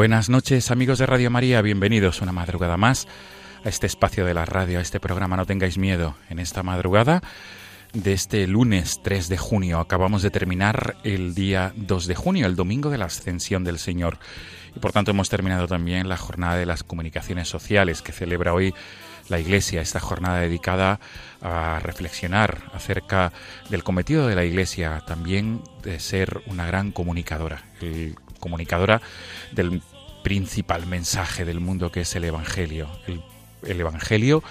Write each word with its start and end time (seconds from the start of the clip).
Buenas 0.00 0.30
noches 0.30 0.70
amigos 0.70 0.98
de 0.98 1.04
Radio 1.04 1.30
María, 1.30 1.60
bienvenidos 1.60 2.22
una 2.22 2.32
madrugada 2.32 2.78
más 2.78 3.06
a 3.62 3.68
este 3.68 3.86
espacio 3.86 4.24
de 4.24 4.32
la 4.32 4.46
radio, 4.46 4.78
a 4.78 4.80
este 4.80 4.98
programa 4.98 5.36
No 5.36 5.44
tengáis 5.44 5.76
miedo. 5.76 6.16
En 6.30 6.38
esta 6.38 6.62
madrugada 6.62 7.22
de 7.92 8.14
este 8.14 8.46
lunes 8.46 9.02
3 9.04 9.28
de 9.28 9.36
junio 9.36 9.78
acabamos 9.78 10.22
de 10.22 10.30
terminar 10.30 10.96
el 11.04 11.34
día 11.34 11.74
2 11.76 12.06
de 12.06 12.14
junio, 12.14 12.46
el 12.46 12.56
domingo 12.56 12.88
de 12.88 12.96
la 12.96 13.04
ascensión 13.04 13.62
del 13.62 13.78
Señor. 13.78 14.16
Y 14.74 14.78
por 14.78 14.92
tanto 14.92 15.10
hemos 15.10 15.28
terminado 15.28 15.68
también 15.68 16.08
la 16.08 16.16
jornada 16.16 16.56
de 16.56 16.64
las 16.64 16.82
comunicaciones 16.82 17.50
sociales 17.50 18.00
que 18.00 18.12
celebra 18.12 18.54
hoy 18.54 18.72
la 19.28 19.38
Iglesia, 19.38 19.82
esta 19.82 20.00
jornada 20.00 20.40
dedicada 20.40 20.98
a 21.42 21.78
reflexionar 21.80 22.70
acerca 22.72 23.34
del 23.68 23.84
cometido 23.84 24.26
de 24.28 24.34
la 24.34 24.44
Iglesia, 24.46 25.02
también 25.06 25.60
de 25.82 26.00
ser 26.00 26.40
una 26.46 26.66
gran 26.66 26.90
comunicadora, 26.90 27.64
comunicadora 28.40 29.02
del 29.52 29.82
principal 30.22 30.86
mensaje 30.86 31.44
del 31.44 31.60
mundo 31.60 31.90
que 31.90 32.02
es 32.02 32.14
el 32.16 32.24
Evangelio, 32.24 32.88
el, 33.06 33.22
el 33.62 33.80
Evangelio 33.80 34.42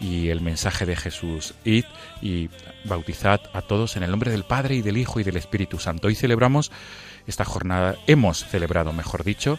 y 0.00 0.28
el 0.28 0.40
mensaje 0.40 0.86
de 0.86 0.96
Jesús. 0.96 1.54
Id 1.64 1.84
y 2.20 2.50
bautizad 2.84 3.40
a 3.52 3.62
todos 3.62 3.96
en 3.96 4.02
el 4.02 4.10
nombre 4.10 4.30
del 4.30 4.44
Padre 4.44 4.76
y 4.76 4.82
del 4.82 4.96
Hijo 4.96 5.20
y 5.20 5.24
del 5.24 5.36
Espíritu 5.36 5.78
Santo. 5.78 6.08
Hoy 6.08 6.14
celebramos 6.14 6.70
esta 7.26 7.44
jornada, 7.44 7.96
hemos 8.06 8.44
celebrado, 8.44 8.92
mejor 8.92 9.24
dicho, 9.24 9.58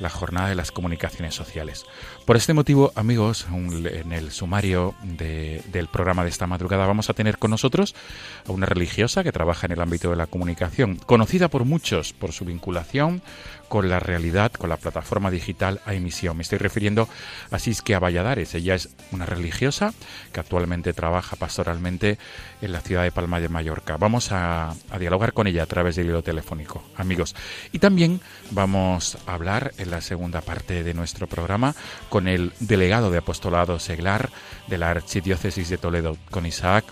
la 0.00 0.10
jornada 0.10 0.48
de 0.48 0.54
las 0.54 0.72
comunicaciones 0.72 1.34
sociales. 1.34 1.84
Por 2.30 2.36
este 2.36 2.54
motivo, 2.54 2.92
amigos, 2.94 3.48
en 3.50 4.12
el 4.12 4.30
sumario 4.30 4.94
de- 5.02 5.64
del 5.72 5.88
programa 5.88 6.22
de 6.22 6.30
esta 6.30 6.46
madrugada 6.46 6.86
vamos 6.86 7.10
a 7.10 7.12
tener 7.12 7.38
con 7.38 7.50
nosotros 7.50 7.96
a 8.46 8.52
una 8.52 8.66
religiosa 8.66 9.24
que 9.24 9.32
trabaja 9.32 9.66
en 9.66 9.72
el 9.72 9.80
ámbito 9.80 10.10
de 10.10 10.16
la 10.16 10.28
comunicación, 10.28 10.94
conocida 10.94 11.48
por 11.48 11.64
muchos 11.64 12.12
por 12.12 12.30
su 12.30 12.44
vinculación 12.44 13.20
con 13.68 13.88
la 13.88 14.00
realidad, 14.00 14.50
con 14.52 14.68
la 14.68 14.76
plataforma 14.76 15.30
digital 15.30 15.80
a 15.86 15.94
emisión. 15.94 16.36
Me 16.36 16.42
estoy 16.42 16.58
refiriendo 16.58 17.08
a 17.52 17.58
Siskia 17.60 18.00
Valladares. 18.00 18.52
Ella 18.56 18.74
es 18.74 18.88
una 19.12 19.26
religiosa 19.26 19.94
que 20.32 20.40
actualmente 20.40 20.92
trabaja 20.92 21.36
pastoralmente 21.36 22.18
en 22.62 22.72
la 22.72 22.80
ciudad 22.80 23.04
de 23.04 23.12
Palma 23.12 23.38
de 23.38 23.48
Mallorca. 23.48 23.96
Vamos 23.96 24.32
a, 24.32 24.70
a 24.90 24.98
dialogar 24.98 25.32
con 25.32 25.46
ella 25.46 25.62
a 25.62 25.66
través 25.66 25.94
del 25.94 26.06
hilo 26.06 26.22
telefónico, 26.22 26.82
amigos. 26.96 27.36
Y 27.70 27.78
también 27.78 28.20
vamos 28.50 29.18
a 29.26 29.34
hablar 29.34 29.72
en 29.78 29.92
la 29.92 30.00
segunda 30.00 30.40
parte 30.40 30.82
de 30.82 30.94
nuestro 30.94 31.28
programa 31.28 31.76
con 32.08 32.19
el 32.28 32.52
delegado 32.60 33.10
de 33.10 33.18
apostolado 33.18 33.78
seglar 33.78 34.30
de 34.66 34.78
la 34.78 34.90
Archidiócesis 34.90 35.68
de 35.68 35.78
Toledo, 35.78 36.16
con 36.30 36.46
Isaac 36.46 36.84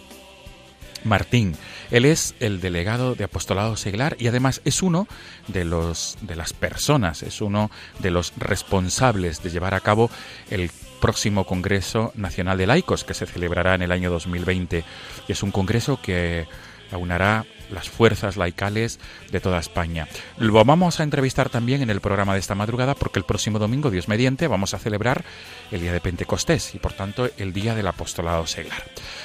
Martín. 1.04 1.56
Él 1.90 2.04
es 2.04 2.34
el 2.40 2.60
delegado 2.60 3.14
de 3.14 3.24
apostolado 3.24 3.76
seglar 3.76 4.16
y 4.18 4.26
además 4.26 4.60
es 4.64 4.82
uno 4.82 5.06
de 5.46 5.64
los 5.64 6.18
de 6.20 6.36
las 6.36 6.52
personas, 6.52 7.22
es 7.22 7.40
uno 7.40 7.70
de 8.00 8.10
los 8.10 8.32
responsables 8.36 9.42
de 9.42 9.50
llevar 9.50 9.74
a 9.74 9.80
cabo 9.80 10.10
el 10.50 10.70
próximo 11.00 11.44
Congreso 11.44 12.12
Nacional 12.16 12.58
de 12.58 12.66
Laicos 12.66 13.04
que 13.04 13.14
se 13.14 13.26
celebrará 13.26 13.74
en 13.74 13.82
el 13.82 13.92
año 13.92 14.10
2020. 14.10 14.84
Y 15.28 15.32
es 15.32 15.42
un 15.42 15.50
congreso 15.50 16.00
que 16.02 16.46
aunará 16.90 17.46
las 17.70 17.88
fuerzas 17.88 18.36
laicales 18.36 18.98
de 19.30 19.40
toda 19.40 19.58
España. 19.58 20.08
Lo 20.36 20.64
vamos 20.64 21.00
a 21.00 21.02
entrevistar 21.02 21.50
también 21.50 21.82
en 21.82 21.90
el 21.90 22.00
programa 22.00 22.34
de 22.34 22.40
esta 22.40 22.54
madrugada 22.54 22.94
porque 22.94 23.18
el 23.18 23.24
próximo 23.24 23.58
domingo, 23.58 23.90
Dios 23.90 24.08
mediante, 24.08 24.46
vamos 24.46 24.74
a 24.74 24.78
celebrar 24.78 25.24
el 25.70 25.80
día 25.80 25.92
de 25.92 26.00
Pentecostés 26.00 26.74
y 26.74 26.78
por 26.78 26.92
tanto 26.92 27.28
el 27.36 27.52
día 27.52 27.74
del 27.74 27.86
apostolado 27.86 28.46
seglar. 28.46 28.82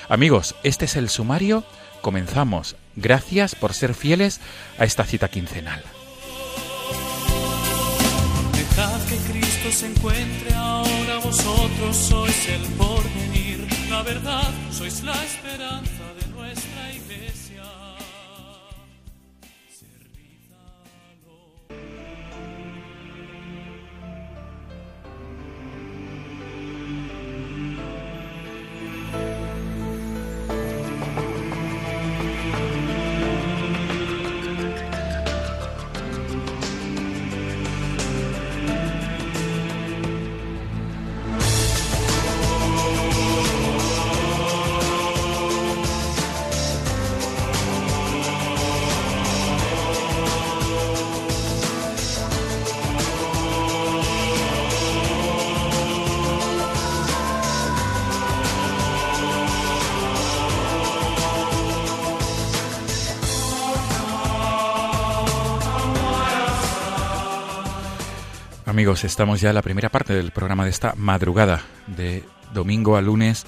Amigos, 0.09 0.55
este 0.63 0.85
es 0.85 0.95
el 0.95 1.09
sumario. 1.09 1.63
Comenzamos. 2.01 2.75
Gracias 2.95 3.55
por 3.55 3.73
ser 3.73 3.93
fieles 3.93 4.41
a 4.77 4.83
esta 4.83 5.05
cita 5.05 5.29
quincenal. 5.29 5.81
Dejad 8.53 9.01
que 9.05 9.17
Cristo 9.31 9.71
se 9.71 9.87
encuentre 9.87 10.53
ahora, 10.53 11.17
vosotros 11.23 11.95
sois 11.95 12.49
el 12.49 12.61
porvenir, 12.73 13.67
la 13.89 14.03
verdad, 14.03 14.51
sois 14.71 15.01
la 15.03 15.13
esperanza 15.23 16.03
de 16.19 16.27
nuestra 16.35 16.91
iglesia. 16.91 17.63
Estamos 68.83 69.39
ya 69.39 69.47
en 69.47 69.55
la 69.55 69.61
primera 69.61 69.87
parte 69.87 70.13
del 70.13 70.31
programa 70.31 70.65
de 70.65 70.69
esta 70.69 70.93
madrugada, 70.97 71.61
de 71.87 72.21
domingo 72.53 72.97
a 72.97 73.01
lunes 73.01 73.45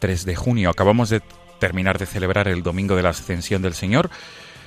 3 0.00 0.24
de 0.24 0.34
junio. 0.34 0.70
Acabamos 0.70 1.08
de 1.08 1.22
terminar 1.60 2.00
de 2.00 2.06
celebrar 2.06 2.48
el 2.48 2.64
Domingo 2.64 2.96
de 2.96 3.04
la 3.04 3.10
Ascensión 3.10 3.62
del 3.62 3.74
Señor, 3.74 4.10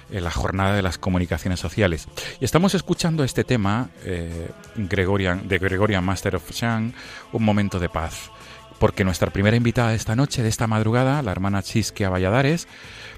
en 0.10 0.24
la 0.24 0.32
jornada 0.32 0.74
de 0.74 0.82
las 0.82 0.98
comunicaciones 0.98 1.60
sociales. 1.60 2.08
Y 2.40 2.46
estamos 2.46 2.76
escuchando 2.76 3.26
este 3.26 3.44
tema 3.44 3.90
eh, 4.06 4.52
de 4.76 5.58
Gregorian 5.60 6.06
Master 6.06 6.38
of 6.38 6.50
Chant, 6.50 6.96
Un 7.34 7.44
momento 7.44 7.78
de 7.78 7.90
paz. 7.90 8.32
Porque 8.80 9.04
nuestra 9.04 9.32
primera 9.32 9.58
invitada 9.58 9.90
de 9.90 9.98
esta 9.98 10.16
noche, 10.16 10.44
de 10.44 10.50
esta 10.50 10.66
madrugada, 10.66 11.22
la 11.24 11.34
hermana 11.34 11.62
Chisquia 11.62 12.10
Valladares, 12.10 12.70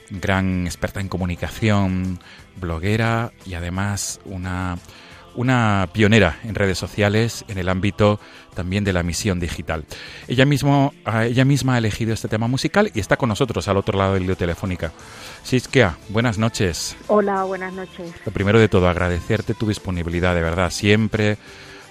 gran 0.09 0.65
experta 0.65 0.99
en 0.99 1.09
comunicación, 1.09 2.19
bloguera 2.55 3.33
y 3.45 3.53
además 3.53 4.19
una 4.25 4.79
una 5.37 5.87
pionera 5.93 6.39
en 6.43 6.55
redes 6.55 6.77
sociales 6.77 7.45
en 7.47 7.57
el 7.57 7.69
ámbito 7.69 8.19
también 8.53 8.83
de 8.83 8.91
la 8.91 9.03
misión 9.03 9.39
digital. 9.39 9.85
Ella, 10.27 10.45
mismo, 10.45 10.93
ella 11.05 11.45
misma 11.45 11.75
ha 11.75 11.77
elegido 11.77 12.13
este 12.13 12.27
tema 12.27 12.47
musical 12.47 12.91
y 12.93 12.99
está 12.99 13.15
con 13.15 13.29
nosotros 13.29 13.67
al 13.67 13.77
otro 13.77 13.97
lado 13.97 14.15
del 14.15 14.23
lío 14.23 14.35
telefónica. 14.35 14.91
Siskia, 15.43 15.95
buenas 16.09 16.37
noches. 16.37 16.97
Hola, 17.07 17.43
buenas 17.43 17.71
noches. 17.71 18.11
Lo 18.25 18.31
primero 18.33 18.59
de 18.59 18.67
todo, 18.67 18.89
agradecerte 18.89 19.53
tu 19.53 19.67
disponibilidad, 19.67 20.33
de 20.33 20.41
verdad. 20.41 20.71
Siempre 20.71 21.37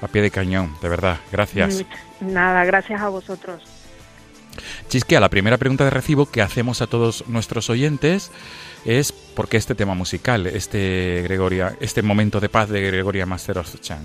a 0.03 0.09
pie 0.09 0.23
de 0.23 0.31
cañón, 0.31 0.75
de 0.83 0.89
verdad. 0.89 1.19
Gracias. 1.31 1.85
Nada, 2.21 2.65
gracias 2.65 3.01
a 3.01 3.09
vosotros. 3.09 3.63
Chisquea, 4.89 5.21
la 5.21 5.29
primera 5.29 5.57
pregunta 5.57 5.85
de 5.85 5.91
recibo 5.91 6.27
que 6.27 6.43
hacemos 6.43 6.83
a 6.83 6.87
todos 6.87 7.27
nuestros 7.29 7.71
oyentes 7.71 8.31
es 8.85 9.13
¿por 9.13 9.49
qué 9.49 9.57
este 9.57 9.75
tema 9.75 9.95
musical, 9.95 10.47
este 10.47 11.23
Gregoria, 11.23 11.77
este 11.81 12.03
momento 12.03 12.41
de 12.41 12.49
paz 12.49 12.69
de 12.69 12.81
Gregoria 12.81 13.27
Chan? 13.81 14.05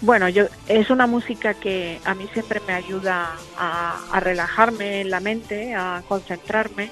Bueno, 0.00 0.28
yo 0.28 0.46
es 0.68 0.90
una 0.90 1.06
música 1.06 1.54
que 1.54 2.00
a 2.04 2.14
mí 2.14 2.28
siempre 2.32 2.60
me 2.66 2.74
ayuda 2.74 3.36
a, 3.56 4.04
a 4.12 4.20
relajarme 4.20 5.00
en 5.00 5.10
la 5.10 5.20
mente, 5.20 5.74
a 5.74 6.02
concentrarme 6.08 6.90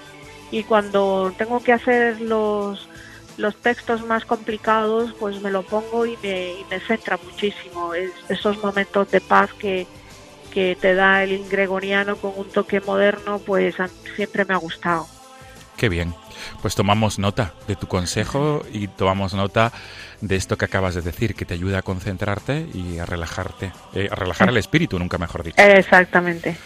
y 0.51 0.63
cuando 0.65 1.35
tengo 1.37 1.63
que 1.63 1.73
hacer 1.73 2.21
los 2.21 2.89
los 3.37 3.57
textos 3.57 4.07
más 4.07 4.25
complicados, 4.25 5.15
pues 5.19 5.41
me 5.41 5.51
lo 5.51 5.63
pongo 5.63 6.07
y 6.07 6.17
me, 6.23 6.53
y 6.53 6.65
me 6.71 6.81
centra 6.81 7.19
muchísimo. 7.23 7.95
Es, 7.95 8.11
esos 8.29 8.63
momentos 8.63 9.11
de 9.11 9.21
paz 9.21 9.53
que, 9.55 9.87
que 10.53 10.77
te 10.81 10.95
da 10.95 11.25
el 11.25 11.49
gregoriano 11.49 12.17
con 12.17 12.33
un 12.37 12.49
toque 12.49 12.81
moderno, 12.81 13.39
pues 13.39 13.77
siempre 14.17 14.45
me 14.45 14.55
ha 14.55 14.59
gustado. 14.59 15.07
Qué 15.77 15.89
bien. 15.89 16.15
Pues 16.61 16.75
tomamos 16.75 17.19
nota 17.19 17.55
de 17.67 17.77
tu 17.77 17.87
consejo 17.87 18.65
y 18.73 18.89
tomamos 18.89 19.35
nota 19.35 19.73
de 20.21 20.37
esto 20.37 20.57
que 20.57 20.65
acabas 20.65 20.95
de 20.95 21.03
decir, 21.03 21.35
que 21.35 21.45
te 21.45 21.55
ayuda 21.55 21.79
a 21.79 21.83
concentrarte 21.83 22.67
y 22.73 22.99
a 22.99 23.07
relajarte, 23.07 23.73
eh, 23.95 24.09
a 24.11 24.15
relajar 24.15 24.49
el 24.49 24.57
espíritu, 24.57 24.99
nunca 24.99 25.19
mejor 25.19 25.43
dicho. 25.43 25.61
Exactamente. 25.61 26.57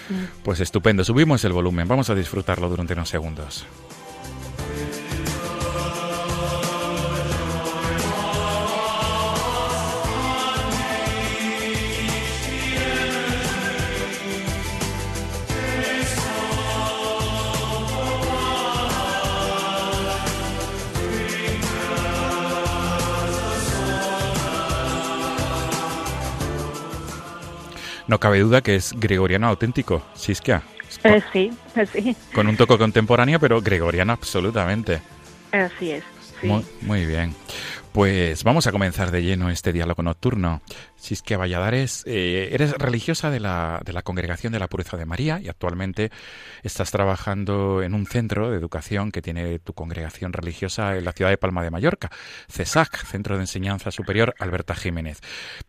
Pues 0.43 0.61
estupendo. 0.61 1.05
Subimos 1.05 1.45
el 1.45 1.53
volumen. 1.53 1.89
Vamos 1.89 2.11
a 2.11 2.15
disfrutarlo 2.15 2.69
durante 2.69 2.93
unos 2.93 3.09
segundos. 3.09 3.67
No 28.07 28.21
cabe 28.21 28.41
duda 28.41 28.61
que 28.63 28.77
es 28.77 28.93
gregoriano 28.97 29.49
auténtico, 29.49 30.03
Siskia. 30.15 30.63
Eh, 31.03 31.23
sí, 31.33 31.51
eh, 31.75 31.87
sí. 31.93 32.17
Con 32.33 32.47
un 32.47 32.57
toque 32.57 32.79
contemporáneo, 32.79 33.41
pero 33.41 33.61
gregoriano 33.61 34.13
absolutamente. 34.13 35.01
Así 35.53 35.93
es. 35.93 36.05
muy 36.83 37.07
bien. 37.07 37.35
Pues 37.97 38.45
vamos 38.45 38.67
a 38.67 38.73
comenzar 38.73 39.11
de 39.11 39.23
lleno 39.23 39.49
este 39.49 39.73
diálogo 39.73 40.03
nocturno. 40.03 40.61
Siskia 40.97 41.39
Valladares, 41.39 42.03
eh, 42.07 42.51
eres 42.53 42.73
religiosa 42.73 43.31
de 43.31 43.41
la, 43.41 43.81
de 43.87 43.95
la 43.95 44.03
Congregación 44.03 44.53
de 44.53 44.59
la 44.59 44.69
Pureza 44.69 44.99
de 44.99 45.07
María 45.07 45.41
y 45.41 45.49
actualmente 45.49 46.11
estás 46.63 46.91
trabajando 46.91 47.83
en 47.83 47.95
un 47.95 48.05
centro 48.05 48.51
de 48.51 48.59
educación 48.59 49.13
que 49.13 49.23
tiene 49.23 49.61
tu 49.61 49.73
congregación 49.73 50.35
religiosa 50.35 50.99
en 50.99 51.07
la 51.07 51.13
ciudad 51.13 51.31
de 51.31 51.39
Palma 51.39 51.63
de 51.63 51.71
Mallorca, 51.71 52.11
CESAC, 52.51 53.07
Centro 53.07 53.37
de 53.37 53.45
Enseñanza 53.45 53.91
Superior 53.91 54.35
Alberta 54.39 54.75
Jiménez. 54.75 55.21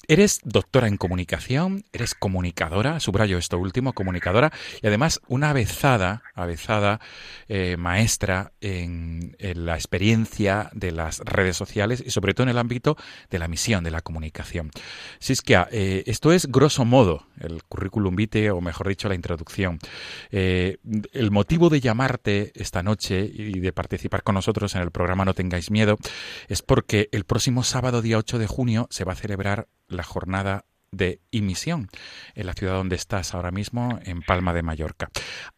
Eres 0.10 0.42
doctora 0.44 0.90
en 0.90 0.98
comunicación, 0.98 1.86
eres 1.94 2.14
comunicadora, 2.14 3.00
subrayo 3.00 3.38
esto 3.38 3.58
último, 3.58 3.94
comunicadora, 3.94 4.52
y 4.82 4.88
además 4.88 5.22
una 5.30 5.52
avezada, 5.52 6.22
eh, 7.48 7.78
maestra 7.78 8.52
en, 8.60 9.38
la 9.40 9.76
experiencia 9.76 10.70
de 10.74 10.92
las 10.92 11.20
redes 11.20 11.56
sociales 11.56 12.04
sobre 12.18 12.34
todo 12.34 12.46
en 12.46 12.50
el 12.50 12.58
ámbito 12.58 12.98
de 13.30 13.38
la 13.38 13.48
misión 13.48 13.84
de 13.84 13.92
la 13.92 14.02
comunicación. 14.02 14.72
Siskia, 15.20 15.68
eh, 15.72 16.04
esto 16.08 16.32
es 16.32 16.48
grosso 16.48 16.84
modo 16.84 17.28
el 17.40 17.62
currículum 17.64 18.16
vitae, 18.16 18.50
o 18.50 18.60
mejor 18.60 18.88
dicho, 18.88 19.08
la 19.08 19.14
introducción. 19.14 19.78
Eh, 20.32 20.78
el 21.12 21.30
motivo 21.30 21.70
de 21.70 21.80
llamarte 21.80 22.52
esta 22.56 22.82
noche 22.82 23.20
y 23.32 23.60
de 23.60 23.72
participar 23.72 24.24
con 24.24 24.34
nosotros 24.34 24.74
en 24.74 24.82
el 24.82 24.90
programa 24.90 25.26
No 25.26 25.36
tengáis 25.36 25.70
miedo 25.70 25.98
es 26.48 26.64
porque 26.64 27.08
el 27.12 27.24
próximo 27.24 27.64
sábado, 27.64 28.02
día 28.02 28.18
8 28.18 28.40
de 28.40 28.48
junio, 28.48 28.88
se 28.90 29.04
va 29.04 29.14
a 29.14 29.16
celebrar 29.16 29.68
la 29.88 30.02
jornada 30.02 30.66
de 30.92 31.22
emisión 31.32 31.90
en 32.34 32.48
la 32.48 32.54
ciudad 32.54 32.74
donde 32.74 32.96
estás 32.96 33.36
ahora 33.36 33.52
mismo, 33.52 34.00
en 34.04 34.24
Palma 34.24 34.56
de 34.56 34.64
Mallorca. 34.64 35.12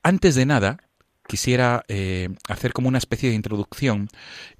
Antes 0.04 0.36
de 0.36 0.46
nada, 0.46 0.89
quisiera 1.30 1.84
eh, 1.88 2.30
hacer 2.50 2.74
como 2.74 2.90
una 2.90 2.98
especie 2.98 3.30
de 3.30 3.36
introducción 3.36 4.08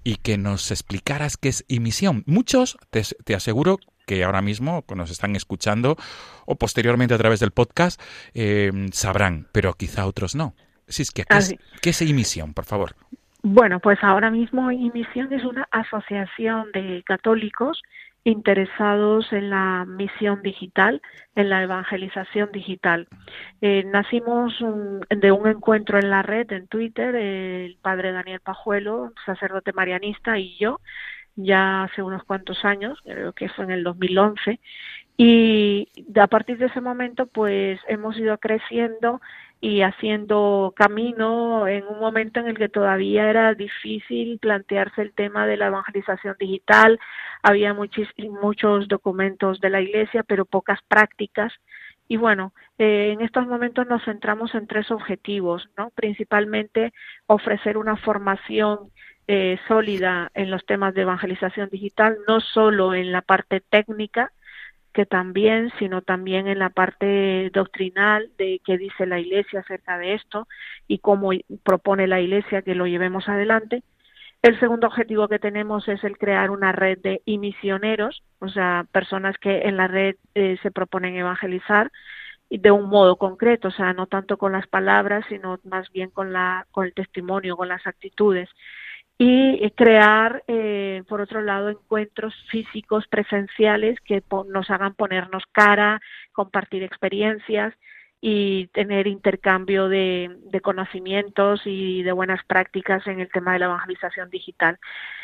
y 0.04 0.18
que 0.18 0.38
nos 0.38 0.70
explicaras 0.70 1.36
qué 1.36 1.50
es 1.50 1.66
emisión. 1.68 2.24
Muchos, 2.28 2.78
te, 2.92 3.34
aseguro, 3.36 3.80
que 4.06 4.24
ahora 4.24 4.42
mismo 4.42 4.86
nos 4.96 5.10
están 5.10 5.36
escuchando 5.36 5.98
o 6.46 6.56
posteriormente 6.56 7.16
a 7.16 7.18
través 7.18 7.40
del 7.40 7.52
podcast 7.52 8.00
eh, 8.36 8.72
sabrán, 8.92 9.48
pero 9.52 9.74
quizá 9.74 10.06
otros 10.06 10.36
no. 10.36 10.54
Sí, 10.88 11.02
es 11.02 11.12
que, 11.12 11.24
¿qué, 11.24 11.38
es, 11.38 11.56
¿qué 11.82 11.90
es 11.90 12.02
emisión, 12.02 12.54
por 12.54 12.66
favor? 12.66 12.96
Bueno, 13.42 13.80
pues 13.80 13.98
ahora 14.02 14.30
mismo 14.30 14.70
Emisión 14.70 15.32
es 15.32 15.46
una 15.46 15.66
asociación 15.72 16.72
de 16.74 17.04
católicos 17.06 17.82
interesados 18.24 19.32
en 19.32 19.50
la 19.50 19.86
misión 19.88 20.42
digital, 20.42 21.02
en 21.36 21.50
la 21.50 21.64
evangelización 21.64 22.52
digital. 22.52 23.08
Eh, 23.62 23.84
nacimos 23.86 24.54
de 25.10 25.32
un 25.32 25.48
encuentro 25.48 26.00
en 26.00 26.10
la 26.10 26.22
red, 26.22 26.52
en 26.52 26.68
Twitter, 26.68 27.16
el 27.16 27.78
padre 27.82 28.12
Daniel 28.12 28.42
Pajuelo, 28.42 29.14
sacerdote 29.26 29.74
marianista, 29.74 30.38
y 30.38 30.58
yo, 30.58 30.80
ya 31.36 31.84
hace 31.84 32.02
unos 32.04 32.24
cuantos 32.24 32.66
años, 32.66 33.00
creo 33.04 33.34
que 33.34 33.50
fue 33.50 33.66
en 33.66 33.72
el 33.72 33.84
2011, 33.84 34.60
y 35.22 35.90
a 36.16 36.28
partir 36.28 36.58
de 36.58 36.68
ese 36.68 36.82
momento, 36.82 37.28
pues 37.28 37.80
hemos 37.88 38.18
ido 38.18 38.38
creciendo 38.38 39.22
y 39.62 39.82
haciendo 39.82 40.74
camino 40.76 41.68
en 41.68 41.86
un 41.86 42.00
momento 42.00 42.40
en 42.40 42.48
el 42.48 42.58
que 42.58 42.70
todavía 42.70 43.30
era 43.30 43.54
difícil 43.54 44.40
plantearse 44.40 45.02
el 45.02 45.14
tema 45.14 45.46
de 45.46 45.58
la 45.58 45.68
evangelización 45.68 46.36
digital, 46.40 47.00
había 47.44 47.74
muchos, 47.74 48.08
muchos 48.42 48.88
documentos 48.88 49.60
de 49.60 49.70
la 49.70 49.82
Iglesia, 49.82 50.24
pero 50.24 50.46
pocas 50.46 50.80
prácticas. 50.88 51.54
Y 52.08 52.18
bueno, 52.18 52.54
eh, 52.78 53.12
en 53.14 53.22
estos 53.22 53.46
momentos 53.48 53.86
nos 53.88 54.04
centramos 54.04 54.56
en 54.56 54.66
tres 54.66 54.90
objetivos, 54.92 55.70
¿no? 55.78 55.92
Principalmente 55.92 56.94
ofrecer 57.28 57.78
una 57.78 57.98
formación 57.98 58.92
eh, 59.28 59.60
sólida 59.68 60.32
en 60.34 60.50
los 60.50 60.66
temas 60.66 60.94
de 60.96 61.04
evangelización 61.04 61.70
digital, 61.70 62.18
no 62.28 62.40
solo 62.40 62.96
en 62.96 63.12
la 63.12 63.22
parte 63.22 63.62
técnica, 63.62 64.32
también, 65.06 65.72
sino 65.80 66.02
también 66.02 66.48
en 66.48 66.60
la 66.60 66.70
parte 66.70 67.50
doctrinal 67.54 68.30
de 68.38 68.62
qué 68.66 68.78
dice 68.78 69.06
la 69.06 69.20
Iglesia 69.20 69.62
acerca 69.62 69.98
de 69.98 70.14
esto 70.14 70.48
y 70.88 71.00
cómo 71.00 71.32
propone 71.64 72.08
la 72.08 72.22
Iglesia 72.22 72.62
que 72.62 72.76
lo 72.76 72.88
llevemos 72.88 73.28
adelante. 73.30 73.84
El 74.42 74.60
segundo 74.60 74.88
objetivo 74.88 75.28
que 75.28 75.40
tenemos 75.40 75.88
es 75.88 76.04
el 76.04 76.18
crear 76.18 76.50
una 76.50 76.72
red 76.72 76.98
de 77.00 77.22
misioneros, 77.26 78.24
o 78.40 78.48
sea, 78.48 78.86
personas 78.92 79.38
que 79.38 79.64
en 79.64 79.76
la 79.76 79.88
red 79.88 80.16
eh, 80.34 80.58
se 80.64 80.72
proponen 80.72 81.16
evangelizar 81.16 81.92
de 82.50 82.72
un 82.72 82.90
modo 82.90 83.18
concreto, 83.18 83.68
o 83.68 83.72
sea, 83.72 83.94
no 83.94 84.08
tanto 84.08 84.38
con 84.38 84.54
las 84.54 84.66
palabras, 84.68 85.26
sino 85.30 85.60
más 85.66 85.92
bien 85.92 86.10
con 86.10 86.34
la 86.34 86.66
con 86.72 86.86
el 86.86 86.94
testimonio, 86.94 87.58
con 87.58 87.68
las 87.68 87.86
actitudes 87.86 88.50
y 89.22 89.70
crear, 89.72 90.46
eh, 90.48 91.04
por 91.10 91.20
otro 91.20 91.42
lado, 91.42 91.68
encuentros 91.68 92.34
físicos 92.50 93.06
presenciales 93.10 94.00
que 94.00 94.24
nos 94.48 94.70
hagan 94.72 94.96
ponernos 94.96 95.44
cara, 95.52 96.00
compartir 96.32 96.84
experiencias 96.84 97.74
y 98.22 98.68
tener 98.68 99.08
intercambio 99.08 99.90
de, 99.90 100.32
conocimientos 100.64 101.62
y 101.66 102.02
de 102.04 102.14
buenas 102.14 102.46
prácticas 102.46 103.06
en 103.08 103.20
el 103.20 103.30
tema 103.30 103.52
de 103.52 103.60
la 103.60 103.66
evangelización 103.66 104.30
digital. 104.30 104.80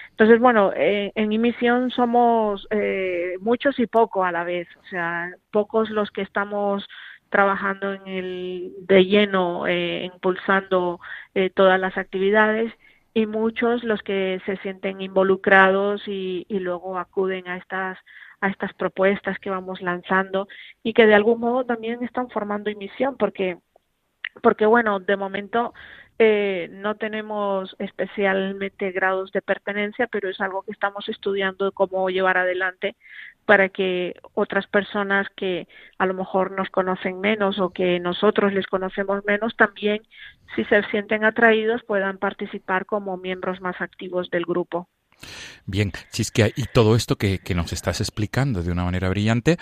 Entonces, 0.10 0.42
bueno, 0.42 0.74
eh, 0.76 1.14
en 1.16 1.30
mi 1.30 1.38
misión 1.38 1.90
somos 1.90 2.68
eh, 2.72 3.36
muchos 3.40 3.80
y 3.80 3.88
poco 3.88 4.26
a 4.26 4.32
la 4.34 4.44
vez, 4.44 4.68
o 4.76 4.86
sea, 4.90 5.32
pocos 5.52 5.90
los 5.90 6.12
que 6.12 6.22
estamos 6.22 6.86
trabajando 7.30 7.94
en 7.94 8.08
el 8.08 8.74
de 8.80 9.06
lleno, 9.06 9.70
impulsando 9.70 11.00
todas 11.54 11.80
las 11.80 11.98
actividades 11.98 12.74
y 13.16 13.26
muchos 13.28 13.84
los 13.86 14.04
que 14.04 14.42
se 14.46 14.58
sienten 14.58 15.00
involucrados 15.02 16.06
y, 16.06 16.46
y 16.50 16.60
luego 16.60 17.00
acuden 17.00 17.48
a 17.48 17.58
estas 17.58 17.98
a 18.42 18.50
estas 18.50 18.74
propuestas 18.74 19.40
que 19.40 19.50
vamos 19.50 19.82
lanzando 19.82 20.48
y 20.84 20.92
que 20.94 21.06
de 21.08 21.16
algún 21.16 21.40
modo 21.40 21.66
también 21.66 22.04
están 22.04 22.30
formando 22.30 22.70
emisión 22.70 23.16
porque 23.18 23.58
porque 24.44 24.66
bueno 24.66 25.00
de 25.00 25.16
momento 25.16 25.74
eh, 26.18 26.70
no 26.72 26.96
tenemos 26.96 27.76
especialmente 27.78 28.92
grados 28.92 29.32
de 29.32 29.42
pertenencia, 29.42 30.08
pero 30.08 30.30
es 30.30 30.40
algo 30.40 30.62
que 30.64 30.72
estamos 30.72 31.10
estudiando 31.10 31.72
cómo 31.74 32.10
llevar 32.10 32.38
adelante 32.38 32.96
para 33.46 33.70
que 33.70 34.16
otras 34.34 34.66
personas 34.68 35.28
que 35.36 35.68
a 35.98 36.06
lo 36.06 36.14
mejor 36.14 36.52
nos 36.52 36.70
conocen 36.70 37.20
menos 37.20 37.60
o 37.60 37.70
que 37.70 38.00
nosotros 38.00 38.54
les 38.54 38.66
conocemos 38.66 39.24
menos 39.26 39.56
también, 39.56 40.02
si 40.56 40.64
se 40.66 40.82
sienten 40.84 41.26
atraídos, 41.26 41.84
puedan 41.84 42.18
participar 42.18 42.86
como 42.86 43.18
miembros 43.18 43.62
más 43.62 43.80
activos 43.82 44.30
del 44.30 44.46
grupo. 44.46 44.88
Bien, 45.66 45.92
Chisquia, 46.12 46.50
y 46.56 46.66
todo 46.66 46.96
esto 46.96 47.16
que, 47.16 47.40
nos 47.56 47.74
estás 47.74 48.02
explicando 48.02 48.62
de 48.62 48.72
una 48.72 48.84
manera 48.84 49.10
brillante 49.10 49.58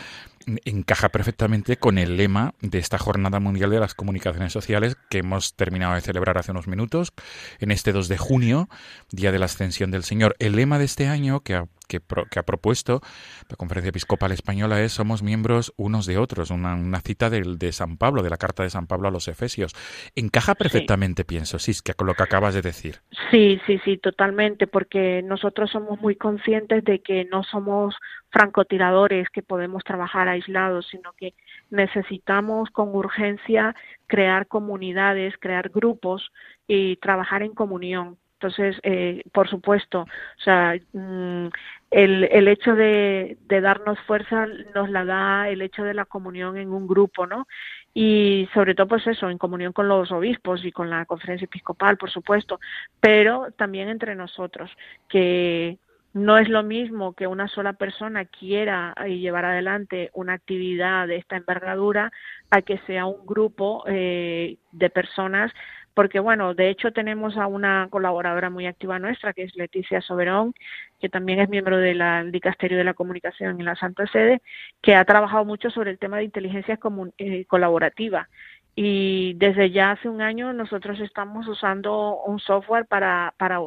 encaja 0.66 1.10
perfectamente 1.10 1.78
con 1.78 1.98
el 1.98 2.18
lema 2.18 2.54
de 2.62 2.80
esta 2.80 2.98
Jornada 2.98 3.40
Mundial 3.40 3.70
de 3.70 3.80
las 3.80 3.96
Comunicaciones 3.96 4.54
Sociales 4.54 4.98
que 5.10 5.20
hemos 5.20 5.56
terminado 5.56 5.96
de 5.96 6.02
celebrar 6.02 6.38
hace 6.38 6.52
unos 6.52 6.68
minutos, 6.68 7.14
en 7.60 7.72
este 7.72 7.92
2 7.92 8.08
de 8.08 8.18
junio, 8.18 8.70
Día 9.12 9.32
de 9.32 9.40
la 9.40 9.46
Ascensión 9.46 9.92
del 9.92 10.04
Señor. 10.04 10.36
El 10.40 10.56
lema 10.56 10.80
de 10.80 10.86
este 10.86 11.08
año 11.08 11.42
que 11.42 11.56
ha, 11.56 11.68
que, 11.88 12.00
ha 12.40 12.44
propuesto 12.44 13.02
la 13.50 13.56
Conferencia 13.56 13.90
Episcopal 13.90 14.32
Española 14.32 14.82
es 14.82 14.94
Somos 14.94 15.24
miembros 15.24 15.74
unos 15.78 16.06
de 16.06 16.18
otros, 16.18 16.50
una, 16.50 17.00
cita 17.02 17.30
de, 17.30 17.42
de, 17.58 17.72
San 17.72 17.98
Pablo, 17.98 18.24
de 18.24 18.30
la 18.30 18.38
carta 18.38 18.64
de 18.64 18.70
San 18.70 18.88
Pablo 18.88 19.08
a 19.08 19.12
los 19.12 19.28
Efesios. 19.28 19.74
Encaja 20.16 20.56
perfectamente, 20.56 21.26
pienso, 21.26 21.60
sí, 21.60 21.74
que 21.84 21.94
con 21.94 22.08
lo 22.08 22.16
que 22.16 22.24
acabas 22.24 22.54
de 22.54 22.62
decir. 22.62 23.02
Sí, 23.32 23.60
sí, 23.66 23.80
sí, 23.84 23.98
totalmente, 23.98 24.68
porque 24.68 25.22
nosotros 25.24 25.72
somos 25.72 26.00
muy 26.02 26.16
conscientes 26.16 26.84
de 26.84 27.00
que 27.00 27.26
no 27.26 27.44
somos 27.44 27.96
francotiradores 28.34 29.30
que 29.30 29.44
podemos 29.44 29.84
trabajar 29.84 30.28
aislados, 30.28 30.88
sino 30.90 31.14
que 31.14 31.36
necesitamos 31.70 32.72
con 32.72 32.94
urgencia 32.96 33.76
crear 34.08 34.48
comunidades, 34.48 35.36
crear 35.40 35.70
grupos 35.70 36.32
y 36.68 36.96
trabajar 36.98 37.44
en 37.44 37.54
comunión. 37.54 38.18
Entonces, 38.34 38.78
eh, 38.84 39.24
por 39.32 39.48
supuesto, 39.48 40.02
o 40.02 40.42
sea, 40.44 40.76
mm, 40.92 41.48
el, 41.92 42.24
el 42.26 42.48
hecho 42.50 42.76
de, 42.76 43.38
de, 43.48 43.62
darnos 43.62 43.98
fuerza 44.02 44.48
nos 44.76 44.90
la 44.90 45.06
da 45.06 45.48
el 45.48 45.62
hecho 45.62 45.84
de 45.84 45.94
la 45.94 46.06
comunión 46.06 46.58
en 46.58 46.70
un 46.74 46.86
grupo, 46.88 47.26
¿no? 47.26 47.48
Y 47.94 48.50
sobre 48.54 48.76
todo, 48.76 48.88
pues 48.88 49.06
eso, 49.08 49.30
en 49.30 49.38
comunión 49.38 49.72
con 49.72 49.88
los 49.88 50.12
obispos 50.12 50.66
y 50.66 50.72
con 50.74 50.90
la 50.90 51.06
conferencia 51.06 51.46
episcopal, 51.46 51.96
por 51.98 52.10
supuesto, 52.10 52.60
pero 53.00 53.48
también 53.56 53.88
entre 53.88 54.16
nosotros, 54.16 54.72
que 55.08 55.78
no 56.14 56.38
es 56.38 56.48
lo 56.48 56.64
mismo 56.64 57.14
que 57.14 57.28
una 57.28 57.48
sola 57.48 57.74
persona 57.74 58.26
quiera 58.26 58.94
eh, 59.06 59.18
llevar 59.18 59.46
adelante 59.46 60.12
una 60.14 60.34
actividad 60.34 61.08
de 61.08 61.18
esta 61.18 61.38
envergadura 61.38 62.12
a 62.52 62.62
que 62.62 62.78
sea 62.86 63.06
un 63.06 63.26
grupo 63.26 63.84
eh, 63.88 64.58
de 64.72 64.90
personas 64.90 65.52
porque 65.94 66.20
bueno, 66.20 66.54
de 66.54 66.70
hecho 66.70 66.92
tenemos 66.92 67.38
a 67.38 67.48
una 67.48 67.88
colaboradora 67.90 68.50
muy 68.50 68.66
activa 68.66 69.00
nuestra, 69.00 69.34
que 69.34 69.44
es 69.44 69.56
Leticia 69.56 70.02
Soberón, 70.02 70.54
que 71.00 71.10
también 71.10 71.40
es 71.40 71.50
miembro 71.50 71.78
del 71.78 72.32
Dicasterio 72.32 72.78
de 72.78 72.84
la 72.84 72.96
Comunicación 72.96 73.60
en 73.60 73.66
la 73.66 73.76
Santa 73.76 74.08
Sede, 74.08 74.42
que 74.82 74.96
ha 74.96 75.06
trabajado 75.06 75.46
mucho 75.46 75.70
sobre 75.70 75.92
el 75.92 76.00
tema 76.00 76.18
de 76.18 76.24
inteligencia 76.24 76.80
eh, 77.18 77.46
colaborativa. 77.46 78.28
Y 78.76 79.36
desde 79.36 79.70
ya 79.70 79.92
hace 79.92 80.10
un 80.10 80.22
año 80.22 80.52
nosotros 80.52 81.00
estamos 81.00 81.48
usando 81.48 82.24
un 82.26 82.40
software 82.40 82.88
para, 82.88 83.36
para, 83.38 83.60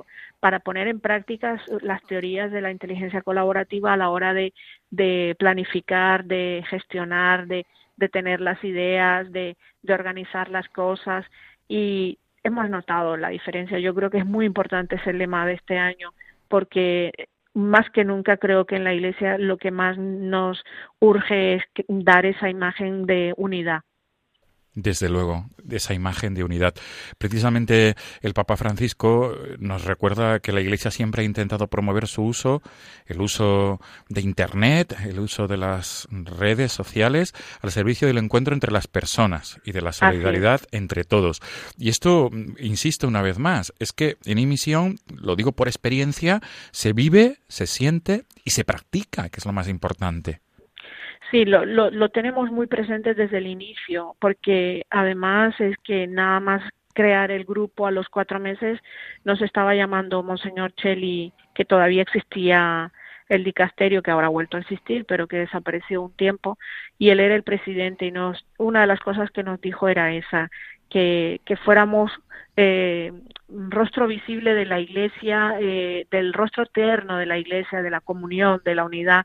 para 0.46 0.60
poner 0.60 0.86
en 0.86 1.00
práctica 1.00 1.60
las 1.82 2.00
teorías 2.04 2.52
de 2.52 2.60
la 2.60 2.70
inteligencia 2.70 3.20
colaborativa 3.20 3.92
a 3.92 3.96
la 3.96 4.10
hora 4.10 4.32
de, 4.32 5.34
planificar, 5.40 6.24
de 6.24 6.64
gestionar, 6.70 7.48
de, 7.48 7.66
tener 8.12 8.40
las 8.40 8.62
ideas, 8.62 9.32
de, 9.32 9.56
de 9.82 9.92
organizar 9.92 10.48
las 10.48 10.68
cosas 10.68 11.26
y 11.66 12.20
hemos 12.44 12.70
notado 12.70 13.16
la 13.16 13.30
diferencia. 13.30 13.80
Yo 13.80 13.92
creo 13.92 14.08
que 14.08 14.18
es 14.18 14.24
muy 14.24 14.46
importante 14.46 14.94
ese 14.94 15.12
lema 15.12 15.44
de 15.46 15.54
este 15.54 15.78
año 15.78 16.12
porque 16.46 17.10
más 17.52 17.90
que 17.90 18.04
nunca 18.04 18.36
creo 18.36 18.66
que 18.66 18.76
en 18.76 18.84
la 18.84 18.94
Iglesia 18.94 19.38
lo 19.38 19.56
que 19.56 19.72
más 19.72 19.98
nos 19.98 20.62
urge 21.00 21.54
es 21.54 21.62
dar 21.88 22.24
esa 22.24 22.48
imagen 22.48 23.04
de 23.06 23.34
unidad 23.36 23.80
desde 24.76 25.08
luego, 25.08 25.48
esa 25.70 25.94
imagen 25.94 26.34
de 26.34 26.44
unidad. 26.44 26.74
Precisamente 27.18 27.96
el 28.20 28.34
Papa 28.34 28.56
Francisco 28.56 29.34
nos 29.58 29.84
recuerda 29.84 30.38
que 30.40 30.52
la 30.52 30.60
Iglesia 30.60 30.90
siempre 30.90 31.22
ha 31.22 31.24
intentado 31.24 31.66
promover 31.66 32.06
su 32.06 32.22
uso, 32.22 32.62
el 33.06 33.22
uso 33.22 33.80
de 34.08 34.20
Internet, 34.20 34.94
el 35.04 35.18
uso 35.18 35.48
de 35.48 35.56
las 35.56 36.06
redes 36.10 36.72
sociales 36.72 37.34
al 37.62 37.72
servicio 37.72 38.06
del 38.06 38.18
encuentro 38.18 38.54
entre 38.54 38.70
las 38.70 38.86
personas 38.86 39.60
y 39.64 39.72
de 39.72 39.80
la 39.80 39.92
solidaridad 39.92 40.60
entre 40.72 41.04
todos. 41.04 41.40
Y 41.78 41.88
esto, 41.88 42.30
insisto 42.58 43.08
una 43.08 43.22
vez 43.22 43.38
más, 43.38 43.72
es 43.78 43.92
que 43.92 44.18
en 44.26 44.38
emisión, 44.38 44.98
lo 45.08 45.36
digo 45.36 45.52
por 45.52 45.68
experiencia, 45.68 46.42
se 46.70 46.92
vive, 46.92 47.38
se 47.48 47.66
siente 47.66 48.26
y 48.44 48.50
se 48.50 48.64
practica, 48.64 49.30
que 49.30 49.40
es 49.40 49.46
lo 49.46 49.52
más 49.52 49.68
importante. 49.68 50.40
Sí, 51.30 51.44
lo, 51.44 51.64
lo, 51.64 51.90
lo 51.90 52.08
tenemos 52.10 52.50
muy 52.50 52.66
presente 52.66 53.14
desde 53.14 53.38
el 53.38 53.46
inicio, 53.46 54.14
porque 54.20 54.84
además 54.90 55.58
es 55.60 55.76
que 55.78 56.06
nada 56.06 56.38
más 56.40 56.62
crear 56.94 57.30
el 57.30 57.44
grupo 57.44 57.86
a 57.86 57.90
los 57.90 58.08
cuatro 58.08 58.40
meses 58.40 58.80
nos 59.24 59.42
estaba 59.42 59.74
llamando 59.74 60.22
Monseñor 60.22 60.72
Cheli, 60.74 61.32
que 61.54 61.64
todavía 61.64 62.02
existía 62.02 62.92
el 63.28 63.44
dicasterio 63.44 64.02
que 64.02 64.10
ahora 64.10 64.28
ha 64.28 64.30
vuelto 64.30 64.56
a 64.56 64.60
existir, 64.60 65.04
pero 65.04 65.26
que 65.26 65.38
desapareció 65.38 66.02
un 66.02 66.12
tiempo, 66.12 66.58
y 66.98 67.10
él 67.10 67.20
era 67.20 67.34
el 67.34 67.42
presidente 67.42 68.06
y 68.06 68.12
nos, 68.12 68.46
una 68.56 68.82
de 68.82 68.86
las 68.86 69.00
cosas 69.00 69.30
que 69.30 69.42
nos 69.42 69.60
dijo 69.60 69.88
era 69.88 70.12
esa, 70.14 70.48
que, 70.88 71.40
que 71.44 71.56
fuéramos 71.56 72.12
eh, 72.56 73.12
rostro 73.48 74.06
visible 74.06 74.54
de 74.54 74.64
la 74.64 74.80
iglesia, 74.80 75.56
eh, 75.60 76.06
del 76.10 76.32
rostro 76.32 76.64
eterno 76.64 77.18
de 77.18 77.26
la 77.26 77.38
iglesia, 77.38 77.82
de 77.82 77.90
la 77.90 78.00
comunión, 78.00 78.62
de 78.64 78.74
la 78.74 78.84
unidad, 78.84 79.24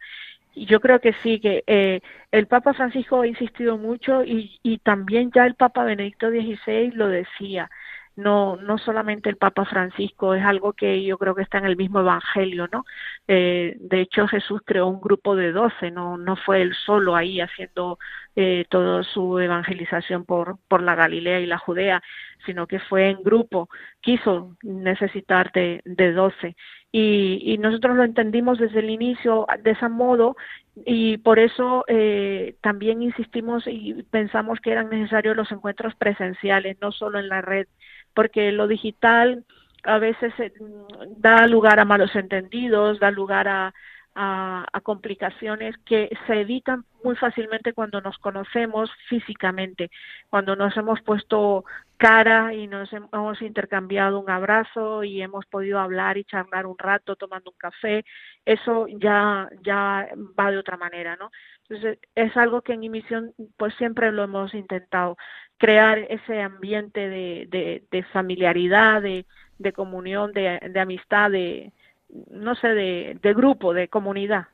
yo 0.56 0.80
creo 0.80 1.00
que 1.00 1.14
sí, 1.24 1.40
que 1.40 1.64
eh, 1.68 2.02
el 2.32 2.48
Papa 2.48 2.74
Francisco 2.74 3.22
ha 3.22 3.28
insistido 3.28 3.78
mucho 3.78 4.24
y, 4.24 4.60
y 4.64 4.80
también 4.80 5.32
ya 5.32 5.46
el 5.46 5.56
Papa 5.56 5.84
Benedicto 5.84 6.30
XVI 6.30 6.92
lo 6.94 7.08
decía. 7.08 7.70
No, 8.18 8.58
no 8.58 8.78
solamente 8.78 9.30
el 9.30 9.38
Papa 9.38 9.64
Francisco, 9.66 10.34
es 10.36 10.44
algo 10.44 10.74
que 10.74 11.02
yo 11.04 11.18
creo 11.18 11.34
que 11.34 11.44
está 11.44 11.60
en 11.60 11.66
el 11.66 11.78
mismo 11.78 12.02
Evangelio, 12.02 12.68
¿no? 12.72 12.84
Eh, 13.28 13.78
de 13.80 14.02
hecho, 14.02 14.28
Jesús 14.28 14.62
creó 14.66 14.88
un 14.88 15.00
grupo 15.00 15.36
de 15.36 15.54
doce, 15.54 15.92
no, 15.92 16.18
no 16.18 16.36
fue 16.36 16.62
él 16.62 16.76
solo 16.86 17.16
ahí 17.16 17.40
haciendo 17.40 18.00
eh, 18.36 18.66
toda 18.70 19.04
su 19.04 19.40
evangelización 19.40 20.26
por, 20.26 20.58
por 20.68 20.84
la 20.84 20.96
Galilea 20.96 21.40
y 21.40 21.46
la 21.46 21.58
Judea, 21.58 22.04
sino 22.46 22.68
que 22.68 22.80
fue 22.80 23.10
en 23.10 23.24
grupo, 23.24 23.70
quiso 24.02 24.58
necesitar 24.62 25.52
de, 25.54 25.82
de 25.86 26.12
doce 26.12 26.56
y, 26.92 27.58
nosotros 27.60 27.96
lo 27.96 28.04
entendimos 28.04 28.58
desde 28.58 28.80
el 28.80 28.90
inicio 28.90 29.48
de 29.64 29.72
ese 29.72 29.88
modo 29.88 30.36
y 30.86 31.18
por 31.18 31.40
eso 31.40 31.86
eh, 31.88 32.56
también 32.62 33.02
insistimos 33.02 33.64
y 33.68 34.04
pensamos 34.10 34.60
que 34.60 34.72
eran 34.72 34.90
necesarios 34.90 35.36
los 35.36 35.52
encuentros 35.52 35.96
presenciales, 35.96 36.78
no 36.82 36.92
solo 36.92 37.20
en 37.20 37.30
la 37.30 37.42
red, 37.42 37.68
porque 38.14 38.52
lo 38.52 38.68
digital 38.68 39.46
a 39.84 40.00
veces 40.00 40.34
eh, 40.40 40.52
da 41.18 41.48
lugar 41.48 41.80
a 41.80 41.86
malos 41.86 42.16
entendidos, 42.16 43.00
da 43.00 43.12
lugar 43.12 43.48
a, 43.48 43.74
a, 44.16 44.66
complicaciones 44.84 45.76
que 45.86 46.10
se 46.28 46.42
evitan 46.42 46.84
muy 47.04 47.16
fácilmente 47.16 47.74
cuando 47.74 48.02
nos 48.02 48.18
conocemos 48.18 48.90
físicamente, 49.08 49.90
cuando 50.30 50.56
nos 50.56 50.76
hemos 50.76 51.02
puesto 51.02 51.66
cara 51.98 52.54
y 52.54 52.68
nos 52.68 52.92
hemos 52.94 53.42
intercambiado 53.42 54.20
un 54.20 54.30
abrazo 54.30 55.04
y 55.04 55.22
hemos 55.22 55.46
podido 55.46 55.80
hablar 55.80 56.18
y 56.18 56.26
charlar 56.26 56.66
un 56.66 56.78
rato 56.78 57.16
tomando 57.16 57.52
un 57.52 57.58
café, 57.58 58.04
eso 58.46 58.88
ya 58.88 59.48
ya 59.64 60.10
va 60.40 60.52
de 60.52 60.58
otra 60.58 60.78
manera, 60.78 61.16
¿no? 61.16 61.32
Entonces 61.70 62.00
es 62.16 62.36
algo 62.36 62.62
que 62.62 62.74
en 62.74 62.82
mi 62.82 62.90
misión 62.90 63.34
pues 63.58 63.74
siempre 63.76 64.12
lo 64.12 64.24
hemos 64.24 64.54
intentado 64.54 65.16
crear 65.58 66.00
ese 66.00 66.42
ambiente 66.42 67.08
de, 67.08 67.48
de, 67.50 67.84
de 67.92 68.04
familiaridad, 68.06 69.02
de, 69.02 69.26
de 69.60 69.74
comunión, 69.74 70.34
de, 70.34 70.60
de 70.70 70.80
amistad, 70.80 71.32
de, 71.32 71.72
no 72.30 72.56
sé, 72.56 72.68
de, 72.70 73.34
grupo, 73.34 73.74
de 73.74 73.88
comunidad. 73.88 74.48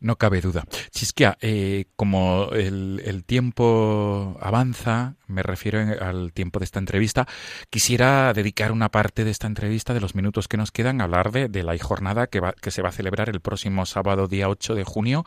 No 0.00 0.16
cabe 0.16 0.40
duda. 0.40 0.64
Chisquia, 0.90 1.38
eh, 1.40 1.84
como 1.94 2.48
el, 2.52 3.22
tiempo 3.24 4.36
avanza, 4.40 5.14
me 5.28 5.44
refiero 5.44 5.78
al 6.00 6.32
tiempo 6.32 6.58
de 6.58 6.64
esta 6.64 6.80
entrevista, 6.80 7.28
quisiera 7.70 8.32
dedicar 8.32 8.72
una 8.72 8.88
parte 8.88 9.24
de 9.24 9.30
esta 9.30 9.46
entrevista, 9.46 9.94
de 9.94 10.00
los 10.00 10.16
minutos 10.16 10.48
que 10.48 10.56
nos 10.56 10.72
quedan, 10.72 11.00
a 11.00 11.04
hablar 11.04 11.30
de, 11.30 11.48
de 11.48 11.62
la 11.62 11.78
jornada 11.78 12.26
que, 12.26 12.40
va, 12.40 12.52
que 12.52 12.72
se 12.72 12.82
va 12.82 12.88
a 12.88 12.92
celebrar 12.92 13.28
el 13.28 13.40
próximo 13.40 13.86
sábado, 13.86 14.26
día 14.26 14.48
8 14.48 14.74
de 14.74 14.84
junio, 14.84 15.24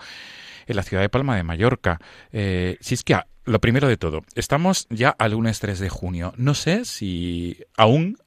en 0.68 0.76
la 0.76 0.84
ciudad 0.84 1.04
de 1.04 1.10
Palma 1.10 1.38
de 1.38 1.44
Mallorca. 1.44 2.00
Eh, 2.34 2.78
Chisquia, 2.82 3.28
lo 3.46 3.60
primero 3.62 3.88
de 3.88 3.98
todo, 3.98 4.24
estamos 4.36 4.88
ya 4.90 5.10
al 5.10 5.32
lunes 5.32 5.60
3 5.60 5.80
de 5.80 5.90
junio. 5.90 6.34
No 6.36 6.54
sé 6.54 6.84
si 6.84 7.64
aún 7.78 8.18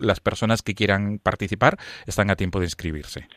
las 0.00 0.20
personas 0.20 0.62
que 0.62 0.74
quieran 0.74 1.18
participar 1.18 1.76
están 2.06 2.30
a 2.30 2.36
tiempo 2.36 2.58
de 2.58 2.66
inscribirse. 2.66 3.28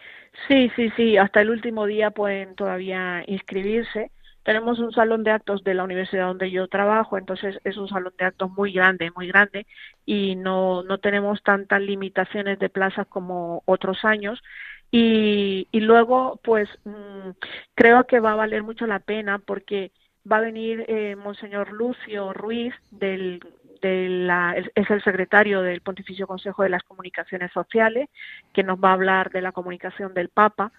Sí, 0.48 0.72
sí, 0.76 0.92
sí, 0.96 1.18
hasta 1.18 1.42
el 1.42 1.50
último 1.50 1.86
día 1.86 2.12
pueden 2.12 2.56
todavía 2.56 3.24
inscribirse. 3.28 4.12
Tenemos 4.44 4.80
un 4.80 4.92
salón 4.92 5.24
de 5.24 5.32
actos 5.32 5.64
de 5.64 5.74
la 5.74 5.84
universidad 5.84 6.28
donde 6.28 6.50
yo 6.50 6.68
trabajo, 6.68 7.18
entonces 7.18 7.60
es 7.64 7.78
un 7.78 7.90
salón 7.90 8.14
de 8.18 8.26
actos 8.26 8.50
muy 8.52 8.72
grande, 8.72 9.12
muy 9.16 9.28
grande, 9.28 9.68
y 10.06 10.36
no, 10.36 10.82
no 10.84 10.98
tenemos 10.98 11.44
tantas 11.44 11.82
limitaciones 11.82 12.58
de 12.58 12.70
plazas 12.70 13.06
como 13.08 13.64
otros 13.66 14.06
años. 14.06 14.42
Y, 14.92 15.68
y 15.72 15.82
luego, 15.82 16.40
pues 16.44 16.68
mm, 16.86 17.32
creo 17.76 18.08
que 18.08 18.20
va 18.20 18.32
a 18.32 18.38
valer 18.38 18.64
mucho 18.64 18.88
la 18.88 19.00
pena 19.00 19.40
porque 19.40 19.92
va 20.30 20.38
a 20.38 20.42
venir 20.42 20.86
eh, 20.88 21.16
Monseñor 21.16 21.72
Lucio 21.72 22.34
Ruiz 22.34 22.74
del 22.92 23.40
es 23.82 24.90
el 24.90 25.04
secretario 25.04 25.62
del 25.62 25.82
Pontificio 25.82 26.28
Consejo 26.28 26.64
de 26.64 26.70
las 26.70 26.84
Comunicaciones 26.84 27.52
Sociales, 27.52 28.10
que 28.54 28.64
nos 28.64 28.78
va 28.78 28.90
a 28.90 28.94
hablar 28.94 29.32
de 29.32 29.42
la 29.42 29.52
comunicación 29.52 30.14
del 30.14 30.30
Papa. 30.30 30.72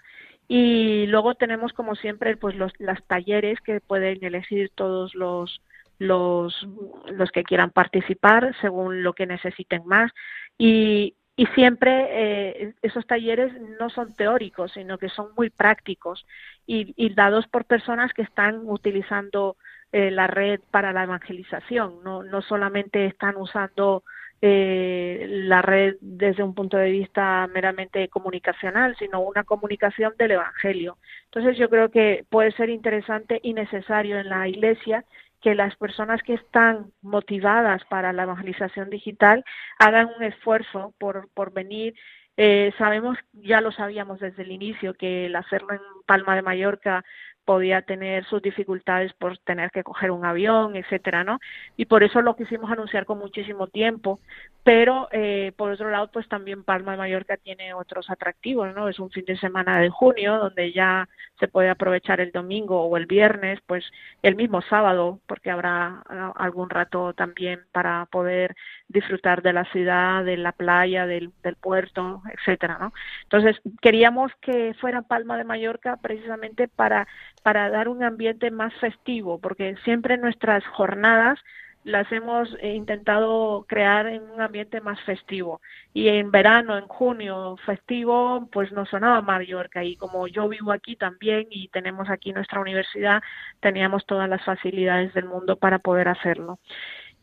Y 0.49 1.07
luego 1.07 1.35
tenemos, 1.37 1.73
como 1.73 1.95
siempre, 1.95 2.37
pues 2.37 2.57
los 2.57 2.73
talleres 3.07 3.61
que 3.61 3.80
pueden 3.80 4.23
elegir 4.25 4.71
todos 4.75 5.14
los, 5.14 5.61
los, 5.99 6.66
los 7.12 7.30
que 7.30 7.45
quieran 7.45 7.71
participar 7.71 8.57
según 8.61 9.02
lo 9.02 9.12
que 9.12 9.26
necesiten 9.26 9.83
más. 9.87 10.11
Y, 10.59 11.14
y 11.37 11.47
siempre 11.54 12.09
eh, 12.11 12.75
esos 12.83 13.07
talleres 13.07 13.52
no 13.78 13.88
son 13.90 14.14
teóricos, 14.14 14.73
sino 14.73 14.99
que 14.99 15.09
son 15.09 15.28
muy 15.37 15.50
prácticos 15.50 16.26
y, 16.66 16.92
y 16.97 17.14
dados 17.14 17.47
por 17.47 17.64
personas 17.64 18.12
que 18.12 18.23
están 18.23 18.61
utilizando 18.64 19.57
eh, 19.92 20.11
la 20.11 20.26
red 20.26 20.61
para 20.70 20.92
la 20.92 21.04
evangelización. 21.04 22.02
No, 22.04 22.23
no 22.23 22.42
solamente 22.42 23.06
están 23.06 23.37
usando 23.37 24.04
eh, 24.42 25.26
la 25.28 25.61
red 25.61 25.97
desde 26.00 26.42
un 26.42 26.54
punto 26.54 26.78
de 26.78 26.90
vista 26.90 27.47
meramente 27.52 28.09
comunicacional, 28.09 28.97
sino 28.99 29.20
una 29.20 29.44
comunicación 29.44 30.14
del 30.18 30.32
Evangelio. 30.32 30.97
Entonces 31.25 31.59
yo 31.59 31.68
creo 31.68 31.90
que 31.90 32.25
puede 32.30 32.52
ser 32.52 32.70
interesante 32.70 33.40
y 33.42 33.52
necesario 33.52 34.18
en 34.18 34.30
la 34.30 34.49
Iglesia 34.49 35.04
que 35.42 35.54
las 35.54 35.76
personas 35.76 36.23
que 36.23 36.35
están 36.35 36.92
motivadas 37.02 37.82
para 37.87 38.12
la 38.12 38.23
evangelización 38.25 38.90
digital 38.90 39.44
hagan 39.78 40.11
un 40.16 40.23
esfuerzo 40.23 40.94
por, 40.99 41.28
por 41.35 41.52
venir. 41.52 41.94
Eh, 42.37 42.73
sabemos, 42.78 43.18
ya 43.32 43.61
lo 43.61 43.73
sabíamos 43.73 44.20
desde 44.20 44.42
el 44.42 44.52
inicio, 44.52 44.94
que 44.94 45.26
el 45.26 45.37
hacerlo 45.37 45.73
en 45.73 45.80
Palma 46.06 46.35
de 46.35 46.42
Mallorca 46.42 47.04
podía 47.50 47.83
tener 47.83 48.25
sus 48.26 48.40
dificultades 48.40 49.12
por 49.14 49.37
tener 49.38 49.73
que 49.73 49.83
coger 49.83 50.12
un 50.12 50.25
avión, 50.25 50.76
etcétera, 50.76 51.25
¿no? 51.25 51.40
Y 51.76 51.87
por 51.87 52.04
eso 52.04 52.23
lo 52.23 52.37
quisimos 52.37 52.71
anunciar 52.71 53.07
con 53.07 53.19
muchísimo 53.19 53.66
tiempo, 53.66 54.21
pero 54.62 55.09
eh, 55.11 55.52
por 55.57 55.73
otro 55.73 55.90
lado, 55.90 56.09
pues 56.12 56.28
también 56.28 56.62
Palma 56.62 56.92
de 56.92 56.99
Mallorca 56.99 57.37
tiene 57.38 57.75
otros 57.75 58.09
atractivos, 58.09 58.73
¿no? 58.73 58.88
Es 58.88 59.00
un 59.00 59.11
fin 59.11 59.25
de 59.25 59.37
semana 59.37 59.80
de 59.80 59.88
junio 59.88 60.37
donde 60.38 60.73
ya 60.73 61.09
se 61.40 61.49
puede 61.49 61.71
aprovechar 61.71 62.21
el 62.21 62.30
domingo 62.30 62.83
o 62.85 62.97
el 62.97 63.07
viernes, 63.07 63.59
pues 63.66 63.85
el 64.23 64.37
mismo 64.37 64.62
sábado, 64.62 65.19
porque 65.26 65.50
habrá 65.50 66.04
ah, 66.09 66.33
algún 66.37 66.71
rato 66.71 67.14
también 67.14 67.62
para 67.73 68.07
poder 68.12 68.54
disfrutar 68.87 69.42
de 69.42 69.54
la 69.54 69.64
ciudad, 69.73 70.25
de 70.25 70.37
la 70.37 70.52
playa, 70.52 71.07
del, 71.07 71.33
del 71.42 71.57
puerto, 71.57 72.23
etcétera, 72.33 72.78
¿no? 72.78 72.92
Entonces 73.25 73.61
queríamos 73.80 74.30
que 74.40 74.75
fuera 74.80 75.02
Palma 75.02 75.37
de 75.37 75.45
Mallorca 75.45 75.97
precisamente 75.97 76.69
para 76.69 77.09
para 77.42 77.70
dar 77.70 77.88
un 77.88 78.02
ambiente 78.02 78.50
más 78.50 78.75
festivo, 78.80 79.38
porque 79.40 79.76
siempre 79.85 80.18
nuestras 80.18 80.66
jornadas 80.66 81.38
las 81.85 82.11
hemos 82.12 82.54
eh, 82.61 82.75
intentado 82.75 83.64
crear 83.68 84.06
en 84.06 84.23
un 84.30 84.40
ambiente 84.40 84.80
más 84.80 85.00
festivo. 85.02 85.61
Y 85.94 86.09
en 86.09 86.30
verano, 86.30 86.76
en 86.76 86.87
junio, 86.87 87.56
festivo, 87.64 88.49
pues 88.52 88.70
nos 88.73 88.88
sonaba 88.90 89.23
Mallorca. 89.23 89.82
Y 89.85 89.97
como 89.97 90.26
yo 90.28 90.49
vivo 90.49 90.73
aquí 90.73 90.97
también 90.97 91.47
y 91.50 91.68
tenemos 91.68 92.11
aquí 92.11 92.32
nuestra 92.32 92.61
universidad, 92.61 93.23
teníamos 93.61 94.04
todas 94.06 94.28
las 94.28 94.44
facilidades 94.44 95.14
del 95.14 95.25
mundo 95.25 95.56
para 95.56 95.78
poder 95.78 96.09
hacerlo. 96.09 96.59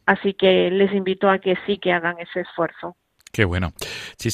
Así 0.05 0.33
que 0.33 0.71
les 0.71 0.93
invito 0.93 1.29
a 1.29 1.39
que 1.39 1.57
sí 1.65 1.77
que 1.77 1.93
hagan 1.93 2.17
ese 2.19 2.41
esfuerzo. 2.41 2.95
Qué 3.31 3.45
bueno. 3.45 3.73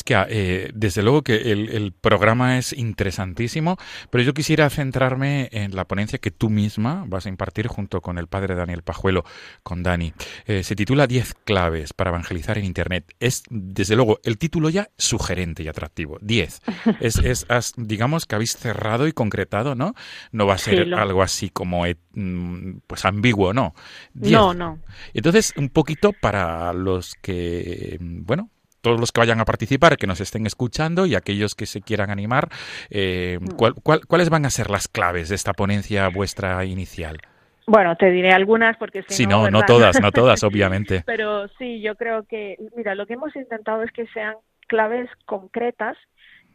Que 0.05 0.25
eh, 0.29 0.71
desde 0.73 1.03
luego 1.03 1.23
que 1.23 1.51
el, 1.51 1.93
programa 1.93 2.57
es 2.57 2.73
interesantísimo, 2.73 3.77
pero 4.09 4.23
yo 4.23 4.33
quisiera 4.33 4.69
centrarme 4.69 5.49
en 5.51 5.75
la 5.75 5.85
ponencia 5.85 6.19
que 6.19 6.31
tú 6.31 6.49
misma 6.49 7.05
vas 7.07 7.25
a 7.25 7.29
impartir 7.29 7.67
junto 7.67 8.01
con 8.01 8.17
el 8.17 8.27
padre 8.27 8.55
Daniel 8.55 8.83
Pajuelo, 8.83 9.23
con 9.61 9.83
Dani. 9.83 10.13
Eh, 10.45 10.63
se 10.63 10.75
titula 10.75 11.07
10 11.07 11.33
claves 11.45 11.93
para 11.93 12.09
evangelizar 12.09 12.57
en 12.57 12.65
Internet. 12.65 13.13
Es, 13.19 13.43
desde 13.49 13.95
luego, 13.95 14.19
el 14.23 14.37
título 14.37 14.69
ya 14.69 14.89
sugerente 14.97 15.63
y 15.63 15.67
atractivo. 15.67 16.17
10. 16.21 16.61
Es, 16.99 17.17
es 17.23 17.73
digamos 17.75 18.25
que 18.25 18.35
habéis 18.35 18.55
cerrado 18.55 19.07
y 19.07 19.13
concretado, 19.13 19.75
¿no? 19.75 19.93
No 20.31 20.45
va 20.45 20.55
a 20.55 20.57
ser 20.57 20.93
algo 20.93 21.21
así 21.21 21.49
como 21.49 21.85
eh, 21.85 21.97
mm, 22.13 22.77
pues 22.87 23.05
ambiguo, 23.05 23.53
¿no? 23.53 23.73
No, 24.13 24.53
no. 24.53 24.79
Entonces, 25.13 25.53
un 25.57 25.69
poquito 25.69 26.13
para 26.13 26.73
los 26.73 27.15
que, 27.15 27.97
bueno, 27.99 28.49
todos 28.83 28.99
los 28.99 29.11
que 29.11 29.21
vayan 29.21 29.39
a 29.39 29.45
participar, 29.45 29.97
que 29.97 30.05
nos 30.05 30.21
estén 30.21 30.45
escuchando 30.45 31.07
y 31.07 31.15
aquellos 31.15 31.55
que 31.55 31.65
se 31.65 31.81
quieran 31.81 32.11
animar, 32.11 32.49
eh, 32.91 33.39
mm. 33.41 34.07
cuáles 34.07 34.29
van 34.29 34.45
a 34.45 34.51
ser 34.51 34.69
las 34.69 34.87
claves 34.87 35.29
de 35.29 35.35
esta 35.35 35.53
ponencia 35.53 36.07
vuestra 36.09 36.63
inicial? 36.65 37.17
Bueno, 37.65 37.95
te 37.95 38.11
diré 38.11 38.31
algunas 38.31 38.77
porque 38.77 39.03
si 39.07 39.25
no, 39.25 39.49
no 39.49 39.63
todas, 39.63 40.01
no 40.01 40.11
todas, 40.11 40.43
obviamente. 40.43 41.03
Pero 41.05 41.47
sí, 41.57 41.81
yo 41.81 41.95
creo 41.95 42.23
que, 42.23 42.57
mira, 42.75 42.93
lo 42.93 43.05
que 43.05 43.13
hemos 43.13 43.35
intentado 43.35 43.83
es 43.83 43.91
que 43.91 44.05
sean 44.07 44.35
claves 44.67 45.09
concretas, 45.25 45.97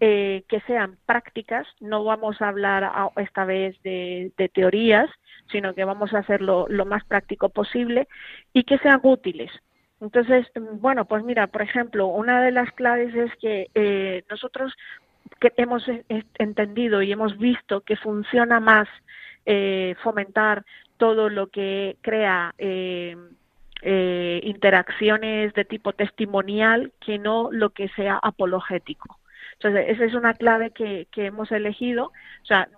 eh, 0.01 0.45
que 0.49 0.61
sean 0.63 0.99
prácticas. 1.07 1.67
No 1.81 2.05
vamos 2.05 2.41
a 2.43 2.49
hablar 2.49 2.91
esta 3.17 3.45
vez 3.45 3.81
de, 3.83 4.33
teorías, 4.53 5.09
sino 5.51 5.75
que 5.75 5.85
vamos 5.85 6.13
a 6.13 6.19
hacerlo 6.19 6.67
lo 6.69 6.85
más 6.85 7.05
práctico 7.05 7.49
posible 7.49 8.07
y 8.53 8.65
que 8.65 8.79
sean 8.79 9.01
útiles. 9.03 9.51
Entonces, 10.01 10.47
bueno, 10.75 11.07
pues 11.07 11.25
mira, 11.25 11.49
por 11.49 11.63
ejemplo, 11.63 12.07
una 12.07 12.43
de 12.43 12.53
las 12.53 12.71
claves 12.73 13.15
es 13.15 13.35
que 13.37 13.69
eh, 13.75 14.25
nosotros 14.31 14.73
que 15.41 15.53
hemos 15.57 15.85
entendido 16.39 17.03
y 17.03 17.13
hemos 17.13 17.37
visto 17.39 17.83
que 17.83 17.97
funciona 17.97 18.61
más 18.61 18.89
eh, 19.45 19.95
fomentar 20.03 20.65
todo 20.97 21.29
lo 21.29 21.49
que 21.49 21.97
crea 22.01 22.55
eh, 22.59 23.17
interacciones 24.43 25.53
de 25.55 25.65
tipo 25.65 25.93
testimonial 25.93 26.93
que 27.01 27.19
no 27.19 27.51
lo 27.53 27.71
que 27.71 27.89
sea 27.91 28.19
apologético. 28.23 29.19
Entonces, 29.55 29.87
esa 29.89 30.05
es 30.05 30.15
una 30.15 30.35
clave 30.35 30.71
que, 30.71 31.09
que 31.11 31.27
hemos 31.27 31.51
elegido. 31.51 32.07
O 32.43 32.47
sea, 32.47 32.69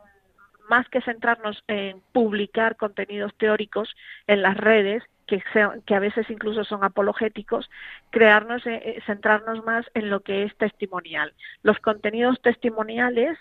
más 0.71 0.89
que 0.89 1.03
centrarnos 1.03 1.63
en 1.67 2.01
publicar 2.13 2.77
contenidos 2.77 3.35
teóricos 3.37 3.95
en 4.27 4.41
las 4.41 4.57
redes, 4.57 5.03
que, 5.31 5.43
que 5.87 5.95
a 5.95 6.01
veces 6.01 6.29
incluso 6.29 6.65
son 6.65 6.83
apologéticos, 6.83 7.71
crearnos, 8.11 8.67
eh, 8.67 8.83
eh, 8.85 9.03
centrarnos 9.07 9.65
más 9.65 9.87
en 9.95 10.11
lo 10.11 10.21
que 10.21 10.43
es 10.43 10.57
testimonial. 10.57 11.33
Los 11.63 11.79
contenidos 11.79 12.43
testimoniales, 12.43 13.39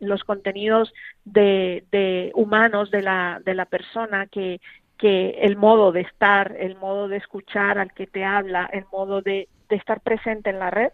los, 0.00 0.24
contenidos 0.24 0.94
de, 1.24 1.84
de 1.92 2.32
humanos 2.34 2.90
de 2.90 3.02
la, 3.02 3.42
de 3.44 3.54
la 3.54 3.66
persona 3.66 4.26
que, 4.26 4.60
que 4.96 5.40
el 5.42 5.56
modo 5.56 5.92
de 5.92 6.00
estar, 6.00 6.56
el 6.58 6.76
modo 6.76 7.08
de 7.08 7.18
escuchar 7.18 7.78
al 7.78 7.92
que 7.92 8.06
te 8.06 8.24
habla, 8.24 8.68
el 8.72 8.86
modo 8.90 9.20
de 9.20 9.48
estar 9.68 10.00
presente 10.00 10.48
en 10.50 10.58
la 10.58 10.70
red, 10.70 10.90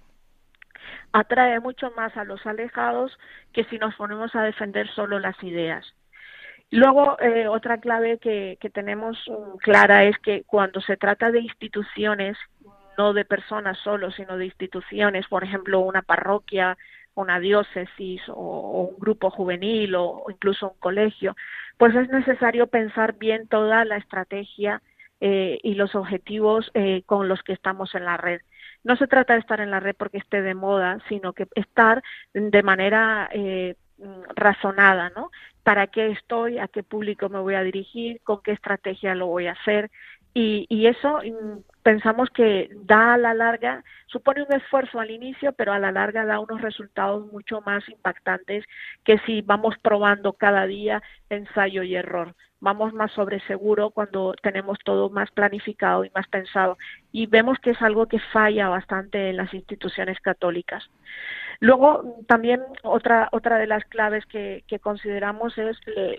atrae 1.13 1.61
mucho 1.61 1.93
más 1.93 2.17
a 2.17 2.25
los 2.25 2.45
alejados 2.47 3.17
que 3.53 3.63
si 3.65 3.79
nos 3.79 3.95
ponemos 3.95 4.35
a 4.35 4.43
defender 4.43 4.89
solo 4.89 5.21
las 5.21 5.41
ideas. 5.45 5.95
Luego, 6.73 7.21
eh, 7.21 7.49
otra 7.49 7.79
clave 7.79 8.19
que, 8.19 8.57
tenemos 8.73 9.19
mm, 9.29 9.59
clara 9.59 10.05
es 10.05 10.19
que 10.21 10.43
cuando 10.45 10.81
se 10.81 10.97
trata 10.97 11.31
de 11.31 11.41
instituciones, 11.41 12.39
no 12.97 13.13
de 13.13 13.27
personas 13.27 13.77
solo, 13.85 14.11
sino 14.11 14.39
de 14.39 14.47
instituciones, 14.47 15.27
por 15.29 15.45
ejemplo, 15.45 15.81
una 15.81 16.01
parroquia, 16.01 16.79
una 17.15 17.41
diócesis 17.41 18.23
o, 18.29 18.89
un 18.91 18.99
grupo 18.99 19.29
juvenil 19.31 19.95
o, 19.97 20.25
incluso 20.31 20.71
un 20.71 20.79
colegio, 20.79 21.37
pues 21.77 21.95
es 21.95 22.09
necesario 22.09 22.67
pensar 22.69 23.19
bien 23.19 23.49
toda 23.49 23.85
la 23.85 23.99
estrategia 23.99 24.81
eh, 25.21 25.59
y 25.63 25.75
los 25.75 25.95
objetivos 25.95 26.71
eh, 26.73 27.03
con 27.05 27.29
los 27.29 27.43
que 27.43 27.53
estamos 27.53 27.95
en 27.95 28.07
la 28.07 28.17
red. 28.17 28.41
No 28.83 28.97
se 28.97 29.07
trata 29.09 29.35
de 29.35 29.41
estar 29.41 29.61
en 29.61 29.71
la 29.71 29.81
red 29.81 29.95
porque 29.95 30.19
esté 30.19 30.41
de 30.41 30.55
moda, 30.55 31.01
sino 31.11 31.35
que 31.35 31.47
estar 31.55 32.03
de 32.33 32.63
manera 32.63 33.29
Mm, 33.35 33.82
razonada, 34.35 35.11
¿no? 35.17 35.31
¿Para 35.63 35.87
qué 35.87 36.11
estoy? 36.11 36.59
¿A 36.59 36.69
qué 36.69 36.83
público 36.83 37.29
me 37.29 37.39
voy 37.39 37.55
a 37.55 37.63
dirigir? 37.63 38.21
¿Con 38.23 38.43
qué 38.43 38.53
estrategia 38.53 39.15
lo 39.15 39.27
voy 39.29 39.47
a 39.47 39.53
hacer? 39.53 39.91
Y, 40.35 40.67
y 40.69 40.87
eso 40.87 41.19
mm, 41.19 41.61
pensamos 41.83 42.31
que 42.31 42.71
da 42.85 43.15
a 43.15 43.19
la 43.19 43.35
larga, 43.35 43.85
supone 44.07 44.43
un 44.43 44.53
esfuerzo 44.53 44.99
al 44.99 45.11
inicio, 45.11 45.53
pero 45.53 45.73
a 45.73 45.79
la 45.79 45.93
larga 45.93 46.25
da 46.25 46.41
unos 46.41 46.61
resultados 46.63 47.31
mucho 47.31 47.61
más 47.61 47.87
impactantes 47.89 48.65
que 49.05 49.19
si 49.27 49.43
vamos 49.43 49.75
probando 49.83 50.33
cada 50.33 50.67
día 50.67 51.03
ensayo 51.29 51.83
y 51.83 51.95
error. 51.95 52.35
Vamos 52.61 52.93
más 52.95 53.11
sobre 53.13 53.41
seguro 53.41 53.91
cuando 53.91 54.35
tenemos 54.41 54.79
todo 54.85 55.11
más 55.11 55.31
planificado 55.33 56.05
y 56.05 56.11
más 56.15 56.29
pensado. 56.29 56.79
Y 57.11 57.27
vemos 57.27 57.59
que 57.59 57.71
es 57.71 57.83
algo 57.83 58.07
que 58.07 58.21
falla 58.33 58.69
bastante 58.69 59.31
en 59.31 59.37
las 59.37 59.53
instituciones 59.53 60.21
católicas. 60.21 60.89
Luego, 61.63 62.17
también 62.27 62.61
otra, 62.83 63.29
otra 63.31 63.57
de 63.57 63.69
las 63.69 63.85
claves 63.85 64.27
que, 64.27 64.65
consideramos 64.83 65.57
es 65.59 65.79
eh, 65.97 66.19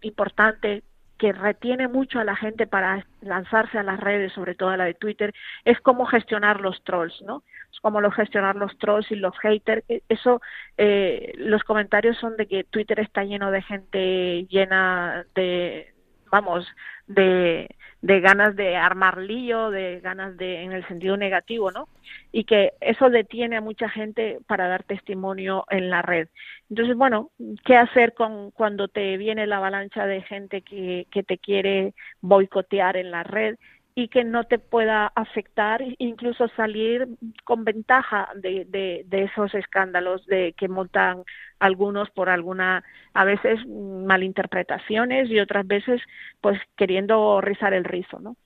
importante 0.00 0.84
que 1.18 1.32
retiene 1.32 1.88
mucho 1.88 2.20
a 2.20 2.24
la 2.24 2.36
gente 2.36 2.68
para 2.68 3.04
lanzarse 3.20 3.78
a 3.78 3.82
las 3.82 3.98
redes, 3.98 4.32
sobre 4.32 4.54
todo 4.54 4.68
a 4.68 4.76
la 4.76 4.84
de 4.84 4.94
Twitter, 4.94 5.34
es 5.64 5.80
cómo 5.80 6.06
gestionar 6.06 6.60
los 6.60 6.84
trolls, 6.84 7.20
¿no? 7.22 7.42
Es 7.72 7.80
cómo 7.80 8.00
lo 8.00 8.12
gestionar 8.12 8.54
los 8.54 8.78
trolls 8.78 9.10
y 9.10 9.16
los 9.16 9.36
haters. 9.40 9.82
E, 9.88 10.04
eso, 10.08 10.40
eh, 10.76 11.32
los 11.36 11.64
comentarios 11.64 12.16
son 12.18 12.36
de 12.36 12.46
que 12.46 12.62
Twitter 12.62 13.00
está 13.00 13.24
lleno 13.24 13.50
de 13.50 13.62
gente 13.62 14.46
llena 14.48 15.26
de, 15.34 15.95
vamos, 16.30 16.66
de, 17.06 17.68
de 18.02 18.20
ganas 18.20 18.54
de 18.56 18.76
armar 18.76 19.18
lío, 19.18 19.70
de 19.70 20.00
ganas 20.00 20.36
de, 20.36 20.62
en 20.62 20.72
el 20.72 20.86
sentido 20.86 21.16
negativo, 21.16 21.70
¿no? 21.70 21.88
Y 22.32 22.44
que 22.44 22.72
eso 22.80 23.10
detiene 23.10 23.56
a 23.56 23.60
mucha 23.60 23.88
gente 23.88 24.38
para 24.46 24.68
dar 24.68 24.82
testimonio 24.84 25.64
en 25.70 25.90
la 25.90 26.02
red. 26.02 26.28
Entonces, 26.70 26.96
bueno, 26.96 27.30
¿qué 27.64 27.76
hacer 27.76 28.14
con 28.14 28.50
cuando 28.50 28.88
te 28.88 29.16
viene 29.16 29.46
la 29.46 29.58
avalancha 29.58 30.06
de 30.06 30.22
gente 30.22 30.62
que, 30.62 31.06
que 31.10 31.22
te 31.22 31.38
quiere 31.38 31.94
boicotear 32.20 32.96
en 32.96 33.10
la 33.10 33.22
red? 33.22 33.56
Y 33.98 34.08
que 34.08 34.24
no 34.24 34.44
te 34.44 34.58
pueda 34.58 35.06
afectar, 35.14 35.82
incluso 35.96 36.48
salir 36.48 37.08
con 37.44 37.64
ventaja 37.64 38.28
de, 38.34 38.66
de, 38.66 39.04
de, 39.06 39.22
esos 39.22 39.54
escándalos 39.54 40.26
de 40.26 40.52
que 40.52 40.68
montan 40.68 41.22
algunos 41.58 42.10
por 42.10 42.28
alguna, 42.28 42.84
a 43.14 43.24
veces 43.24 43.66
malinterpretaciones 43.66 45.30
y 45.30 45.40
otras 45.40 45.66
veces 45.66 46.02
pues 46.42 46.60
queriendo 46.76 47.40
rizar 47.40 47.72
el 47.72 47.84
rizo, 47.84 48.20
¿no? 48.20 48.36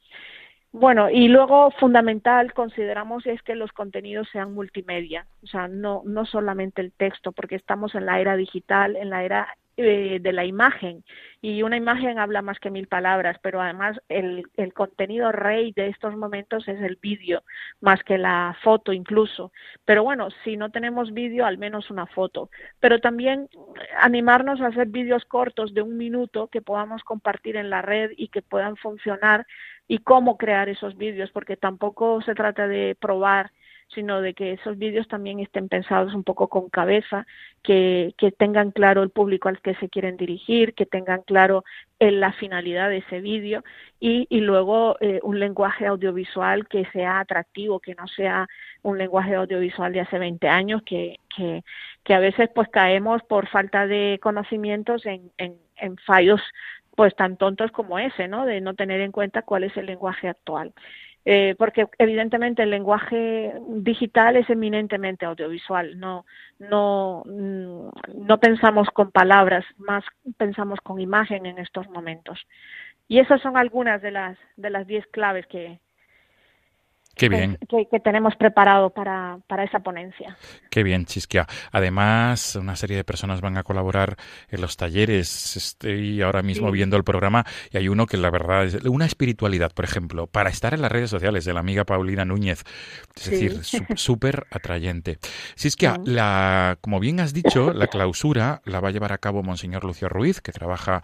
Bueno, 0.71 1.11
y 1.11 1.27
luego 1.27 1.73
fundamental 1.73 2.55
consideramos 2.55 3.27
es 3.27 3.43
que 3.43 3.57
los 3.57 3.73
contenidos 3.73 4.29
sean 4.31 4.55
multimedia, 4.55 5.27
o 5.43 5.49
sea, 5.49 5.67
no, 5.67 6.03
no 6.07 6.27
solamente 6.27 6.81
el 6.81 6.93
texto, 6.93 7.33
porque 7.33 7.57
estamos 7.57 7.97
en 7.97 8.07
la 8.07 8.21
era 8.21 8.37
digital, 8.37 8.95
en 8.95 9.11
la 9.11 9.25
era 9.25 9.57
de 9.81 10.33
la 10.33 10.45
imagen 10.45 11.05
y 11.43 11.62
una 11.62 11.77
imagen 11.77 12.19
habla 12.19 12.43
más 12.43 12.59
que 12.59 12.71
mil 12.71 12.87
palabras, 12.87 13.38
pero 13.43 13.62
además 13.62 13.99
el, 14.09 14.45
el 14.57 14.75
contenido 14.75 15.33
rey 15.33 15.73
de 15.73 15.88
estos 15.88 16.14
momentos 16.14 16.69
es 16.69 16.81
el 16.83 16.97
vídeo, 17.01 17.43
más 17.81 18.03
que 18.03 18.19
la 18.19 18.57
foto 18.62 18.93
incluso. 18.93 19.51
Pero 19.87 20.05
bueno, 20.05 20.29
si 20.45 20.59
no 20.59 20.71
tenemos 20.71 21.14
vídeo, 21.14 21.47
al 21.47 21.57
menos 21.57 21.90
una 21.90 22.07
foto. 22.07 22.51
Pero 22.79 23.01
también 23.01 23.49
animarnos 24.01 24.61
a 24.61 24.66
hacer 24.66 24.88
vídeos 24.88 25.25
cortos 25.25 25.73
de 25.73 25.81
un 25.81 25.97
minuto 25.97 26.49
que 26.49 26.61
podamos 26.61 27.03
compartir 27.05 27.57
en 27.57 27.71
la 27.71 27.81
red 27.81 28.11
y 28.16 28.29
que 28.29 28.43
puedan 28.43 28.77
funcionar 28.77 29.47
y 29.88 29.99
cómo 29.99 30.37
crear 30.37 30.69
esos 30.69 30.97
vídeos, 30.97 31.31
porque 31.31 31.57
tampoco 31.57 32.21
se 32.21 32.35
trata 32.35 32.69
de 32.69 32.97
probar 33.01 33.51
sino 33.94 34.20
de 34.20 34.35
que 34.35 34.53
esos 34.53 34.79
vídeos 34.79 35.09
también 35.09 35.40
estén 35.40 35.68
pensados 35.68 36.14
un 36.14 36.24
poco 36.24 36.48
con 36.48 36.68
cabeza, 36.68 37.26
que, 37.62 38.14
que 38.16 38.31
tengan 38.33 38.70
claro 38.70 39.03
el 39.03 39.11
público 39.11 39.48
al 39.48 39.61
que 39.61 39.74
se 39.76 39.88
quieren 39.88 40.16
dirigir, 40.16 40.74
que 40.74 40.87
tengan 40.87 41.22
claro 41.22 41.64
eh, 41.98 42.11
la 42.11 42.33
finalidad 42.33 42.88
de 42.88 42.98
ese 42.98 43.20
vídeo 43.20 43.64
y, 43.98 44.26
y 44.31 44.40
luego 44.40 44.96
eh, 45.00 45.20
un 45.22 45.40
lenguaje 45.40 45.87
audiovisual 45.87 46.68
que 46.68 46.85
sea 46.92 47.20
atractivo, 47.20 47.81
que 47.81 47.94
no 47.94 48.07
sea 48.09 48.48
un 48.83 48.98
lenguaje 48.98 49.35
audiovisual 49.35 49.92
de 49.92 50.00
hace 50.00 50.18
20 50.18 50.48
años, 50.48 50.83
que, 50.85 51.18
que, 51.35 51.62
que 52.05 52.14
a 52.14 52.20
veces 52.20 52.48
pues 52.55 52.68
caemos 52.68 53.22
por 53.24 53.48
falta 53.48 53.87
de 53.87 54.18
conocimientos 54.22 55.05
en, 55.07 55.33
en, 55.38 55.57
en 55.76 55.96
fallos 55.98 56.40
pues 56.96 57.14
tan 57.16 57.37
tontos 57.37 57.70
como 57.70 57.98
ese, 57.98 58.29
¿no? 58.29 58.44
De 58.44 58.61
no 58.61 58.74
tener 58.74 59.00
en 59.00 59.12
cuenta 59.12 59.42
cuál 59.42 59.64
es 59.64 59.76
el 59.76 59.87
lenguaje 59.87 60.29
actual 60.29 60.74
eh, 61.25 61.55
porque 61.59 61.87
evidentemente 61.99 62.63
el 62.63 62.71
lenguaje 62.71 63.53
digital 63.69 64.37
es 64.37 64.49
eminentemente 64.49 65.27
audiovisual, 65.27 65.99
no, 65.99 66.25
no, 66.59 67.23
mm, 67.27 67.89
no 68.27 68.41
pensamos 68.41 68.89
con 68.91 69.11
palabras, 69.11 69.65
más 69.77 70.05
pensamos 70.39 70.81
con 70.81 71.01
imagen 71.01 71.47
en 71.47 71.59
estos 71.59 71.89
momentos. 71.89 72.47
Y 73.09 73.19
esas 73.19 73.41
son 73.43 73.57
algunas 73.57 74.01
de 74.03 74.13
las 74.13 74.39
de 74.57 74.71
las 74.71 74.87
diez 74.87 75.07
claves 75.09 75.47
que, 75.47 75.81
Qué 77.14 77.29
bien. 77.29 77.59
Que, 77.68 78.01
tenemos 78.01 78.35
preparado 78.37 78.90
para, 78.90 79.38
para, 79.46 79.64
esa 79.64 79.81
ponencia. 79.81 80.37
Qué 80.70 80.83
bien, 80.83 81.05
Chisquia. 81.05 81.46
Además, 81.70 82.57
una 82.57 82.77
serie 82.77 82.96
de 82.96 83.05
personas 83.05 83.40
van 83.40 83.59
a 83.59 83.62
colaborar 83.62 84.16
en 84.49 84.61
los 84.61 84.77
talleres. 84.77 85.57
Estoy 85.57 86.23
ahora 86.23 86.42
mismo 86.42 86.70
viendo 86.70 86.96
el 86.96 87.05
programa 87.05 87.44
y 87.70 87.77
hay 87.77 87.88
uno 87.88 88.07
que 88.07 88.16
la 88.16 88.31
verdad 88.31 88.64
es 88.64 88.75
una 88.85 89.05
espiritualidad, 89.07 89.73
por 89.73 89.85
ejemplo, 89.85 90.29
para 90.29 90.51
estar 90.51 90.73
en 90.73 90.81
las 90.81 90.90
redes 90.90 91.11
sociales 91.11 91.44
de 91.44 91.53
la 91.53 91.61
amiga 91.61 91.85
Paulina 91.85 92.25
Núñez. 92.25 92.64
Es 93.16 93.31
decir, 93.31 93.61
súper 93.96 94.46
atrayente. 94.51 95.18
Chisquia, 95.57 95.99
la, 96.05 96.79
como 96.81 97.01
bien 97.01 97.20
has 97.20 97.35
dicho, 97.35 97.73
la 97.75 97.87
clausura 97.88 98.62
la 98.64 98.81
va 98.81 98.88
a 98.88 98.92
llevar 98.92 99.12
a 99.12 99.18
cabo 99.18 99.42
Monseñor 99.42 99.85
Lucio 99.85 100.09
Ruiz, 100.09 100.40
que 100.40 100.53
trabaja 100.53 101.03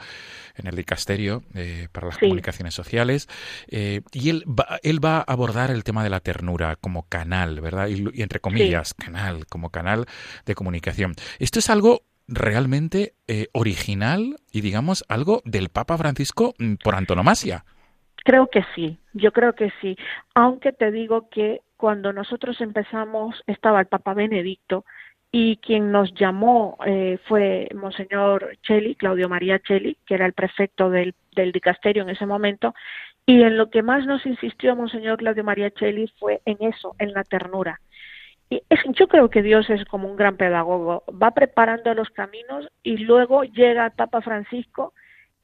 en 0.57 0.67
el 0.67 0.77
dicasterio 0.77 1.43
eh, 1.55 1.89
para 1.93 2.07
las 2.07 2.19
comunicaciones 2.19 2.75
sociales. 2.75 3.29
Eh, 3.69 4.01
y 4.13 4.31
él 4.31 4.45
va, 4.49 4.79
él 4.83 5.05
va 5.05 5.19
a 5.19 5.25
abordar 5.33 5.71
el 5.71 5.85
tema 5.85 5.96
de 6.05 6.11
la 6.11 6.21
ternura 6.21 6.77
como 6.77 7.09
canal, 7.09 7.61
¿verdad? 7.61 7.89
Y, 7.89 8.23
entre 8.23 8.41
comillas, 8.41 8.95
canal, 8.95 9.47
como 9.47 9.71
canal 9.71 10.07
de 10.45 10.55
comunicación. 10.55 11.15
Esto 11.39 11.59
es 11.59 11.71
algo 11.71 12.03
realmente 12.29 13.15
eh, 13.29 13.47
original 13.53 14.37
y 14.51 14.61
digamos 14.61 15.05
algo 15.09 15.43
del 15.45 15.69
Papa 15.69 15.97
Francisco 15.97 16.55
mm, 16.59 16.75
por 16.83 16.95
antonomasia. 16.95 17.65
Creo 18.25 18.49
que 18.49 18.65
sí, 18.75 18.99
yo 19.13 19.33
creo 19.33 19.55
que 19.55 19.73
sí, 19.81 19.97
aunque 20.35 20.73
te 20.73 20.91
digo 20.91 21.29
que 21.31 21.61
cuando 21.77 22.13
nosotros 22.13 22.61
empezamos 22.61 23.43
estaba 23.47 23.81
el 23.81 23.87
Papa 23.87 24.15
Benedicto 24.15 24.85
y 25.31 25.59
quien 25.59 25.93
nos 25.93 26.13
llamó 26.15 26.79
eh, 26.87 27.19
fue 27.29 27.69
Monseñor 27.75 28.57
Cheli, 28.63 28.95
Claudio 28.95 29.29
María 29.29 29.59
Cheli, 29.61 29.97
que 30.07 30.15
era 30.15 30.27
el 30.27 30.33
prefecto 30.33 30.91
del, 30.91 31.15
del 31.35 31.53
dicasterio 31.53 32.03
en 32.03 32.11
ese 32.11 32.27
momento, 32.27 32.75
y 33.27 33.43
en 33.43 33.57
lo 33.57 33.71
que 33.71 33.83
más 33.83 34.07
nos 34.07 34.25
insistió 34.25 34.77
Monseñor 34.77 35.19
Claudio 35.19 35.43
María 35.43 35.71
Cheli 35.73 36.07
fue 36.19 36.41
en 36.45 36.59
eso, 36.61 36.95
en 37.01 37.13
la 37.13 37.25
ternura. 37.25 37.81
Y 38.49 38.63
es, 38.71 38.79
yo 38.95 39.09
creo 39.09 39.29
que 39.29 39.43
Dios 39.43 39.69
es 39.69 39.85
como 39.87 40.09
un 40.09 40.17
gran 40.17 40.37
pedagogo, 40.37 41.03
va 41.11 41.33
preparando 41.33 41.93
los 41.95 42.09
caminos 42.11 42.69
y 42.85 42.99
luego 42.99 43.43
llega 43.43 43.91
Papa 43.91 44.23
Francisco 44.23 44.95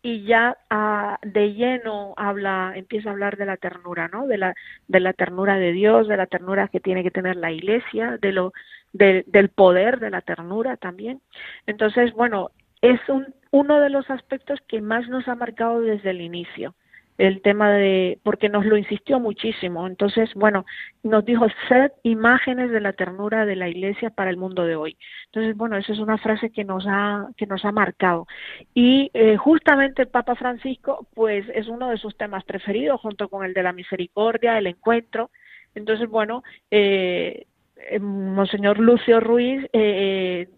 y 0.00 0.22
ya 0.24 0.56
ah, 0.70 1.18
de 1.22 1.54
lleno 1.54 2.14
habla, 2.16 2.72
empieza 2.76 3.08
a 3.08 3.12
hablar 3.12 3.36
de 3.36 3.46
la 3.46 3.56
ternura, 3.56 4.06
¿no? 4.06 4.28
De 4.28 4.38
la, 4.38 4.54
de 4.86 5.00
la 5.00 5.12
ternura 5.12 5.56
de 5.56 5.72
Dios, 5.72 6.06
de 6.06 6.16
la 6.16 6.26
ternura 6.26 6.68
que 6.68 6.80
tiene 6.80 7.02
que 7.02 7.10
tener 7.10 7.34
la 7.34 7.50
Iglesia, 7.50 8.16
de 8.20 8.32
lo, 8.32 8.52
de, 8.92 9.24
del 9.26 9.48
poder 9.48 9.98
de 9.98 10.10
la 10.10 10.20
ternura 10.20 10.76
también. 10.76 11.20
Entonces, 11.66 12.12
bueno, 12.12 12.50
es 12.80 13.00
un, 13.08 13.34
uno 13.50 13.80
de 13.80 13.90
los 13.90 14.08
aspectos 14.08 14.60
que 14.68 14.80
más 14.80 15.08
nos 15.08 15.26
ha 15.26 15.34
marcado 15.34 15.80
desde 15.80 16.10
el 16.10 16.20
inicio 16.20 16.74
el 17.18 17.42
tema 17.42 17.70
de, 17.70 18.18
porque 18.22 18.48
nos 18.48 18.64
lo 18.64 18.76
insistió 18.76 19.20
muchísimo. 19.20 19.86
Entonces, 19.86 20.32
bueno, 20.34 20.64
nos 21.02 21.24
dijo, 21.24 21.46
sed 21.68 21.92
imágenes 22.02 22.70
de 22.70 22.80
la 22.80 22.92
ternura 22.92 23.44
de 23.46 23.56
la 23.56 23.68
iglesia 23.68 24.10
para 24.10 24.30
el 24.30 24.36
mundo 24.36 24.64
de 24.64 24.76
hoy. 24.76 24.96
Entonces, 25.26 25.56
bueno, 25.56 25.76
esa 25.76 25.92
es 25.92 25.98
una 25.98 26.18
frase 26.18 26.50
que 26.50 26.64
nos 26.64 26.84
ha, 26.86 27.28
que 27.36 27.46
nos 27.46 27.64
ha 27.64 27.72
marcado. 27.72 28.26
Y 28.74 29.10
eh, 29.14 29.36
justamente 29.36 30.02
el 30.02 30.08
Papa 30.08 30.34
Francisco, 30.34 31.06
pues 31.14 31.46
es 31.54 31.68
uno 31.68 31.90
de 31.90 31.98
sus 31.98 32.16
temas 32.16 32.44
preferidos, 32.44 33.00
junto 33.00 33.28
con 33.28 33.44
el 33.44 33.54
de 33.54 33.62
la 33.62 33.72
misericordia, 33.72 34.58
el 34.58 34.66
encuentro. 34.66 35.30
Entonces, 35.74 36.08
bueno, 36.08 36.42
eh, 36.70 37.46
eh 37.76 37.98
Monseñor 37.98 38.78
Lucio 38.78 39.20
Ruiz 39.20 39.66
eh, 39.72 40.48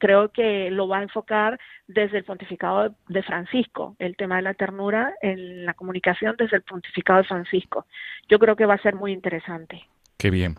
creo 0.00 0.30
que 0.32 0.70
lo 0.70 0.88
va 0.88 0.98
a 0.98 1.02
enfocar 1.02 1.60
desde 1.86 2.18
el 2.18 2.24
pontificado 2.24 2.96
de 3.08 3.22
Francisco, 3.22 3.94
el 4.00 4.16
tema 4.16 4.36
de 4.36 4.42
la 4.42 4.54
ternura 4.54 5.14
en 5.22 5.64
la 5.66 5.74
comunicación 5.74 6.34
desde 6.36 6.56
el 6.56 6.62
pontificado 6.62 7.20
de 7.20 7.28
Francisco. 7.28 7.86
Yo 8.28 8.40
creo 8.40 8.56
que 8.56 8.66
va 8.66 8.74
a 8.74 8.82
ser 8.82 8.96
muy 8.96 9.12
interesante. 9.12 9.86
Qué 10.20 10.28
bien. 10.28 10.58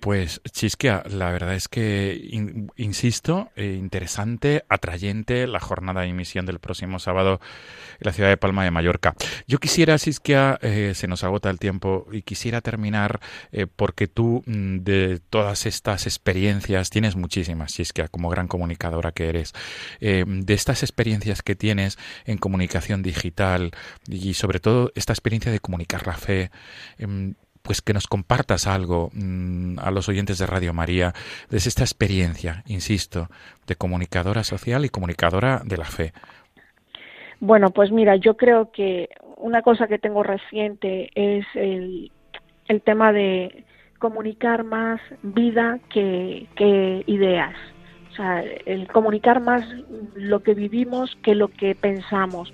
Pues 0.00 0.42
Chisquia, 0.52 1.02
la 1.08 1.30
verdad 1.32 1.54
es 1.54 1.66
que, 1.66 2.28
insisto, 2.76 3.50
eh, 3.56 3.74
interesante, 3.78 4.66
atrayente 4.68 5.46
la 5.46 5.60
jornada 5.60 6.02
de 6.02 6.08
emisión 6.08 6.44
del 6.44 6.58
próximo 6.58 6.98
sábado 6.98 7.40
en 7.92 8.00
la 8.00 8.12
ciudad 8.12 8.28
de 8.28 8.36
Palma 8.36 8.64
de 8.64 8.70
Mallorca. 8.70 9.14
Yo 9.46 9.60
quisiera, 9.60 9.98
Chisquia, 9.98 10.58
eh, 10.60 10.92
se 10.94 11.08
nos 11.08 11.24
agota 11.24 11.48
el 11.48 11.58
tiempo 11.58 12.06
y 12.12 12.20
quisiera 12.20 12.60
terminar 12.60 13.20
eh, 13.50 13.66
porque 13.66 14.08
tú 14.08 14.42
mm, 14.44 14.80
de 14.80 15.20
todas 15.30 15.64
estas 15.64 16.06
experiencias, 16.06 16.90
tienes 16.90 17.16
muchísimas, 17.16 17.72
Chisquia, 17.72 18.08
como 18.08 18.28
gran 18.28 18.46
comunicadora 18.46 19.12
que 19.12 19.30
eres, 19.30 19.54
de 20.00 20.54
estas 20.54 20.82
experiencias 20.82 21.40
que 21.40 21.56
tienes 21.56 21.98
en 22.26 22.36
comunicación 22.36 23.02
digital 23.02 23.70
y 24.06 24.34
sobre 24.34 24.60
todo 24.60 24.92
esta 24.94 25.14
experiencia 25.14 25.50
de 25.50 25.60
comunicar 25.60 26.06
la 26.06 26.18
fe, 26.18 26.50
em, 26.98 27.34
pues 27.68 27.82
que 27.82 27.92
nos 27.92 28.06
compartas 28.06 28.66
algo 28.66 29.10
mm, 29.12 29.78
a 29.80 29.90
los 29.90 30.08
oyentes 30.08 30.38
de 30.38 30.46
Radio 30.46 30.72
María 30.72 31.12
de 31.50 31.58
esta 31.58 31.82
experiencia, 31.82 32.62
insisto, 32.66 33.28
de 33.66 33.76
comunicadora 33.76 34.42
social 34.42 34.86
y 34.86 34.88
comunicadora 34.88 35.60
de 35.66 35.76
la 35.76 35.84
fe. 35.84 36.14
Bueno, 37.40 37.68
pues 37.68 37.92
mira, 37.92 38.16
yo 38.16 38.38
creo 38.38 38.70
que 38.72 39.10
una 39.36 39.60
cosa 39.60 39.86
que 39.86 39.98
tengo 39.98 40.22
reciente 40.22 41.10
es 41.14 41.44
el, 41.56 42.10
el 42.68 42.80
tema 42.80 43.12
de 43.12 43.66
comunicar 43.98 44.64
más 44.64 44.98
vida 45.22 45.78
que, 45.92 46.46
que 46.56 47.04
ideas. 47.06 47.54
O 48.12 48.14
sea, 48.14 48.42
el 48.64 48.88
comunicar 48.88 49.42
más 49.42 49.62
lo 50.14 50.42
que 50.42 50.54
vivimos 50.54 51.18
que 51.22 51.34
lo 51.34 51.48
que 51.48 51.74
pensamos. 51.74 52.50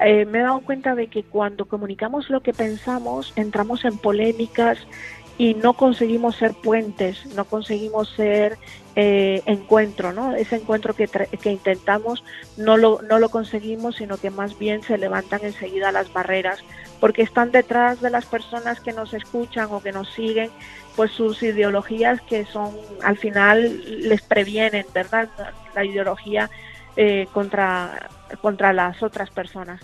Eh, 0.00 0.24
me 0.24 0.38
he 0.38 0.42
dado 0.42 0.60
cuenta 0.60 0.94
de 0.94 1.08
que 1.08 1.22
cuando 1.22 1.66
comunicamos 1.66 2.30
lo 2.30 2.40
que 2.40 2.52
pensamos, 2.52 3.32
entramos 3.36 3.84
en 3.84 3.98
polémicas 3.98 4.78
y 5.36 5.54
no 5.54 5.74
conseguimos 5.74 6.36
ser 6.36 6.52
puentes, 6.52 7.26
no 7.34 7.44
conseguimos 7.44 8.10
ser 8.10 8.58
eh, 8.96 9.42
encuentro, 9.46 10.12
¿no? 10.12 10.34
Ese 10.34 10.56
encuentro 10.56 10.94
que, 10.94 11.06
que 11.06 11.50
intentamos 11.50 12.24
no 12.56 12.76
lo, 12.76 13.00
no 13.02 13.18
lo 13.18 13.30
conseguimos, 13.30 13.96
sino 13.96 14.18
que 14.18 14.30
más 14.30 14.58
bien 14.58 14.82
se 14.82 14.98
levantan 14.98 15.40
enseguida 15.42 15.92
las 15.92 16.12
barreras 16.12 16.62
porque 17.00 17.22
están 17.22 17.50
detrás 17.50 18.00
de 18.00 18.10
las 18.10 18.26
personas 18.26 18.80
que 18.80 18.92
nos 18.92 19.14
escuchan 19.14 19.68
o 19.70 19.82
que 19.82 19.92
nos 19.92 20.10
siguen, 20.12 20.50
pues 20.96 21.10
sus 21.10 21.42
ideologías 21.42 22.20
que 22.20 22.44
son, 22.44 22.76
al 23.02 23.16
final 23.16 23.82
les 24.08 24.20
previenen, 24.20 24.84
¿verdad? 24.92 25.30
La 25.74 25.84
ideología 25.84 26.50
eh, 26.96 27.26
contra, 27.32 28.08
contra 28.40 28.72
las 28.72 29.02
otras 29.02 29.30
personas 29.30 29.80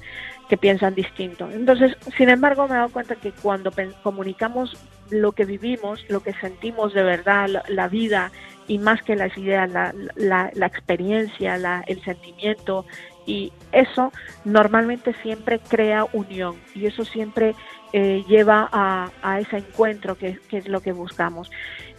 que 0.49 0.57
piensan 0.57 0.95
distinto. 0.95 1.51
Entonces, 1.51 1.97
sin 2.17 2.29
embargo, 2.29 2.69
me 2.69 2.75
he 2.75 2.79
dado 2.79 2.91
cuenta 2.91 3.17
que 3.17 3.33
cuando 3.33 3.73
comunicamos 4.03 4.77
lo 5.11 5.33
que 5.33 5.45
vivimos, 5.45 6.05
lo 6.09 6.21
que 6.21 6.33
sentimos 6.35 6.95
de 6.95 7.03
verdad, 7.03 7.49
la, 7.69 7.89
vida, 7.89 8.31
y 8.69 8.79
más 8.79 9.03
que 9.03 9.17
las 9.17 9.37
ideas, 9.37 9.71
la, 9.71 9.93
la, 10.15 10.67
experiencia, 10.67 11.57
el 11.87 12.03
sentimiento, 12.03 12.85
y 13.27 13.53
eso 13.73 14.13
normalmente 14.45 15.15
siempre 15.23 15.59
crea 15.59 16.07
unión 16.13 16.57
y 16.75 16.87
eso 16.87 17.05
siempre 17.05 17.55
eh, 17.93 18.25
lleva 18.29 18.69
a, 18.73 19.41
ese 19.41 19.59
encuentro 19.59 20.17
que, 20.17 20.39
es 20.51 20.69
lo 20.69 20.81
que 20.81 20.93
buscamos. 20.93 21.51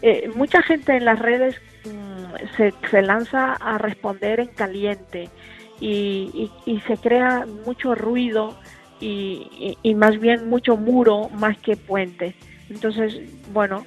Eh, 0.02 0.30
mucha 0.36 0.62
gente 0.62 0.95
en 0.95 1.06
las 1.06 1.19
redes 1.19 1.56
mm, 1.86 2.71
se, 2.91 3.02
lanza 3.02 3.54
a 3.54 3.78
responder 3.78 4.39
en 4.39 4.47
caliente 4.47 5.30
y, 5.80 6.52
se 6.88 6.97
crea 6.97 7.45
mucho 7.65 7.95
ruido 7.95 8.58
y, 9.00 9.95
más 9.95 10.19
bien 10.19 10.50
mucho 10.50 10.78
muro 10.78 11.30
más 11.30 11.58
que 11.58 11.78
puente. 11.78 12.36
Entonces, 12.69 13.19
bueno, 13.54 13.86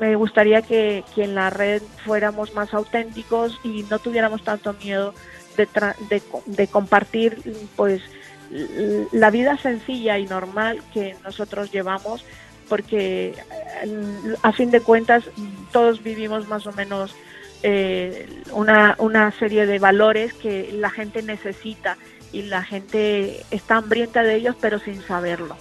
me 0.00 0.16
gustaría 0.16 0.62
que, 0.62 1.04
en 1.16 1.34
la 1.34 1.50
red 1.50 1.82
fuéramos 2.04 2.54
más 2.54 2.72
auténticos 2.72 3.60
y 3.62 3.84
no 3.90 3.98
tuviéramos 3.98 4.42
tanto 4.44 4.72
miedo 4.74 5.14
de, 5.56 5.68
de, 6.46 6.66
compartir 6.68 7.36
pues 7.76 8.00
la 9.12 9.30
vida 9.30 9.56
sencilla 9.56 10.18
y 10.18 10.26
normal 10.26 10.82
que 10.92 11.16
nosotros 11.24 11.72
llevamos 11.72 12.24
porque 12.68 13.34
eh, 13.84 14.34
a 14.42 14.52
fin 14.52 14.70
de 14.70 14.80
cuentas 14.80 15.24
todos 15.72 16.02
vivimos 16.02 16.48
más 16.48 16.66
o 16.66 16.72
menos 16.72 17.14
eh, 17.62 18.28
una, 18.52 18.94
una 18.98 19.30
serie 19.32 19.66
de 19.66 19.78
valores 19.78 20.34
que 20.34 20.70
la 20.72 20.90
gente 20.90 21.22
necesita 21.22 21.96
y 22.32 22.42
la 22.42 22.62
gente 22.62 23.44
está 23.50 23.76
hambrienta 23.76 24.22
de 24.22 24.36
ellos 24.36 24.56
pero 24.60 24.78
sin 24.78 25.00
saberlo 25.02 25.56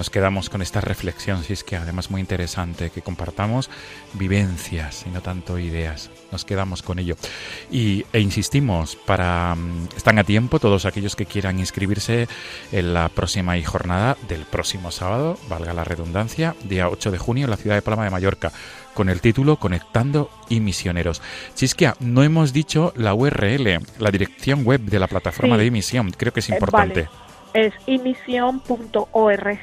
nos 0.00 0.08
quedamos 0.08 0.48
con 0.48 0.62
esta 0.62 0.80
reflexión, 0.80 1.44
si 1.44 1.52
es 1.52 1.62
que 1.62 1.76
además 1.76 2.10
muy 2.10 2.22
interesante, 2.22 2.88
que 2.88 3.02
compartamos 3.02 3.68
vivencias 4.14 5.04
y 5.06 5.10
no 5.10 5.20
tanto 5.20 5.58
ideas. 5.58 6.08
Nos 6.32 6.46
quedamos 6.46 6.80
con 6.80 6.98
ello. 6.98 7.16
Y, 7.70 8.06
e 8.14 8.20
insistimos, 8.20 8.96
para 8.96 9.54
mm, 9.54 9.88
están 9.94 10.18
a 10.18 10.24
tiempo 10.24 10.58
todos 10.58 10.86
aquellos 10.86 11.16
que 11.16 11.26
quieran 11.26 11.58
inscribirse 11.58 12.28
en 12.72 12.94
la 12.94 13.10
próxima 13.10 13.62
jornada 13.62 14.16
del 14.26 14.46
próximo 14.46 14.90
sábado, 14.90 15.38
valga 15.50 15.74
la 15.74 15.84
redundancia, 15.84 16.56
día 16.64 16.88
8 16.88 17.10
de 17.10 17.18
junio 17.18 17.44
en 17.44 17.50
la 17.50 17.58
ciudad 17.58 17.76
de 17.76 17.82
Palma 17.82 18.04
de 18.04 18.10
Mallorca 18.10 18.52
con 18.94 19.10
el 19.10 19.20
título 19.20 19.56
Conectando 19.56 20.30
y 20.48 20.60
Misioneros. 20.60 21.20
Chisquia, 21.54 21.94
no 22.00 22.22
hemos 22.22 22.54
dicho 22.54 22.94
la 22.96 23.12
URL, 23.12 23.80
la 23.98 24.10
dirección 24.10 24.64
web 24.64 24.80
de 24.80 24.98
la 24.98 25.08
plataforma 25.08 25.58
de 25.58 25.66
emisión, 25.66 26.10
creo 26.10 26.32
que 26.32 26.40
es 26.40 26.48
eh, 26.48 26.54
importante 26.54 27.10
es 27.54 27.72
imisión.org 27.86 29.58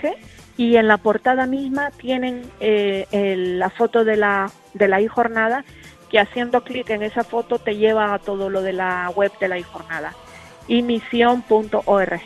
y 0.57 0.75
en 0.75 0.87
la 0.87 0.97
portada 0.97 1.45
misma 1.45 1.91
tienen 1.91 2.43
eh, 2.59 3.05
la 3.37 3.69
foto 3.69 4.03
de 4.03 4.17
la, 4.17 4.51
de 4.73 4.87
la 4.87 5.07
jornada 5.07 5.63
que 6.09 6.19
haciendo 6.19 6.63
clic 6.63 6.89
en 6.89 7.03
esa 7.03 7.23
foto 7.23 7.59
te 7.59 7.75
lleva 7.75 8.13
a 8.13 8.19
todo 8.19 8.49
lo 8.49 8.61
de 8.61 8.73
la 8.73 9.09
web 9.15 9.31
de 9.39 9.47
la 9.47 9.61
jornada 9.63 10.13
imisión.org. 10.67 12.21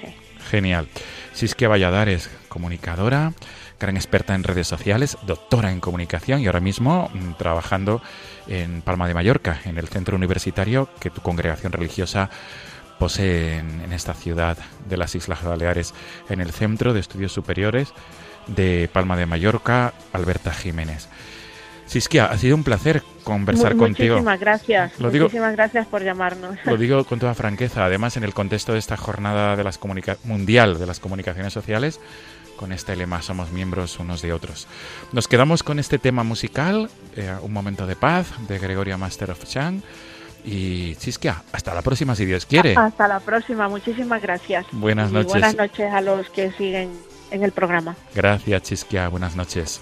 Genial. 0.49 0.87
Siskia 1.33 1.69
Valladares, 1.69 2.29
comunicadora, 2.49 3.33
gran 3.79 3.95
experta 3.95 4.35
en 4.35 4.43
redes 4.43 4.67
sociales, 4.67 5.17
doctora 5.23 5.71
en 5.71 5.79
comunicación 5.79 6.41
y 6.41 6.47
ahora 6.47 6.59
mismo 6.59 7.09
mm, 7.13 7.33
trabajando 7.33 8.01
en 8.47 8.81
Palma 8.81 9.07
de 9.07 9.13
Mallorca, 9.13 9.61
en 9.65 9.77
el 9.77 9.87
centro 9.87 10.17
universitario 10.17 10.89
que 10.99 11.09
tu 11.09 11.21
congregación 11.21 11.71
religiosa 11.71 12.29
posee 13.01 13.57
en, 13.57 13.91
esta 13.93 14.13
ciudad 14.13 14.59
de 14.87 14.95
las 14.95 15.15
Islas 15.15 15.43
Baleares, 15.43 15.95
en 16.29 16.39
el 16.39 16.51
Centro 16.51 16.93
de 16.93 16.99
Estudios 16.99 17.31
Superiores 17.31 17.95
de 18.45 18.91
Palma 18.93 19.17
de 19.17 19.25
Mallorca, 19.25 19.95
Alberta 20.13 20.53
Jiménez. 20.53 21.09
Siskia, 21.87 22.25
ha 22.25 22.37
sido 22.37 22.55
un 22.55 22.63
placer 22.63 23.01
conversar 23.23 23.75
contigo. 23.75 24.13
Muchísimas 24.13 24.39
gracias. 24.39 24.99
muchísimas 24.99 25.53
gracias 25.53 25.87
por 25.87 26.03
llamarnos. 26.03 26.59
Lo 26.63 26.77
digo 26.77 27.03
con 27.05 27.17
toda 27.17 27.33
franqueza. 27.33 27.85
Además, 27.85 28.17
en 28.17 28.23
el 28.23 28.35
contexto 28.35 28.73
de 28.73 28.79
esta 28.79 28.97
jornada 28.97 29.55
de 29.55 29.63
las 29.63 29.79
mundial 30.23 30.77
de 30.77 30.85
las 30.85 30.99
comunicaciones 30.99 31.53
sociales, 31.53 31.99
con 32.55 32.71
este 32.71 32.95
lema 32.95 33.23
somos 33.23 33.51
miembros 33.51 33.97
unos 33.97 34.21
de 34.21 34.31
otros. 34.31 34.67
Nos 35.11 35.27
quedamos 35.27 35.63
con 35.63 35.79
este 35.79 35.97
tema 35.97 36.21
musical, 36.23 36.91
eh, 37.15 37.33
Un 37.41 37.51
momento 37.51 37.87
de 37.87 37.95
paz, 37.95 38.27
de 38.47 38.59
Gregoria 38.59 38.95
Master 38.95 39.31
of 39.31 39.43
Chang. 39.45 39.81
Y 40.43 40.95
Chisquia, 40.95 41.43
hasta 41.51 41.73
la 41.73 41.81
próxima 41.81 42.15
si 42.15 42.25
Dios 42.25 42.45
quiere. 42.45 42.75
Hasta 42.75 43.07
la 43.07 43.19
próxima, 43.19 43.67
muchísimas 43.67 44.21
gracias. 44.21 44.65
Buenas 44.71 45.11
noches. 45.11 45.31
buenas 45.31 45.55
noches 45.55 45.93
a 45.93 46.01
los 46.01 46.29
que 46.29 46.51
siguen 46.51 46.91
en 47.31 47.43
el 47.43 47.51
programa. 47.51 47.95
Gracias 48.15 48.63
Chisquia, 48.63 49.07
buenas 49.07 49.35
noches. 49.35 49.81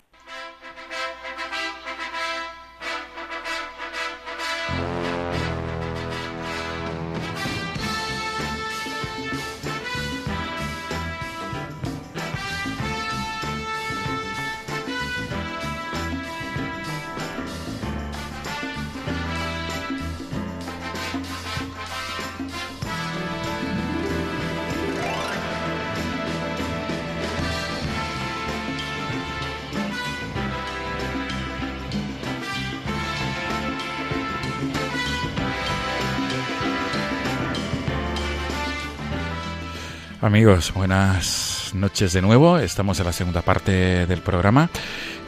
Amigos, 40.41 40.73
buenas 40.73 41.69
noches 41.75 42.13
de 42.13 42.21
nuevo. 42.23 42.57
Estamos 42.57 42.99
en 42.99 43.05
la 43.05 43.13
segunda 43.13 43.43
parte 43.43 44.07
del 44.07 44.21
programa 44.21 44.71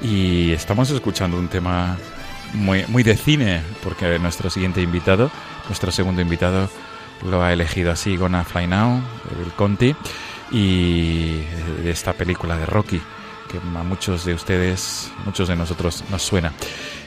y 0.02 0.52
estamos 0.54 0.90
escuchando 0.90 1.38
un 1.38 1.50
tema 1.50 1.98
muy, 2.54 2.84
muy 2.88 3.04
de 3.04 3.16
cine, 3.16 3.62
porque 3.84 4.18
nuestro 4.18 4.50
siguiente 4.50 4.82
invitado, 4.82 5.30
nuestro 5.68 5.92
segundo 5.92 6.20
invitado, 6.20 6.68
lo 7.30 7.44
ha 7.44 7.54
elegido 7.54 7.92
así, 7.92 8.18
Gonna 8.18 8.44
Fly 8.44 8.66
Now, 8.66 9.04
del 9.38 9.52
Conti, 9.52 9.96
y 10.50 11.42
de 11.84 11.92
esta 11.92 12.14
película 12.14 12.58
de 12.58 12.66
Rocky, 12.66 13.00
que 13.52 13.60
a 13.60 13.84
muchos 13.84 14.26
de 14.26 14.34
ustedes, 14.34 15.12
muchos 15.26 15.48
de 15.48 15.56
nosotros 15.56 16.04
nos 16.10 16.24
suena. 16.24 16.54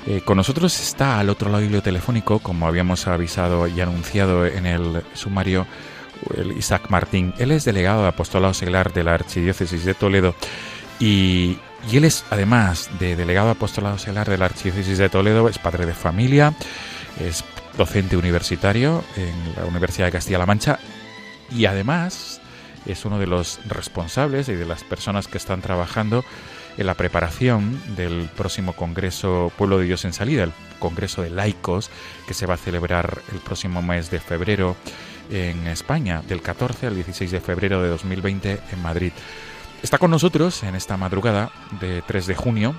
Eh, 0.06 0.20
con 0.24 0.36
nosotros 0.36 0.78
está 0.78 1.18
al 1.18 1.28
otro 1.28 1.50
lado 1.50 1.68
del 1.68 1.82
telefónico, 1.82 2.38
como 2.38 2.68
habíamos 2.68 3.08
avisado 3.08 3.66
y 3.66 3.80
anunciado 3.80 4.46
en 4.46 4.64
el 4.66 5.02
sumario, 5.14 5.66
Isaac 6.56 6.88
Martín. 6.88 7.34
Él 7.38 7.50
es 7.50 7.64
delegado 7.64 8.02
de 8.02 8.08
apostolado 8.08 8.54
seglar 8.54 8.92
de 8.92 9.04
la 9.04 9.14
Archidiócesis 9.14 9.84
de 9.84 9.94
Toledo 9.94 10.34
y, 10.98 11.58
él 11.92 12.04
es, 12.04 12.24
además 12.30 12.90
de 12.98 13.16
delegado 13.16 13.46
de 13.46 13.52
apostolado 13.52 13.98
seglar 13.98 14.28
de 14.28 14.38
la 14.38 14.46
Archidiócesis 14.46 14.98
de 14.98 15.08
Toledo, 15.08 15.48
es 15.48 15.58
padre 15.58 15.86
de 15.86 15.94
familia, 15.94 16.54
es 17.20 17.44
docente 17.76 18.16
universitario 18.16 19.04
en 19.16 19.54
la 19.54 19.66
Universidad 19.66 20.06
de 20.06 20.12
Castilla-La 20.12 20.46
Mancha 20.46 20.78
y 21.50 21.66
además 21.66 22.40
es 22.86 23.04
uno 23.04 23.18
de 23.18 23.26
los 23.26 23.60
responsables 23.66 24.48
y 24.48 24.54
de 24.54 24.64
las 24.64 24.84
personas 24.84 25.28
que 25.28 25.38
están 25.38 25.60
trabajando 25.60 26.24
en 26.76 26.86
la 26.86 26.94
preparación 26.94 27.80
del 27.96 28.28
próximo 28.36 28.74
Congreso 28.74 29.50
Pueblo 29.56 29.78
de 29.78 29.86
Dios 29.86 30.04
en 30.04 30.12
Salida, 30.12 30.44
el 30.44 30.52
Congreso 30.78 31.22
de 31.22 31.30
Laicos, 31.30 31.90
que 32.26 32.34
se 32.34 32.46
va 32.46 32.54
a 32.54 32.58
celebrar 32.58 33.22
el 33.32 33.38
próximo 33.38 33.82
mes 33.82 34.10
de 34.10 34.20
febrero 34.20 34.76
en 35.30 35.66
España, 35.66 36.22
del 36.26 36.42
14 36.42 36.86
al 36.86 36.94
16 36.94 37.30
de 37.30 37.40
febrero 37.40 37.82
de 37.82 37.88
2020 37.88 38.60
en 38.72 38.82
Madrid. 38.82 39.12
Está 39.82 39.98
con 39.98 40.10
nosotros 40.10 40.62
en 40.62 40.74
esta 40.74 40.96
madrugada 40.96 41.50
de 41.80 42.02
3 42.02 42.26
de 42.26 42.34
junio, 42.34 42.74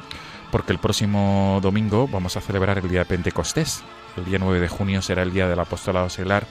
porque 0.51 0.73
el 0.73 0.79
próximo 0.79 1.59
domingo 1.61 2.07
vamos 2.07 2.37
a 2.37 2.41
celebrar 2.41 2.77
el 2.77 2.89
día 2.89 2.99
de 2.99 3.05
Pentecostés. 3.05 3.83
El 4.15 4.25
día 4.25 4.39
9 4.39 4.59
de 4.59 4.67
junio 4.67 5.01
será 5.01 5.23
el 5.23 5.31
día 5.31 5.47
del 5.47 5.59
apostolado 5.59 6.09
seglar 6.09 6.45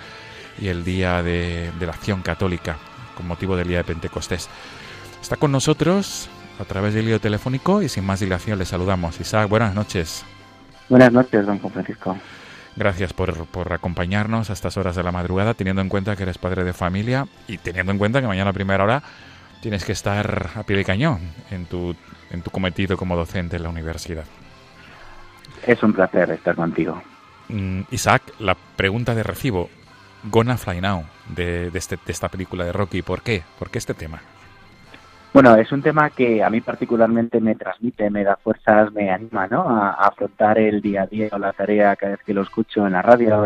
y 0.60 0.68
el 0.68 0.84
día 0.84 1.22
de, 1.22 1.70
la 1.80 1.92
acción 1.92 2.22
católica, 2.22 2.76
con 3.16 3.26
motivo 3.26 3.56
del 3.56 3.68
día 3.68 3.78
de 3.78 3.84
Pentecostés. 3.84 4.48
Está 5.20 5.36
con 5.36 5.52
nosotros 5.52 6.28
a 6.60 6.64
través 6.64 6.94
del 6.94 7.08
hilo 7.08 7.20
telefónico 7.20 7.82
y 7.82 7.88
sin 7.88 8.04
más 8.04 8.20
dilación 8.20 8.58
le 8.58 8.64
saludamos. 8.64 9.20
Isaac, 9.20 9.48
buenas 9.48 9.74
noches. 9.74 10.24
Buenas 10.88 11.12
noches, 11.12 11.44
don 11.44 11.58
Francisco. 11.58 12.16
Gracias 12.76 13.14
por, 13.14 13.46
por, 13.46 13.72
acompañarnos 13.72 14.50
a 14.50 14.52
estas 14.52 14.76
horas 14.76 14.94
de 14.96 15.02
la 15.02 15.10
madrugada, 15.10 15.54
teniendo 15.54 15.80
en 15.80 15.88
cuenta 15.88 16.14
que 16.14 16.24
eres 16.24 16.36
padre 16.36 16.62
de 16.62 16.74
familia 16.74 17.26
y 17.48 17.56
teniendo 17.56 17.90
en 17.90 17.98
cuenta 17.98 18.20
que 18.20 18.26
mañana 18.26 18.50
a 18.50 18.52
primera 18.52 18.84
hora 18.84 19.02
tienes 19.62 19.84
que 19.84 19.92
estar 19.92 20.50
a 20.54 20.62
pie 20.62 20.76
de 20.76 20.84
cañón 20.84 21.20
en 21.50 21.64
tu, 21.64 21.96
en 22.30 22.42
tu 22.42 22.50
cometido 22.50 22.98
como 22.98 23.16
docente 23.16 23.56
en 23.56 23.62
la 23.62 23.70
universidad. 23.70 24.24
Es 25.66 25.82
un 25.82 25.94
placer 25.94 26.30
estar 26.30 26.54
contigo. 26.54 27.02
Mm, 27.48 27.82
Isaac, 27.90 28.22
la 28.38 28.54
pregunta 28.76 29.14
de 29.14 29.22
recibo. 29.22 29.70
Gonna 30.24 30.56
Fly 30.56 30.80
Now, 30.80 31.04
de, 31.28 31.70
de, 31.70 31.78
este, 31.78 31.96
de 31.96 32.12
esta 32.12 32.28
película 32.28 32.64
de 32.64 32.72
Rocky. 32.72 33.02
¿Por 33.02 33.22
qué? 33.22 33.42
¿Por 33.58 33.70
qué 33.70 33.78
este 33.78 33.94
tema? 33.94 34.20
Bueno, 35.36 35.54
es 35.56 35.70
un 35.70 35.82
tema 35.82 36.08
que 36.08 36.42
a 36.42 36.48
mí 36.48 36.62
particularmente 36.62 37.42
me 37.42 37.56
transmite, 37.56 38.08
me 38.08 38.24
da 38.24 38.36
fuerzas, 38.36 38.90
me 38.94 39.10
anima 39.10 39.46
¿no? 39.46 39.68
a, 39.68 39.90
afrontar 39.90 40.58
el 40.58 40.80
día 40.80 41.02
a 41.02 41.06
día 41.06 41.28
o 41.30 41.36
la 41.36 41.52
tarea 41.52 41.94
cada 41.94 42.12
vez 42.12 42.22
que 42.24 42.32
lo 42.32 42.40
escucho 42.40 42.86
en 42.86 42.94
la 42.94 43.02
radio, 43.02 43.44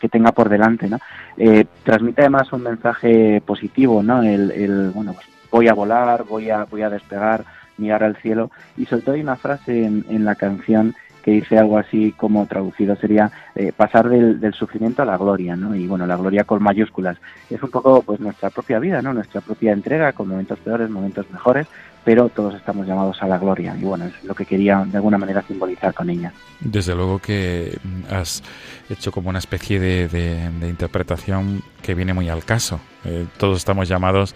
que 0.00 0.08
tenga 0.08 0.32
por 0.32 0.48
delante. 0.48 0.88
¿no? 0.88 0.98
Eh, 1.36 1.64
transmite 1.84 2.22
además 2.22 2.52
un 2.52 2.64
mensaje 2.64 3.40
positivo, 3.40 4.02
¿no? 4.02 4.24
el, 4.24 4.50
el 4.50 4.90
bueno, 4.90 5.12
pues 5.12 5.28
voy 5.52 5.68
a 5.68 5.74
volar, 5.74 6.24
voy 6.24 6.50
a, 6.50 6.64
voy 6.64 6.82
a 6.82 6.90
despegar, 6.90 7.44
mirar 7.76 8.02
al 8.02 8.16
cielo. 8.16 8.50
Y 8.76 8.86
sobre 8.86 9.02
todo 9.02 9.14
hay 9.14 9.20
una 9.20 9.36
frase 9.36 9.84
en 9.84 10.24
la 10.24 10.34
canción 10.34 10.96
que 11.22 11.32
dice 11.32 11.58
algo 11.58 11.78
así 11.78 12.12
como 12.16 12.46
traducido 12.46 12.96
sería 12.96 13.30
eh, 13.54 13.72
pasar 13.76 14.08
del, 14.08 14.40
del, 14.40 14.54
sufrimiento 14.54 15.02
a 15.02 15.04
la 15.04 15.16
gloria, 15.16 15.56
¿no? 15.56 15.74
Y 15.74 15.86
bueno, 15.86 16.06
la 16.06 16.16
gloria 16.16 16.44
con 16.44 16.62
mayúsculas. 16.62 17.16
Es 17.48 17.62
un 17.62 17.70
poco 17.70 18.02
pues 18.02 18.20
nuestra 18.20 18.50
propia 18.50 18.78
vida, 18.78 19.02
¿no? 19.02 19.12
Nuestra 19.12 19.40
propia 19.40 19.72
entrega 19.72 20.12
con 20.12 20.28
momentos 20.28 20.58
peores, 20.58 20.90
momentos 20.90 21.30
mejores, 21.30 21.66
pero 22.04 22.28
todos 22.28 22.54
estamos 22.54 22.86
llamados 22.86 23.22
a 23.22 23.26
la 23.26 23.38
gloria 23.38 23.76
y 23.78 23.84
bueno, 23.84 24.06
es 24.06 24.24
lo 24.24 24.34
que 24.34 24.46
quería 24.46 24.84
de 24.86 24.96
alguna 24.96 25.18
manera 25.18 25.42
simbolizar 25.42 25.92
con 25.92 26.08
ella. 26.08 26.32
Desde 26.60 26.94
luego 26.94 27.18
que 27.18 27.78
has 28.10 28.42
hecho 28.88 29.12
como 29.12 29.28
una 29.28 29.38
especie 29.38 29.78
de, 29.78 30.50
interpretación 30.62 31.62
que 31.82 31.94
viene 31.94 32.14
muy 32.14 32.28
al 32.28 32.44
caso. 32.44 32.80
Eh, 33.04 33.26
todos 33.36 33.58
estamos 33.58 33.88
llamados 33.88 34.34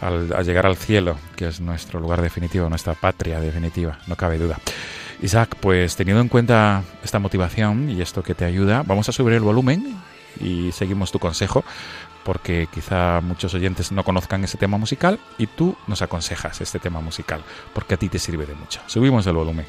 al, 0.00 0.32
a 0.32 0.42
llegar 0.42 0.66
al 0.66 0.76
cielo, 0.76 1.16
que 1.36 1.48
es 1.48 1.60
nuestro 1.60 2.00
lugar 2.00 2.20
definitivo, 2.20 2.68
nuestra 2.68 2.94
patria 2.94 3.40
definitiva, 3.40 3.98
no 4.06 4.16
cabe 4.16 4.38
duda. 4.38 4.58
Isaac, 5.22 5.56
pues 5.60 5.96
teniendo 5.96 6.22
en 6.22 6.28
cuenta 6.28 6.82
esta 7.02 7.18
motivación 7.18 7.90
y 7.90 8.00
esto 8.00 8.22
que 8.22 8.34
te 8.34 8.44
ayuda, 8.44 8.82
vamos 8.86 9.08
a 9.08 9.12
subir 9.12 9.34
el 9.34 9.42
volumen 9.42 9.96
y 10.40 10.72
seguimos 10.72 11.12
tu 11.12 11.18
consejo, 11.18 11.64
porque 12.24 12.68
quizá 12.72 13.20
muchos 13.20 13.52
oyentes 13.54 13.92
no 13.92 14.04
conozcan 14.04 14.44
ese 14.44 14.56
tema 14.56 14.78
musical 14.78 15.18
y 15.36 15.46
tú 15.46 15.76
nos 15.86 16.02
aconsejas 16.02 16.60
este 16.60 16.78
tema 16.78 17.00
musical, 17.00 17.42
porque 17.74 17.94
a 17.94 17.96
ti 17.96 18.08
te 18.08 18.18
sirve 18.18 18.46
de 18.46 18.54
mucho. 18.54 18.80
Subimos 18.86 19.26
el 19.26 19.34
volumen. 19.34 19.66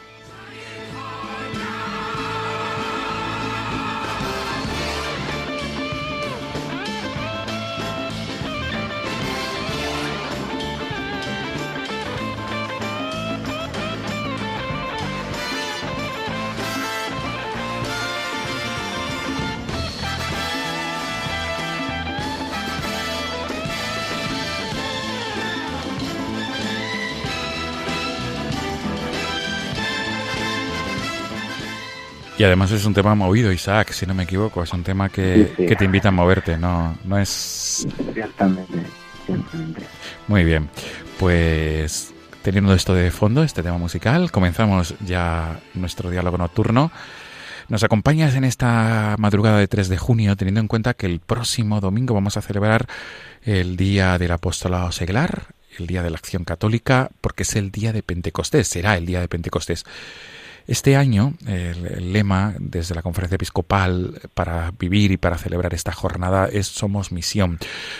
Y 32.42 32.44
además 32.44 32.72
es 32.72 32.86
un 32.86 32.96
tema 32.96 33.14
movido, 33.14 33.52
Isaac, 33.52 33.92
si 33.92 34.08
no 34.08 34.16
me 34.16 34.24
equivoco. 34.24 34.64
Es 34.64 34.74
un 34.74 34.82
tema 34.82 35.10
que, 35.10 35.46
sí, 35.46 35.54
sí. 35.58 35.66
que 35.68 35.76
te 35.76 35.86
invita 35.86 36.08
a 36.08 36.12
moverte, 36.12 36.58
no, 36.58 36.98
no 37.04 37.20
es... 37.20 37.86
Ciertamente, 38.16 38.82
ciertamente. 39.28 39.84
Muy 40.28 40.44
bien, 40.44 40.68
pues 41.20 42.16
teniendo 42.42 42.74
esto 42.74 42.96
de 42.96 43.12
fondo, 43.12 43.44
este 43.44 43.62
tema 43.62 43.78
musical, 43.78 44.32
comenzamos 44.32 44.96
ya 45.06 45.60
nuestro 45.76 46.10
diálogo 46.10 46.40
nocturno. 46.40 46.92
Nos 47.70 47.84
acompañas 47.84 48.34
en 48.34 48.44
esta 48.44 49.18
madrugada 49.20 49.60
de 49.60 49.68
3 49.68 49.88
de 49.88 49.98
junio, 50.00 50.36
teniendo 50.36 50.62
en 50.62 50.68
cuenta 50.68 50.96
que 50.96 51.06
el 51.06 51.20
próximo 51.20 51.80
domingo 51.80 52.16
vamos 52.16 52.38
a 52.38 52.42
celebrar 52.42 52.88
el 53.44 53.78
Día 53.78 54.18
del 54.18 54.32
Apostolado 54.32 54.92
Seglar, 54.92 55.54
el 55.78 55.86
Día 55.86 56.02
de 56.02 56.10
la 56.10 56.18
Acción 56.18 56.44
Católica, 56.44 57.12
porque 57.22 57.44
es 57.44 57.56
el 57.56 57.70
Día 57.70 57.94
de 57.94 58.02
Pentecostés, 58.02 58.68
será 58.68 58.98
el 58.98 59.06
Día 59.06 59.20
de 59.20 59.28
Pentecostés. 59.28 59.86
Este 60.72 60.96
año, 60.96 61.34
el, 61.48 62.14
lema 62.14 62.56
desde 62.58 62.96
la 62.96 63.02
conferencia 63.02 63.36
episcopal 63.36 64.22
para 64.34 64.72
vivir 64.80 65.12
y 65.12 65.18
para 65.18 65.38
celebrar 65.38 65.74
esta 65.74 65.92
jornada 65.92 66.48
es 66.48 66.66
Somos 66.66 67.12
Misión. 67.12 67.60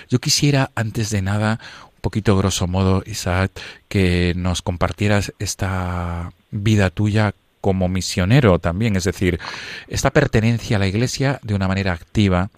Yo 0.10 0.20
quisiera, 0.20 0.72
antes 0.74 1.10
de 1.10 1.22
nada, 1.22 1.60
un 1.84 2.00
poquito 2.00 2.38
grosso 2.38 2.68
modo, 2.68 3.04
Isaac, 3.06 3.52
que 3.90 4.32
nos 4.38 4.62
compartieras 4.62 5.34
esta 5.38 6.32
vida 6.52 6.90
tuya 6.92 7.34
como 7.60 7.90
misionero 7.90 8.58
también, 8.60 8.96
es 8.96 9.04
decir, 9.04 9.42
esta 9.90 10.12
pertenencia 10.12 10.78
a 10.78 10.80
la 10.80 10.88
Iglesia 10.88 11.42
de 11.44 11.56
una 11.56 11.68
manera 11.68 11.92
activa, 11.92 12.52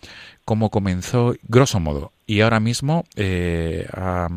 cómo 0.46 0.70
comenzó, 0.70 1.34
grosso 1.48 1.80
modo, 1.80 2.12
y 2.26 2.42
ahora 2.42 2.60
mismo 2.60 3.04
eh, 3.16 3.88
ha, 3.94 4.28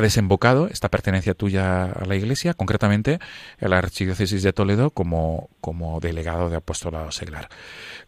desembocado 0.00 0.68
esta 0.68 0.88
pertenencia 0.88 1.34
tuya 1.34 1.84
a 1.84 2.04
la 2.04 2.16
Iglesia, 2.16 2.54
concretamente 2.54 3.18
a 3.60 3.68
la 3.68 3.78
Archidiócesis 3.78 4.42
de 4.42 4.52
Toledo 4.52 4.90
como, 4.90 5.48
como 5.60 6.00
delegado 6.00 6.50
de 6.50 6.56
apostolado 6.56 7.10
seglar. 7.10 7.48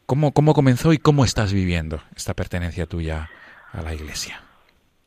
¿Cómo, 0.06 0.32
¿Cómo 0.32 0.54
comenzó 0.54 0.92
y 0.92 0.98
cómo 0.98 1.24
estás 1.24 1.52
viviendo 1.52 2.00
esta 2.16 2.34
pertenencia 2.34 2.86
tuya 2.86 3.30
a 3.72 3.82
la 3.82 3.94
Iglesia? 3.94 4.40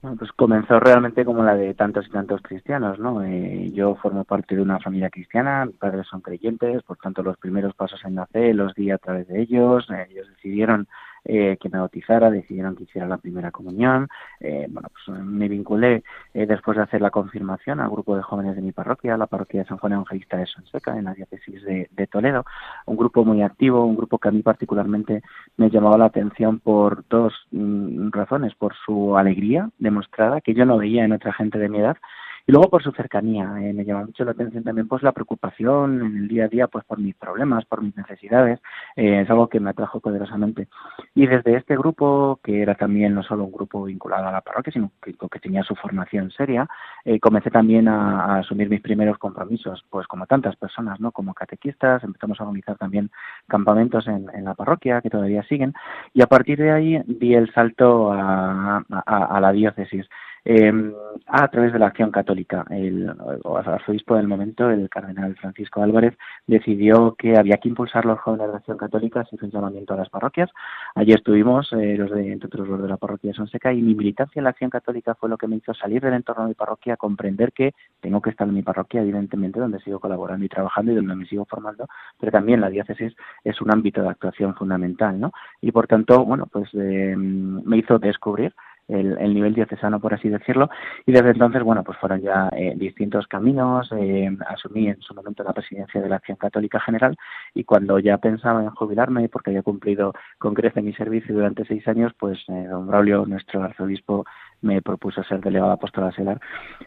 Bueno, 0.01 0.17
pues 0.17 0.31
comenzó 0.33 0.79
realmente 0.79 1.25
como 1.25 1.43
la 1.43 1.55
de 1.55 1.73
tantos 1.73 2.05
y 2.07 2.11
tantos 2.11 2.41
cristianos, 2.43 2.99
¿no? 2.99 3.23
Eh, 3.23 3.71
yo 3.73 3.95
formo 3.95 4.25
parte 4.25 4.55
de 4.55 4.61
una 4.61 4.79
familia 4.79 5.09
cristiana, 5.09 5.65
mis 5.65 5.75
padres 5.75 6.05
son 6.07 6.21
creyentes, 6.21 6.83
por 6.83 6.97
tanto 6.97 7.23
los 7.23 7.37
primeros 7.37 7.73
pasos 7.73 7.99
en 8.05 8.13
la 8.13 8.27
fe 8.27 8.53
los 8.53 8.75
di 8.75 8.91
a 8.91 8.99
través 8.99 9.27
de 9.27 9.41
ellos, 9.41 9.89
eh, 9.89 10.07
ellos 10.11 10.27
decidieron 10.29 10.87
eh, 11.29 11.57
que 11.59 11.67
me 11.67 11.77
bautizara, 11.77 12.31
decidieron 12.31 12.75
que 12.75 12.83
hiciera 12.83 13.05
la 13.05 13.17
primera 13.17 13.51
comunión. 13.51 14.07
Eh, 14.39 14.67
bueno, 14.69 14.87
pues 14.93 15.19
me 15.19 15.49
vinculé 15.49 16.03
eh, 16.33 16.45
después 16.45 16.77
de 16.77 16.83
hacer 16.83 17.01
la 17.01 17.11
confirmación 17.11 17.81
al 17.81 17.89
grupo 17.89 18.15
de 18.15 18.21
jóvenes 18.21 18.55
de 18.55 18.61
mi 18.61 18.71
parroquia, 18.71 19.17
la 19.17 19.27
parroquia 19.27 19.61
de 19.61 19.67
San 19.67 19.77
Juan 19.77 19.93
Evangelista 19.93 20.37
de 20.37 20.45
Sonseca, 20.45 20.97
en 20.97 21.03
la 21.03 21.13
diócesis 21.13 21.63
de, 21.63 22.07
Toledo. 22.07 22.45
Un 22.85 22.95
grupo 22.95 23.25
muy 23.25 23.41
activo, 23.41 23.83
un 23.83 23.97
grupo 23.97 24.17
que 24.17 24.29
a 24.29 24.31
mí 24.31 24.41
particularmente 24.41 25.21
me 25.57 25.69
llamaba 25.69 25.97
la 25.97 26.05
atención 26.05 26.59
por 26.59 27.05
dos 27.09 27.33
mm, 27.51 28.11
razones. 28.11 28.55
Por 28.55 28.73
su 28.85 29.17
alegría 29.17 29.69
demostrada, 29.79 30.39
que 30.39 30.53
yo 30.53 30.65
no 30.65 30.77
veía 30.77 31.03
en 31.03 31.11
otra 31.11 31.33
gente 31.33 31.59
de 31.59 31.67
mi 31.67 31.79
edad, 31.79 31.97
y 32.47 32.53
luego 32.53 32.69
por 32.69 32.81
su 32.81 32.93
cercanía, 32.93 33.43
eh, 33.60 33.73
me 33.73 33.83
llama 33.83 34.05
mucho 34.05 34.23
la 34.23 34.31
atención 34.31 34.63
también 34.63 34.88
pues 34.88 35.03
la 35.03 35.12
preocupación 35.12 36.01
en 36.01 36.15
el 36.15 36.27
día 36.29 36.45
a 36.45 36.47
día 36.47 36.67
pues 36.67 36.86
por 36.86 36.97
mis 36.97 37.13
problemas, 37.13 37.65
por 37.65 37.81
mis 37.81 37.95
necesidades, 37.97 38.62
eh, 38.95 39.19
es 39.21 39.29
algo 39.29 39.49
que 39.49 39.60
me 39.60 39.71
atrajo 39.71 39.99
poderosamente. 39.99 40.69
Y 41.13 41.27
desde 41.27 41.57
este 41.57 41.75
grupo, 41.75 42.39
que 42.41 42.62
era 42.62 42.75
también 42.75 43.13
no 43.13 43.21
solo 43.21 43.43
un 43.43 43.51
grupo 43.51 43.83
vinculado 43.83 44.27
a 44.27 44.31
la 44.31 44.39
parroquia, 44.39 44.71
sino 44.71 44.91
que, 45.01 45.13
que 45.13 45.39
tenía 45.41 45.62
su 45.63 45.75
formación 45.75 46.31
seria, 46.31 46.69
eh, 47.03 47.19
comencé 47.19 47.51
también 47.51 47.89
a, 47.89 48.21
a, 48.21 48.39
asumir 48.39 48.69
mis 48.69 48.81
primeros 48.81 49.17
compromisos, 49.17 49.83
pues 49.89 50.07
como 50.07 50.25
tantas 50.25 50.55
personas, 50.55 51.01
¿no? 51.01 51.12
Como 51.12 51.34
catequistas, 51.34 52.01
empezamos 52.05 52.39
a 52.39 52.43
organizar 52.43 52.78
también 52.78 53.11
campamentos 53.47 54.07
en, 54.07 54.26
en 54.34 54.45
la 54.45 54.53
parroquia, 54.53 55.01
que 55.01 55.09
todavía 55.09 55.43
siguen, 55.43 55.74
y 56.13 56.22
a 56.22 56.28
partir 56.28 56.59
de 56.59 56.72
ahí 56.72 57.01
di 57.07 57.34
el 57.34 57.51
salto 57.53 58.13
a, 58.13 58.86
a, 58.89 59.26
a 59.26 59.41
la 59.41 59.51
diócesis. 59.51 60.07
Em, 60.45 60.93
a 61.25 61.47
través 61.49 61.73
de 61.73 61.79
la 61.79 61.88
acción 61.88 62.11
católica. 62.11 62.65
El, 62.69 63.13
arzobispo 63.43 64.15
del 64.15 64.27
momento, 64.27 64.69
el 64.69 64.89
cardenal 64.89 65.35
Francisco 65.35 65.81
Álvarez, 65.81 66.17
decidió 66.45 67.15
que 67.17 67.38
había 67.38 67.57
que 67.57 67.69
impulsar 67.69 68.05
los 68.05 68.19
jóvenes 68.19 68.49
de 68.51 68.57
acción 68.57 68.77
católica, 68.77 69.25
se 69.25 69.35
hizo 69.35 69.45
un 69.45 69.51
llamamiento 69.51 69.93
a 69.93 69.97
las 69.97 70.09
parroquias. 70.09 70.49
Allí 70.95 71.11
estuvimos, 71.11 71.71
eh, 71.73 71.97
los 71.97 72.11
de, 72.11 72.31
entre 72.31 72.47
otros 72.47 72.67
los 72.67 72.81
de 72.81 72.88
la 72.88 72.97
parroquia 72.97 73.31
de 73.31 73.35
Sonseca, 73.35 73.73
y 73.73 73.81
mi 73.81 73.93
militancia 73.93 74.39
en 74.39 74.45
la 74.45 74.51
acción 74.51 74.69
católica 74.69 75.15
fue 75.15 75.29
lo 75.29 75.38
que 75.38 75.47
me 75.47 75.57
hizo 75.57 75.73
salir 75.73 76.01
del 76.01 76.13
entorno 76.13 76.43
de 76.43 76.49
mi 76.49 76.55
parroquia, 76.55 76.95
comprender 76.95 77.51
que 77.51 77.73
tengo 77.99 78.21
que 78.21 78.29
estar 78.29 78.47
en 78.47 78.53
mi 78.53 78.63
parroquia, 78.63 79.01
evidentemente, 79.01 79.59
donde 79.59 79.79
sigo 79.79 79.99
colaborando 79.99 80.45
y 80.45 80.49
trabajando 80.49 80.91
y 80.91 80.95
donde 80.95 81.15
me 81.15 81.25
sigo 81.25 81.45
formando, 81.45 81.88
pero 82.19 82.31
también 82.31 82.61
la 82.61 82.69
diócesis 82.69 83.13
es 83.43 83.61
un 83.61 83.71
ámbito 83.71 84.01
de 84.01 84.09
actuación 84.09 84.55
fundamental, 84.55 85.19
¿no? 85.19 85.31
Y 85.61 85.71
por 85.71 85.88
tanto, 85.88 86.23
bueno, 86.23 86.47
pues 86.49 86.69
eh, 86.73 87.15
me 87.17 87.77
hizo 87.77 87.99
descubrir 87.99 88.53
el, 88.88 89.33
nivel 89.33 89.53
diocesano, 89.53 89.99
por 89.99 90.13
así 90.13 90.29
decirlo, 90.29 90.69
y 91.05 91.11
desde 91.11 91.31
entonces, 91.31 91.63
bueno, 91.63 91.83
pues 91.83 91.97
fueron 91.97 92.21
ya 92.21 92.49
eh, 92.55 92.73
distintos 92.75 93.27
caminos, 93.27 93.91
eh, 93.91 94.29
asumí 94.47 94.88
en 94.88 95.01
su 95.01 95.13
momento 95.13 95.43
la 95.43 95.53
presidencia 95.53 96.01
de 96.01 96.09
la 96.09 96.17
Acción 96.17 96.38
Católica 96.38 96.79
General 96.79 97.15
y 97.53 97.63
cuando 97.63 97.99
ya 97.99 98.17
pensaba 98.17 98.63
en 98.63 98.69
jubilarme, 98.69 99.29
porque 99.29 99.51
había 99.51 99.63
cumplido 99.63 100.13
con 100.38 100.53
creces 100.53 100.83
mi 100.83 100.93
servicio 100.93 101.35
durante 101.35 101.65
seis 101.65 101.88
años, 101.88 102.13
pues 102.17 102.39
eh, 102.47 102.67
don 102.69 102.88
Braulio, 102.88 103.25
nuestro 103.25 103.63
arzobispo, 103.63 104.25
me 104.61 104.81
propuso 104.81 105.23
ser 105.23 105.41
delegado 105.41 105.71
apóstol 105.71 106.11
selar. 106.13 106.39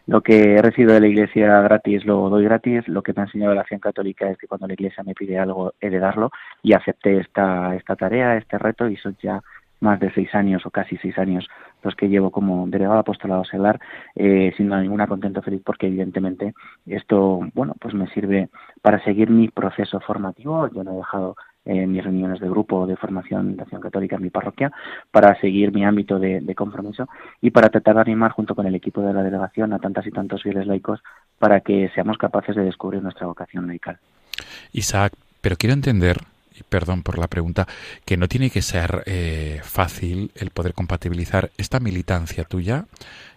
Lo 0.07 0.21
que 0.21 0.55
he 0.55 0.61
recibido 0.61 0.93
de 0.93 1.01
la 1.01 1.07
Iglesia 1.07 1.61
gratis 1.61 2.05
lo 2.05 2.29
doy 2.29 2.43
gratis, 2.43 2.87
lo 2.87 3.01
que 3.01 3.13
me 3.13 3.21
ha 3.21 3.25
enseñado 3.25 3.53
la 3.53 3.61
Acción 3.61 3.79
Católica 3.79 4.29
es 4.29 4.37
que 4.37 4.47
cuando 4.47 4.67
la 4.67 4.73
Iglesia 4.73 5.03
me 5.03 5.13
pide 5.13 5.39
algo 5.39 5.73
he 5.79 5.89
de 5.89 5.99
darlo. 5.99 6.31
Y 6.63 6.73
acepté 6.73 7.19
esta, 7.19 7.75
esta 7.75 7.95
tarea, 7.95 8.37
este 8.37 8.57
reto 8.57 8.87
y 8.87 8.97
son 8.97 9.15
ya 9.21 9.41
más 9.81 9.99
de 9.99 10.11
seis 10.13 10.33
años 10.33 10.65
o 10.65 10.71
casi 10.71 10.97
seis 10.97 11.17
años 11.17 11.47
los 11.83 11.95
que 11.95 12.07
llevo 12.07 12.31
como 12.31 12.67
delegado 12.67 12.99
apostolado 12.99 13.43
seglar, 13.43 13.79
eh, 14.15 14.53
sin 14.55 14.69
ninguna 14.69 15.07
contento 15.07 15.41
feliz 15.41 15.61
porque 15.65 15.87
evidentemente 15.87 16.53
esto, 16.85 17.41
bueno, 17.53 17.75
pues 17.79 17.93
me 17.93 18.07
sirve 18.09 18.49
para 18.81 19.03
seguir 19.03 19.29
mi 19.29 19.47
proceso 19.49 19.99
formativo. 19.99 20.69
Yo 20.71 20.83
no 20.83 20.93
he 20.93 20.97
dejado 20.97 21.35
eh, 21.65 21.85
mis 21.85 22.03
reuniones 22.03 22.39
de 22.39 22.49
grupo 22.49 22.87
de 22.87 22.95
formación 22.95 23.55
de 23.55 23.63
acción 23.63 23.81
católica 23.81 24.15
en 24.15 24.23
mi 24.23 24.29
parroquia 24.29 24.71
para 25.11 25.39
seguir 25.39 25.71
mi 25.71 25.83
ámbito 25.83 26.19
de, 26.19 26.41
de, 26.41 26.55
compromiso 26.55 27.07
y 27.39 27.51
para 27.51 27.69
tratar 27.69 27.95
de 27.95 28.01
animar 28.01 28.31
junto 28.31 28.55
con 28.55 28.65
el 28.65 28.75
equipo 28.75 29.01
de 29.01 29.13
la 29.13 29.23
delegación 29.23 29.73
a 29.73 29.79
tantas 29.79 30.05
y 30.07 30.11
tantos 30.11 30.43
fieles 30.43 30.65
laicos 30.65 31.01
para 31.37 31.61
que 31.61 31.89
seamos 31.93 32.17
capaces 32.17 32.55
de 32.55 32.63
descubrir 32.63 33.01
nuestra 33.01 33.27
vocación 33.27 33.67
laical. 33.67 33.97
Isaac, 34.71 35.13
pero 35.41 35.55
quiero 35.55 35.73
entender 35.73 36.17
perdón 36.63 37.03
por 37.03 37.17
la 37.17 37.27
pregunta, 37.27 37.67
que 38.05 38.17
no 38.17 38.27
tiene 38.27 38.49
que 38.49 38.61
ser 38.61 39.03
eh, 39.05 39.59
fácil 39.63 40.31
el 40.35 40.49
poder 40.49 40.73
compatibilizar 40.73 41.51
esta 41.57 41.79
militancia 41.79 42.43
tuya 42.43 42.85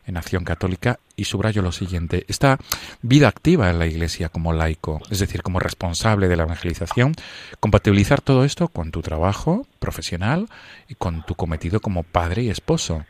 en 0.07 0.17
Acción 0.17 0.45
Católica 0.45 0.99
y 1.17 1.25
subrayo 1.25 1.63
lo 1.63 1.73
siguiente, 1.73 2.25
esta 2.29 2.59
vida 3.03 3.29
activa 3.29 3.71
en 3.71 3.79
la 3.79 3.87
Iglesia 3.87 4.29
como 4.29 4.53
laico, 4.53 5.01
es 5.11 5.19
decir, 5.19 5.43
como 5.43 5.61
responsable 5.61 6.29
de 6.29 6.37
la 6.37 6.43
evangelización, 6.43 7.13
compatibilizar 7.61 8.21
todo 8.21 8.45
esto 8.45 8.69
con 8.69 8.91
tu 8.91 9.01
trabajo 9.01 9.67
profesional 9.79 10.47
y 10.89 10.95
con 10.95 11.23
tu 11.25 11.35
cometido 11.35 11.81
como 11.81 12.03
padre 12.03 12.43
y 12.43 12.51
esposo. 12.51 13.05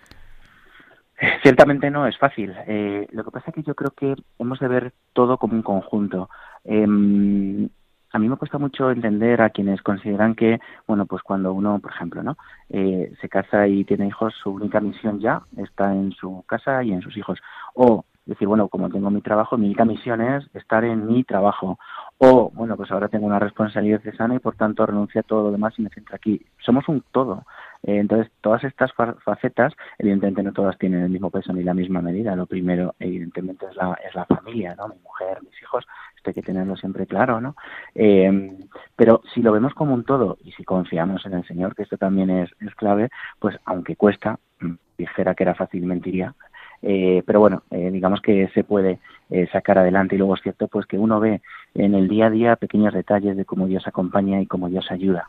Ciertamente 1.43 1.91
no 1.91 2.07
es 2.07 2.19
fácil. 2.19 2.53
Eh, 2.67 3.07
lo 3.12 3.25
que 3.25 3.31
pasa 3.31 3.47
es 3.49 3.55
que 3.55 3.62
yo 3.62 3.75
creo 3.75 3.91
que 3.91 4.15
hemos 4.39 4.59
de 4.59 4.69
ver 4.69 4.93
todo 5.12 5.39
como 5.39 5.55
un 5.55 5.62
conjunto. 5.62 6.29
Em, 6.65 7.69
a 8.15 8.19
mí 8.21 8.29
me 8.29 8.37
cuesta 8.37 8.59
mucho 8.59 8.93
entender 8.93 9.43
a 9.43 9.51
quienes 9.51 9.83
consideran 9.83 10.37
que, 10.37 10.61
bueno, 10.87 11.05
pues 11.05 11.21
cuando 11.25 11.53
uno, 11.53 11.81
por 11.81 11.91
ejemplo, 11.91 12.23
¿no? 12.23 12.37
Eh, 12.71 13.12
se 13.21 13.29
casa 13.29 13.67
y 13.67 13.85
tiene 13.85 14.07
hijos, 14.07 14.33
su 14.41 14.51
única 14.51 14.79
misión 14.81 15.19
ya 15.19 15.43
está 15.57 15.93
en 15.93 16.12
su 16.12 16.45
casa 16.47 16.85
y 16.85 16.93
en 16.93 17.03
sus 17.03 17.17
hijos. 17.17 17.41
O 17.75 18.05
decir, 18.25 18.47
bueno, 18.47 18.69
como 18.69 18.89
tengo 18.89 19.11
mi 19.11 19.21
trabajo, 19.21 19.59
mi 19.59 19.67
única 19.67 19.85
misión 19.85 20.21
es 20.21 20.49
estar 20.55 20.85
en 20.85 21.07
mi 21.09 21.25
trabajo. 21.25 21.77
O, 22.19 22.53
bueno, 22.55 22.77
pues 22.77 22.93
ahora 22.93 23.09
tengo 23.09 23.27
una 23.27 23.41
responsabilidad 23.41 24.01
sana 24.17 24.37
y 24.37 24.39
por 24.39 24.55
tanto 24.55 24.87
renuncio 24.87 25.21
a 25.21 25.25
todo 25.25 25.43
lo 25.43 25.51
demás 25.51 25.75
y 25.77 25.83
me 25.83 25.91
centro 25.91 26.15
aquí. 26.15 26.41
Somos 26.65 26.89
un 26.89 27.03
todo. 27.11 27.43
Eh, 27.85 27.99
entonces, 27.99 28.32
todas 28.41 28.64
estas 28.64 28.93
facetas, 29.24 29.72
evidentemente 29.99 30.43
no 30.43 30.53
todas 30.53 30.78
tienen 30.78 31.03
el 31.03 31.11
mismo 31.11 31.30
peso 31.30 31.53
ni 31.53 31.62
la 31.62 31.74
misma 31.74 32.01
medida. 32.01 32.37
Lo 32.37 32.47
primero, 32.47 32.95
evidentemente, 32.99 33.66
es 33.70 33.76
la, 33.76 33.99
es 34.07 34.14
la 34.14 34.24
familia, 34.24 34.74
¿no? 34.74 34.89
Mi 34.89 34.99
mujer, 35.03 35.39
mis 35.43 35.61
hijos, 35.62 35.85
hay 36.28 36.35
que 36.35 36.43
tenerlo 36.43 36.76
siempre 36.76 37.07
claro, 37.07 37.41
¿no? 37.41 37.57
Eh, 37.95 38.57
pero 38.97 39.22
si 39.32 39.43
lo 39.43 39.53
vemos 39.53 39.74
como 39.74 39.95
un 39.95 40.05
todo 40.05 40.39
y 40.43 40.53
si 40.53 40.64
confiamos 40.64 41.24
en 41.26 41.35
el 41.35 41.47
Señor, 41.47 41.74
que 41.74 41.82
esto 41.82 41.97
también 41.97 42.30
es, 42.30 42.51
clave, 42.76 43.09
pues 43.39 43.57
aunque 43.64 43.97
cuesta, 43.97 44.39
mm, 44.61 44.74
dijera 44.99 45.35
que 45.35 45.45
era 45.45 45.55
fácil, 45.55 45.85
mentiría, 45.87 46.35
eh, 46.82 47.22
pero 47.26 47.41
bueno, 47.41 47.62
eh, 47.70 47.91
digamos 47.91 48.20
que 48.20 48.49
se 48.49 48.64
puede 48.64 48.99
sacar 49.51 49.78
adelante 49.78 50.14
y 50.14 50.18
luego 50.18 50.35
es 50.35 50.43
cierto 50.43 50.68
pues 50.68 50.87
que 50.87 50.99
uno 50.99 51.18
ve 51.18 51.41
en 51.74 51.95
el 51.95 52.09
día 52.09 52.26
a 52.26 52.30
día 52.30 52.57
pequeños 52.57 52.95
detalles 52.95 53.37
de 53.37 53.45
cómo 53.45 53.66
Dios 53.66 53.85
acompaña 53.89 54.41
y 54.41 54.47
cómo 54.47 54.68
Dios 54.68 54.91
ayuda. 54.91 55.28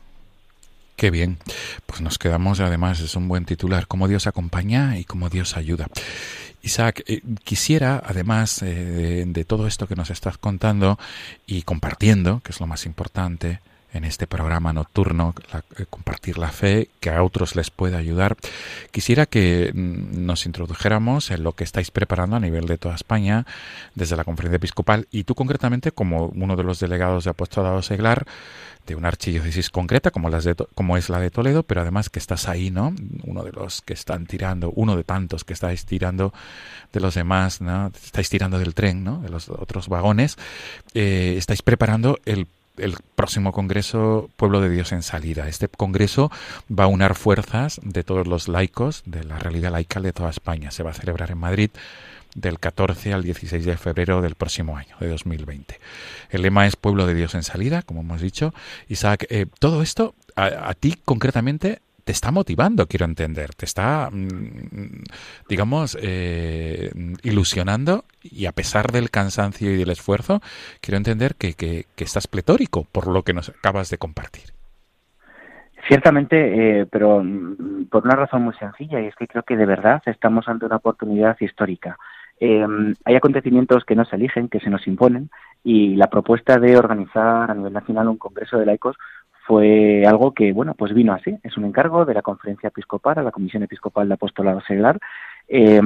Qué 0.96 1.10
bien. 1.10 1.38
Pues 1.84 2.00
nos 2.00 2.18
quedamos, 2.18 2.60
además, 2.60 3.00
es 3.00 3.14
un 3.16 3.28
buen 3.28 3.44
titular, 3.44 3.86
cómo 3.86 4.08
Dios 4.08 4.26
acompaña 4.26 4.98
y 4.98 5.04
cómo 5.04 5.28
Dios 5.28 5.56
ayuda. 5.56 5.88
Isaac, 6.62 7.04
eh, 7.06 7.20
quisiera, 7.44 8.02
además 8.04 8.62
eh, 8.62 9.24
de, 9.26 9.44
todo 9.44 9.66
esto 9.66 9.86
que 9.86 9.94
nos 9.94 10.10
estás 10.10 10.38
contando 10.38 10.98
y 11.46 11.62
compartiendo, 11.62 12.40
que 12.40 12.52
es 12.52 12.60
lo 12.60 12.66
más 12.66 12.86
importante 12.86 13.60
en 13.92 14.04
este 14.04 14.26
programa 14.26 14.72
nocturno, 14.72 15.34
eh, 15.78 15.86
compartir 15.88 16.38
la 16.38 16.50
fe, 16.50 16.88
que 17.00 17.10
a 17.10 17.22
otros 17.22 17.56
les 17.56 17.70
pueda 17.70 17.98
ayudar, 17.98 18.36
quisiera 18.90 19.26
que 19.26 19.72
mm, 19.74 20.26
nos 20.26 20.46
introdujéramos 20.46 21.30
en 21.30 21.42
lo 21.42 21.52
que 21.52 21.64
estáis 21.64 21.90
preparando 21.90 22.36
a 22.36 22.40
nivel 22.40 22.66
de 22.66 22.78
toda 22.78 22.94
España, 22.94 23.46
desde 23.94 24.16
la 24.16 24.24
conferencia 24.24 24.56
episcopal, 24.56 25.08
y 25.10 25.24
tú 25.24 25.34
concretamente 25.34 25.92
como 25.92 26.26
uno 26.26 26.56
de 26.56 26.64
los 26.64 26.80
delegados 26.80 27.24
de 27.24 27.30
Apostolado 27.30 27.82
Seglar, 27.82 28.26
de 28.86 28.94
una 28.94 29.08
archidiócesis 29.08 29.70
concreta 29.70 30.10
como, 30.10 30.30
las 30.30 30.44
de, 30.44 30.54
como 30.74 30.96
es 30.96 31.08
la 31.08 31.18
de 31.18 31.30
Toledo, 31.30 31.64
pero 31.64 31.80
además 31.80 32.08
que 32.08 32.18
estás 32.18 32.48
ahí, 32.48 32.70
¿no? 32.70 32.94
Uno 33.24 33.42
de 33.42 33.52
los 33.52 33.82
que 33.82 33.94
están 33.94 34.26
tirando, 34.26 34.70
uno 34.70 34.96
de 34.96 35.04
tantos 35.04 35.44
que 35.44 35.52
estáis 35.52 35.84
tirando 35.84 36.32
de 36.92 37.00
los 37.00 37.14
demás. 37.14 37.60
Estáis 38.04 38.30
tirando 38.30 38.58
del 38.58 38.74
tren, 38.74 39.02
¿no? 39.02 39.18
De 39.20 39.28
los 39.28 39.48
otros 39.48 39.88
vagones. 39.88 40.36
Eh, 40.94 41.34
estáis 41.36 41.62
preparando 41.62 42.18
el 42.24 42.46
el 42.78 42.96
próximo 43.14 43.52
Congreso 43.52 44.30
Pueblo 44.36 44.60
de 44.60 44.70
Dios 44.70 44.92
en 44.92 45.02
Salida. 45.02 45.48
Este 45.48 45.68
Congreso 45.68 46.30
va 46.70 46.84
a 46.84 46.88
unar 46.88 47.14
fuerzas 47.14 47.80
de 47.82 48.04
todos 48.04 48.26
los 48.26 48.48
laicos 48.48 49.02
de 49.06 49.24
la 49.24 49.38
realidad 49.38 49.72
laical 49.72 50.02
de 50.02 50.12
toda 50.12 50.30
España. 50.30 50.70
Se 50.70 50.82
va 50.82 50.90
a 50.90 50.94
celebrar 50.94 51.30
en 51.30 51.38
Madrid 51.38 51.70
del 52.34 52.60
14 52.60 53.14
al 53.14 53.22
16 53.22 53.64
de 53.64 53.76
febrero 53.76 54.20
del 54.20 54.34
próximo 54.34 54.76
año, 54.76 54.94
de 55.00 55.08
2020. 55.08 55.80
El 56.30 56.42
lema 56.42 56.66
es 56.66 56.76
Pueblo 56.76 57.06
de 57.06 57.14
Dios 57.14 57.34
en 57.34 57.42
salida, 57.42 57.82
como 57.82 58.02
hemos 58.02 58.20
dicho. 58.20 58.52
Isaac, 58.88 59.26
eh, 59.30 59.46
todo 59.58 59.82
esto 59.82 60.14
a, 60.36 60.74
ti 60.74 60.96
concretamente 61.04 61.80
te 62.06 62.12
está 62.12 62.30
motivando, 62.30 62.86
quiero 62.86 63.04
entender, 63.04 63.52
te 63.56 63.64
está, 63.64 64.10
mm, 64.12 65.02
digamos, 65.48 65.98
eh, 66.00 66.92
ilusionando 67.24 68.04
y 68.22 68.46
a 68.46 68.52
pesar 68.52 68.92
del 68.92 69.10
cansancio 69.10 69.72
y 69.72 69.76
del 69.76 69.90
esfuerzo, 69.90 70.40
quiero 70.80 70.98
entender 70.98 71.34
que, 71.34 71.54
que, 71.54 71.84
estás 71.96 72.28
pletórico 72.28 72.86
por 72.92 73.08
lo 73.08 73.24
que 73.24 73.32
nos 73.32 73.48
acabas 73.48 73.90
de 73.90 73.98
compartir. 73.98 74.44
Ciertamente, 75.88 76.36
eh, 76.36 76.86
pero 76.86 77.24
mm, 77.24 77.86
por 77.90 78.04
una 78.04 78.14
razón 78.14 78.42
muy 78.42 78.54
sencilla, 78.54 79.00
y 79.00 79.06
es 79.06 79.16
que 79.16 79.26
creo 79.26 79.42
que 79.42 79.56
de 79.56 79.66
verdad 79.66 80.00
estamos 80.06 80.46
ante 80.46 80.64
una 80.64 80.76
oportunidad 80.76 81.36
histórica. 81.40 81.98
Eh, 82.38 82.64
hay 83.04 83.16
acontecimientos 83.16 83.84
que 83.84 83.96
no 83.96 84.04
se 84.04 84.14
eligen, 84.14 84.48
que 84.48 84.60
se 84.60 84.70
nos 84.70 84.86
imponen, 84.86 85.28
y 85.64 85.96
la 85.96 86.06
propuesta 86.06 86.60
de 86.60 86.76
organizar 86.76 87.50
a 87.50 87.54
nivel 87.54 87.72
nacional 87.72 88.06
un 88.06 88.18
congreso 88.18 88.58
de 88.58 88.66
laicos 88.66 88.96
fue 89.46 90.04
algo 90.06 90.32
que, 90.32 90.52
bueno, 90.52 90.74
pues 90.74 90.92
vino 90.92 91.12
así. 91.12 91.38
Es 91.42 91.56
un 91.56 91.64
encargo 91.64 92.04
de 92.04 92.14
la 92.14 92.22
Conferencia 92.22 92.68
Episcopal 92.68 93.18
a 93.18 93.22
la 93.22 93.30
Comisión 93.30 93.62
Episcopal 93.62 94.08
de 94.08 94.14
Apostolado 94.14 94.60
Seglar 94.62 94.98
eh, 95.48 95.80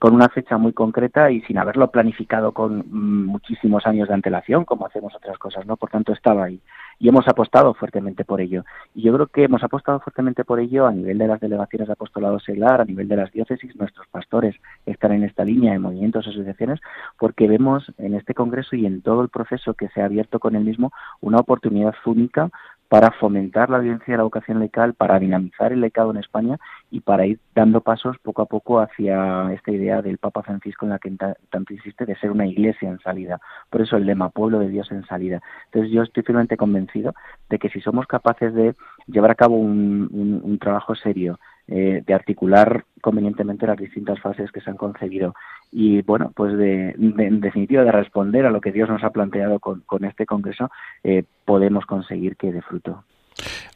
con 0.00 0.14
una 0.14 0.30
fecha 0.30 0.56
muy 0.56 0.72
concreta 0.72 1.30
y 1.30 1.42
sin 1.42 1.58
haberlo 1.58 1.90
planificado 1.90 2.52
con 2.52 2.86
muchísimos 2.90 3.86
años 3.86 4.08
de 4.08 4.14
antelación, 4.14 4.64
como 4.64 4.86
hacemos 4.86 5.14
otras 5.14 5.36
cosas, 5.36 5.66
¿no? 5.66 5.76
Por 5.76 5.90
tanto, 5.90 6.14
estaba 6.14 6.44
ahí. 6.44 6.58
Y 6.98 7.10
hemos 7.10 7.28
apostado 7.28 7.74
fuertemente 7.74 8.24
por 8.24 8.40
ello. 8.40 8.64
Y 8.94 9.02
yo 9.02 9.12
creo 9.12 9.26
que 9.26 9.44
hemos 9.44 9.62
apostado 9.62 10.00
fuertemente 10.00 10.42
por 10.42 10.58
ello 10.58 10.86
a 10.86 10.92
nivel 10.92 11.18
de 11.18 11.26
las 11.26 11.38
delegaciones 11.38 11.86
de 11.86 11.92
apostolado 11.92 12.40
seglar, 12.40 12.80
a 12.80 12.86
nivel 12.86 13.08
de 13.08 13.16
las 13.16 13.30
diócesis, 13.30 13.76
nuestros 13.76 14.06
pastores 14.06 14.56
están 14.86 15.12
en 15.12 15.24
esta 15.24 15.44
línea 15.44 15.72
de 15.72 15.78
movimientos, 15.78 16.26
asociaciones, 16.26 16.80
porque 17.18 17.46
vemos 17.46 17.92
en 17.98 18.14
este 18.14 18.32
congreso 18.32 18.76
y 18.76 18.86
en 18.86 19.02
todo 19.02 19.20
el 19.20 19.28
proceso 19.28 19.74
que 19.74 19.88
se 19.88 20.00
ha 20.00 20.06
abierto 20.06 20.38
con 20.38 20.56
el 20.56 20.64
mismo 20.64 20.92
una 21.20 21.40
oportunidad 21.40 21.94
única 22.06 22.50
para 22.90 23.12
fomentar 23.12 23.70
la 23.70 23.78
vivencia 23.78 24.12
de 24.12 24.18
la 24.18 24.24
vocación 24.24 24.58
laical, 24.58 24.94
para 24.94 25.20
dinamizar 25.20 25.72
el 25.72 25.80
laicado 25.80 26.10
en 26.10 26.16
España 26.16 26.58
y 26.90 26.98
para 26.98 27.24
ir 27.24 27.38
dando 27.54 27.82
pasos 27.82 28.16
poco 28.18 28.42
a 28.42 28.46
poco 28.46 28.80
hacia 28.80 29.52
esta 29.52 29.70
idea 29.70 30.02
del 30.02 30.18
Papa 30.18 30.42
Francisco 30.42 30.86
en 30.86 30.90
la 30.90 30.98
que 30.98 31.12
tanto 31.50 31.72
insiste 31.72 32.04
de 32.04 32.16
ser 32.16 32.32
una 32.32 32.48
iglesia 32.48 32.88
en 32.88 32.98
salida. 32.98 33.40
Por 33.70 33.80
eso 33.80 33.96
el 33.96 34.06
lema 34.06 34.30
Pueblo 34.30 34.58
de 34.58 34.70
Dios 34.70 34.90
en 34.90 35.06
salida. 35.06 35.40
Entonces 35.66 35.92
yo 35.92 36.02
estoy 36.02 36.24
firmemente 36.24 36.56
convencido 36.56 37.14
de 37.48 37.60
que 37.60 37.68
si 37.68 37.80
somos 37.80 38.08
capaces 38.08 38.52
de 38.54 38.74
llevar 39.06 39.30
a 39.30 39.36
cabo 39.36 39.54
un, 39.54 40.58
trabajo 40.60 40.96
serio, 40.96 41.38
eh, 41.70 42.02
de 42.04 42.14
articular 42.14 42.84
convenientemente 43.00 43.66
las 43.66 43.78
distintas 43.78 44.20
fases 44.20 44.50
que 44.50 44.60
se 44.60 44.70
han 44.70 44.76
concebido. 44.76 45.34
Y 45.70 46.02
bueno, 46.02 46.32
pues 46.34 46.56
de, 46.56 46.90
en 46.90 47.40
definitiva, 47.40 47.84
de 47.84 47.92
responder 47.92 48.44
a 48.44 48.50
lo 48.50 48.60
que 48.60 48.72
Dios 48.72 48.88
nos 48.88 49.04
ha 49.04 49.10
planteado 49.10 49.60
con, 49.60 49.80
con 49.86 50.04
este 50.04 50.26
Congreso, 50.26 50.70
eh, 51.04 51.22
podemos 51.44 51.86
conseguir 51.86 52.36
que 52.36 52.52
dé 52.52 52.60
fruto. 52.60 53.04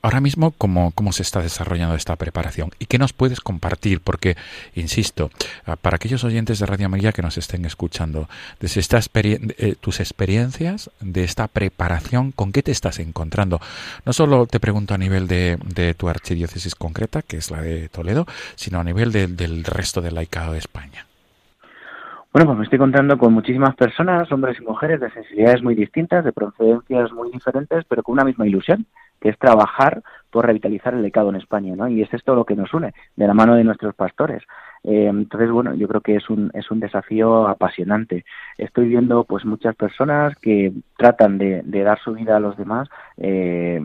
Ahora 0.02 0.20
mismo, 0.20 0.50
¿cómo, 0.52 0.90
¿cómo 0.92 1.12
se 1.12 1.22
está 1.22 1.40
desarrollando 1.40 1.94
esta 1.94 2.16
preparación? 2.16 2.70
¿Y 2.78 2.86
qué 2.86 2.98
nos 2.98 3.12
puedes 3.12 3.40
compartir? 3.40 4.00
Porque, 4.00 4.36
insisto, 4.74 5.30
ah, 5.66 5.76
para 5.76 5.96
aquellos 5.96 6.24
oyentes 6.24 6.58
de 6.58 6.66
Radio 6.66 6.88
María 6.88 7.12
que 7.12 7.22
nos 7.22 7.38
estén 7.38 7.64
escuchando, 7.64 8.28
desde 8.60 8.80
esta 8.80 9.00
eh, 9.14 9.76
tus 9.80 10.00
experiencias 10.00 10.90
de 11.00 11.24
esta 11.24 11.48
preparación, 11.48 12.32
¿con 12.32 12.52
qué 12.52 12.62
te 12.62 12.72
estás 12.72 12.98
encontrando? 12.98 13.60
No 14.04 14.12
solo 14.12 14.46
te 14.46 14.60
pregunto 14.60 14.94
a 14.94 14.98
nivel 14.98 15.26
de, 15.26 15.58
de 15.64 15.94
tu 15.94 16.08
archidiócesis 16.08 16.74
concreta, 16.74 17.22
que 17.22 17.38
es 17.38 17.50
la 17.50 17.62
de 17.62 17.88
Toledo, 17.88 18.26
sino 18.56 18.80
a 18.80 18.84
nivel 18.84 19.12
del 19.12 19.64
resto 19.64 20.00
del 20.00 20.14
laicado 20.14 20.52
de 20.52 20.58
España. 20.58 21.06
Bueno, 22.35 22.49
pues 22.49 22.59
me 22.59 22.64
estoy 22.64 22.78
encontrando 22.78 23.16
con 23.16 23.32
muchísimas 23.32 23.76
personas, 23.76 24.32
hombres 24.32 24.59
y 24.61 24.64
mujeres 24.64 24.99
de 24.99 25.09
sensibilidades 25.12 25.62
muy 25.62 25.76
distintas, 25.76 26.24
de 26.24 26.32
procedencias 26.32 27.12
muy 27.12 27.30
diferentes, 27.30 27.85
pero 27.89 28.03
con 28.03 28.14
una 28.14 28.24
misma 28.24 28.45
ilusión, 28.45 28.87
que 29.20 29.28
es 29.28 29.39
trabajar 29.39 30.03
por 30.32 30.45
revitalizar 30.45 30.95
el 30.95 31.03
lecado 31.03 31.30
en 31.30 31.37
España, 31.37 31.76
¿no? 31.76 31.87
Y 31.87 32.03
es 32.03 32.12
esto 32.12 32.35
lo 32.35 32.45
que 32.45 32.57
nos 32.57 32.74
une, 32.74 32.93
de 33.14 33.26
la 33.28 33.35
mano 33.35 33.55
de 33.55 33.62
nuestros 33.62 33.95
pastores. 33.95 34.43
Eh, 34.82 35.07
entonces, 35.07 35.49
bueno, 35.49 35.74
yo 35.74 35.87
creo 35.87 36.01
que 36.01 36.16
es 36.16 36.28
un, 36.28 36.51
es 36.55 36.72
un 36.72 36.80
desafío 36.80 37.47
apasionante. 37.47 38.24
Estoy 38.59 38.89
viendo, 38.89 39.22
pues, 39.22 39.45
muchas 39.45 39.76
personas 39.76 40.35
que 40.43 40.72
tratan 40.99 41.39
de, 41.39 41.62
dar 41.64 42.01
su 42.01 42.14
vida 42.14 42.37
a 42.37 42.41
los 42.41 42.57
demás 42.57 42.89
eh, 43.16 43.80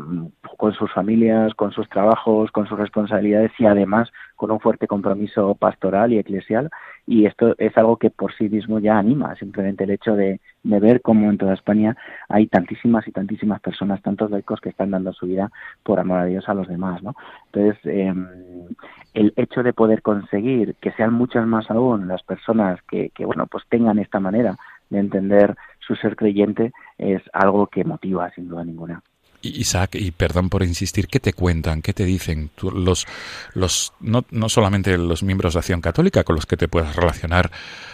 con 0.58 0.74
sus 0.74 0.92
familias, 0.92 1.54
con 1.54 1.72
sus 1.72 1.88
trabajos, 1.88 2.52
con 2.52 2.68
sus 2.68 2.80
responsabilidades 2.80 3.52
y 3.60 3.68
además 3.68 4.12
con 4.36 4.50
un 4.50 4.60
fuerte 4.60 4.88
compromiso 4.88 5.54
pastoral 5.54 6.12
y 6.14 6.18
eclesial 6.18 6.72
y 7.10 7.26
esto 7.26 7.56
es 7.58 7.76
algo 7.76 7.98
que 7.98 8.12
por 8.12 8.36
sí 8.36 8.48
mismo 8.50 8.78
ya 8.78 9.00
anima, 9.00 9.36
simplemente 9.36 9.84
el 9.84 9.90
hecho 9.90 10.16
de, 10.16 10.40
ver 10.62 11.02
cómo 11.02 11.32
en 11.32 11.40
toda 11.40 11.56
España 11.56 11.98
hay 12.28 12.46
tantísimas 12.46 13.08
y 13.08 13.12
tantísimas 13.12 13.62
personas, 13.62 14.04
tantos 14.04 14.30
laicos 14.30 14.62
que 14.62 14.70
están 14.70 14.92
dando 14.92 15.12
su 15.12 15.26
vida 15.26 15.50
por 15.82 16.00
amor 16.00 16.20
a 16.20 16.26
Dios 16.26 16.48
a 16.48 16.54
los 16.54 16.68
demás, 16.68 17.02
¿no? 17.02 17.16
Entonces, 17.48 17.84
em, 17.86 18.28
el 19.16 19.34
hecho 19.38 19.64
de 19.64 19.74
poder 19.74 20.04
conseguir 20.04 20.76
que 20.76 20.92
sean 20.92 21.16
muchas 21.16 21.48
más 21.48 21.72
aún 21.72 22.08
las 22.08 22.22
personas 22.22 22.80
que, 22.84 23.10
que, 23.16 23.26
bueno, 23.26 23.48
pues 23.48 23.64
tengan 23.70 23.98
esta 23.98 24.20
manera 24.20 24.56
de 24.92 25.00
entender 25.00 25.56
su 25.80 25.96
ser 25.96 26.16
creyente 26.16 26.74
es 27.00 27.24
algo 27.34 27.66
que 27.66 27.86
motiva, 27.86 28.30
sin 28.36 28.50
duda 28.50 28.64
ninguna. 28.64 29.02
Isaac, 29.42 29.96
y 29.96 30.12
perdón 30.12 30.50
por 30.50 30.64
insistir, 30.64 31.08
¿qué 31.08 31.20
te 31.20 31.34
cuentan? 31.34 31.82
¿Qué 31.82 31.94
te 31.94 32.06
dicen 32.06 32.52
los, 32.62 33.06
los 33.54 33.94
no, 34.00 34.26
no 34.32 34.50
solamente 34.50 34.98
los 34.98 35.24
miembros 35.24 35.54
de 35.54 35.60
Acción 35.60 35.82
Católica 35.82 36.24
con 36.24 36.36
los 36.36 36.46
que 36.46 36.58
te 36.58 36.68
puedas 36.68 36.96
relacionar 36.96 37.52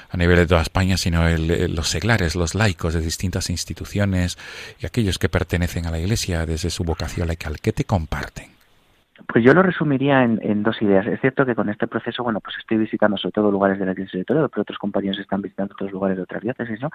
a 0.10 0.18
nivel 0.18 0.38
de 0.38 0.48
toda 0.48 0.62
España, 0.62 0.98
sino 0.98 1.28
los 1.30 1.90
seglares, 1.90 2.36
los 2.36 2.56
laicos 2.56 2.94
de 2.94 3.02
distintas 3.02 3.50
instituciones 3.50 4.38
y 4.80 4.86
aquellos 4.86 5.20
que 5.20 5.30
pertenecen 5.30 5.86
a 5.86 5.92
la 5.92 6.00
Iglesia 6.00 6.46
desde 6.46 6.70
su 6.70 6.84
vocación 6.84 7.28
laical? 7.28 7.60
¿Qué 7.60 7.74
te 7.74 7.86
comparten? 7.86 8.55
Pues 9.28 9.46
yo 9.46 9.54
lo 9.54 9.64
resumiría 9.64 10.24
en, 10.24 10.64
dos 10.64 10.82
ideas. 10.82 11.08
Es 11.08 11.22
cierto 11.22 11.46
que 11.46 11.56
con 11.56 11.70
este 11.70 11.88
proceso, 11.88 12.24
bueno, 12.24 12.42
pues 12.42 12.58
estoy 12.58 12.78
visitando 12.78 13.18
sobre 13.18 13.32
todo 13.32 13.50
lugares 13.50 13.80
de 13.80 13.86
la 13.86 13.94
iglesia 13.94 14.20
de 14.20 14.26
Toledo, 14.26 14.50
pero 14.50 14.64
otros 14.64 14.78
compañeros 14.78 15.18
están 15.20 15.42
visitando 15.42 15.74
otros 15.74 15.92
lugares 15.92 16.18
de 16.18 16.24
otras 16.24 16.42
diócesis, 16.42 16.82
¿no? 16.82 16.90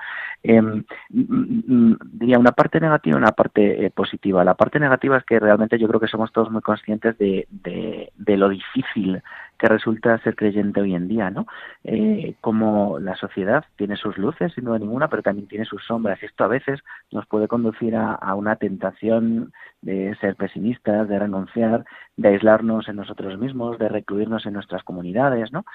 Mm, 0.45 1.95
diría 2.13 2.39
una 2.39 2.53
parte 2.53 2.79
negativa 2.79 3.17
y 3.17 3.19
una 3.19 3.33
parte 3.33 3.87
eh, 3.87 3.91
positiva. 3.91 4.45
La 4.45 4.55
parte 4.55 4.79
negativa 4.79 5.17
es 5.17 5.25
que 5.25 5.41
realmente 5.41 5.79
yo 5.79 5.89
creo 5.89 6.01
que 6.01 6.09
somos 6.09 6.31
todos 6.31 6.51
muy 6.51 6.61
conscientes 6.61 7.17
de, 7.17 7.47
de, 7.51 8.13
de 8.17 8.37
lo 8.37 8.51
difícil 8.51 9.23
que 9.61 9.69
resulta 9.69 10.17
ser 10.21 10.37
creyente 10.37 10.81
hoy 10.81 10.95
en 10.95 11.07
día, 11.07 11.31
¿no? 11.31 11.47
Eh, 11.85 12.35
como 12.41 12.99
la 12.99 13.15
sociedad 13.17 13.63
tiene 13.77 13.97
sus 13.97 14.17
luces, 14.17 14.55
sin 14.55 14.65
duda 14.65 14.79
ninguna, 14.79 15.09
pero 15.09 15.23
también 15.23 15.49
tiene 15.49 15.67
sus 15.67 15.85
sombras. 15.85 16.21
Y 16.23 16.27
esto 16.27 16.45
a 16.45 16.49
veces 16.49 16.81
nos 17.13 17.27
puede 17.27 17.47
conducir 17.47 17.95
a, 17.95 18.15
a 18.15 18.35
una 18.37 18.57
tentación 18.57 19.53
de 19.83 20.17
ser 20.19 20.37
pesimistas, 20.37 21.09
de 21.11 21.19
renunciar, 21.19 21.85
de 22.17 22.29
aislarnos 22.29 22.89
en 22.89 22.97
nosotros 22.97 23.39
mismos, 23.39 23.79
de 23.79 23.91
recluirnos 23.91 24.47
en 24.47 24.55
nuestras 24.55 24.83
comunidades, 24.83 25.53
¿no? 25.53 25.67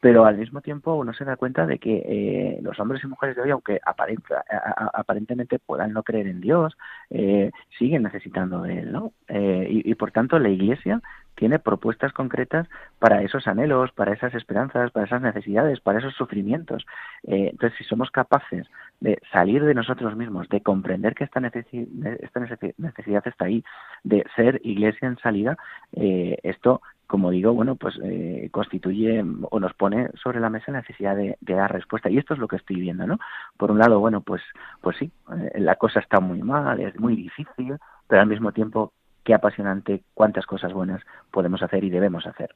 Pero 0.00 0.24
al 0.26 0.36
mismo 0.36 0.60
tiempo 0.60 0.94
uno 0.94 1.12
se 1.12 1.24
da 1.24 1.36
cuenta 1.36 1.64
de 1.66 1.78
que 1.78 2.02
eh, 2.06 2.58
los 2.62 2.78
hombres 2.80 3.02
y 3.04 3.06
mujeres 3.06 3.36
de 3.36 3.42
hoy, 3.42 3.50
aunque 3.50 3.80
aparentemente 3.84 5.60
puedan 5.60 5.92
no 5.92 6.02
creer 6.02 6.26
en 6.26 6.40
Dios, 6.40 6.76
eh, 7.10 7.52
siguen 7.78 8.02
necesitando 8.02 8.62
de 8.62 8.80
Él, 8.80 8.92
¿no? 8.92 9.12
y, 9.28 9.90
y 9.90 9.94
por 9.94 10.10
tanto 10.12 10.38
la 10.38 10.48
Iglesia 10.48 11.02
tiene 11.38 11.60
propuestas 11.60 12.12
concretas 12.12 12.68
para 12.98 13.22
esos 13.22 13.46
anhelos, 13.46 13.92
para 13.92 14.12
esas 14.12 14.34
esperanzas, 14.34 14.90
para 14.90 15.06
esas 15.06 15.22
necesidades, 15.22 15.80
para 15.80 16.00
esos 16.00 16.14
sufrimientos. 16.14 16.84
Eh, 17.22 17.50
entonces, 17.52 17.78
si 17.78 17.84
somos 17.84 18.10
capaces 18.10 18.66
de 19.00 19.20
salir 19.32 19.64
de 19.64 19.74
nosotros 19.74 20.16
mismos, 20.16 20.48
de 20.48 20.62
comprender 20.62 21.14
que 21.14 21.24
esta, 21.24 21.38
necesidad 21.38 23.22
está 23.24 23.44
ahí, 23.44 23.64
de 24.02 24.24
ser 24.34 24.60
iglesia 24.64 25.06
en 25.06 25.16
salida, 25.18 25.56
eh, 25.92 26.36
esto 26.42 26.82
como 27.06 27.30
digo, 27.30 27.54
bueno, 27.54 27.76
pues 27.76 27.98
eh, 28.04 28.50
constituye 28.52 29.24
o 29.48 29.60
nos 29.60 29.72
pone 29.72 30.10
sobre 30.22 30.40
la 30.40 30.50
mesa 30.50 30.72
la 30.72 30.80
necesidad 30.80 31.16
de, 31.16 31.38
dar 31.40 31.72
respuesta. 31.72 32.10
Y 32.10 32.18
esto 32.18 32.34
es 32.34 32.40
lo 32.40 32.48
que 32.48 32.56
estoy 32.56 32.80
viendo, 32.80 33.06
¿no? 33.06 33.18
Por 33.56 33.70
un 33.70 33.78
lado, 33.78 33.98
bueno, 33.98 34.20
pues, 34.20 34.42
pues 34.82 34.98
sí, 34.98 35.10
la 35.54 35.76
cosa 35.76 36.00
está 36.00 36.20
muy 36.20 36.42
mal, 36.42 36.80
es 36.80 37.00
muy 37.00 37.16
difícil, 37.16 37.78
pero 38.06 38.20
al 38.20 38.28
mismo 38.28 38.52
tiempo 38.52 38.92
qué 39.28 39.34
apasionante, 39.34 40.00
cuántas 40.14 40.46
cosas 40.46 40.72
buenas 40.72 41.02
podemos 41.30 41.62
hacer 41.62 41.84
y 41.84 41.90
debemos 41.90 42.26
hacer. 42.26 42.54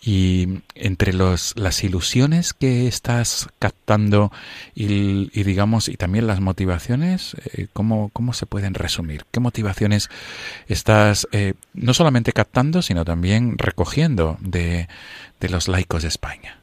Y 0.00 0.62
entre 0.76 1.12
los, 1.12 1.58
las 1.58 1.82
ilusiones 1.82 2.54
que 2.54 2.86
estás 2.86 3.48
captando 3.58 4.30
y, 4.76 5.42
digamos 5.42 5.88
y 5.88 5.96
también 5.96 6.28
las 6.28 6.40
motivaciones, 6.40 7.34
eh, 7.58 7.66
¿cómo, 7.72 8.10
¿cómo, 8.12 8.34
se 8.34 8.46
pueden 8.46 8.74
resumir? 8.74 9.22
¿Qué 9.32 9.40
motivaciones 9.40 10.10
estás 10.68 11.26
eh, 11.32 11.54
no 11.74 11.92
solamente 11.92 12.30
captando, 12.32 12.80
sino 12.80 13.04
también 13.04 13.58
recogiendo 13.58 14.36
de, 14.40 14.86
de 15.40 15.48
los 15.48 15.66
laicos 15.66 16.02
de 16.02 16.08
España? 16.08 16.58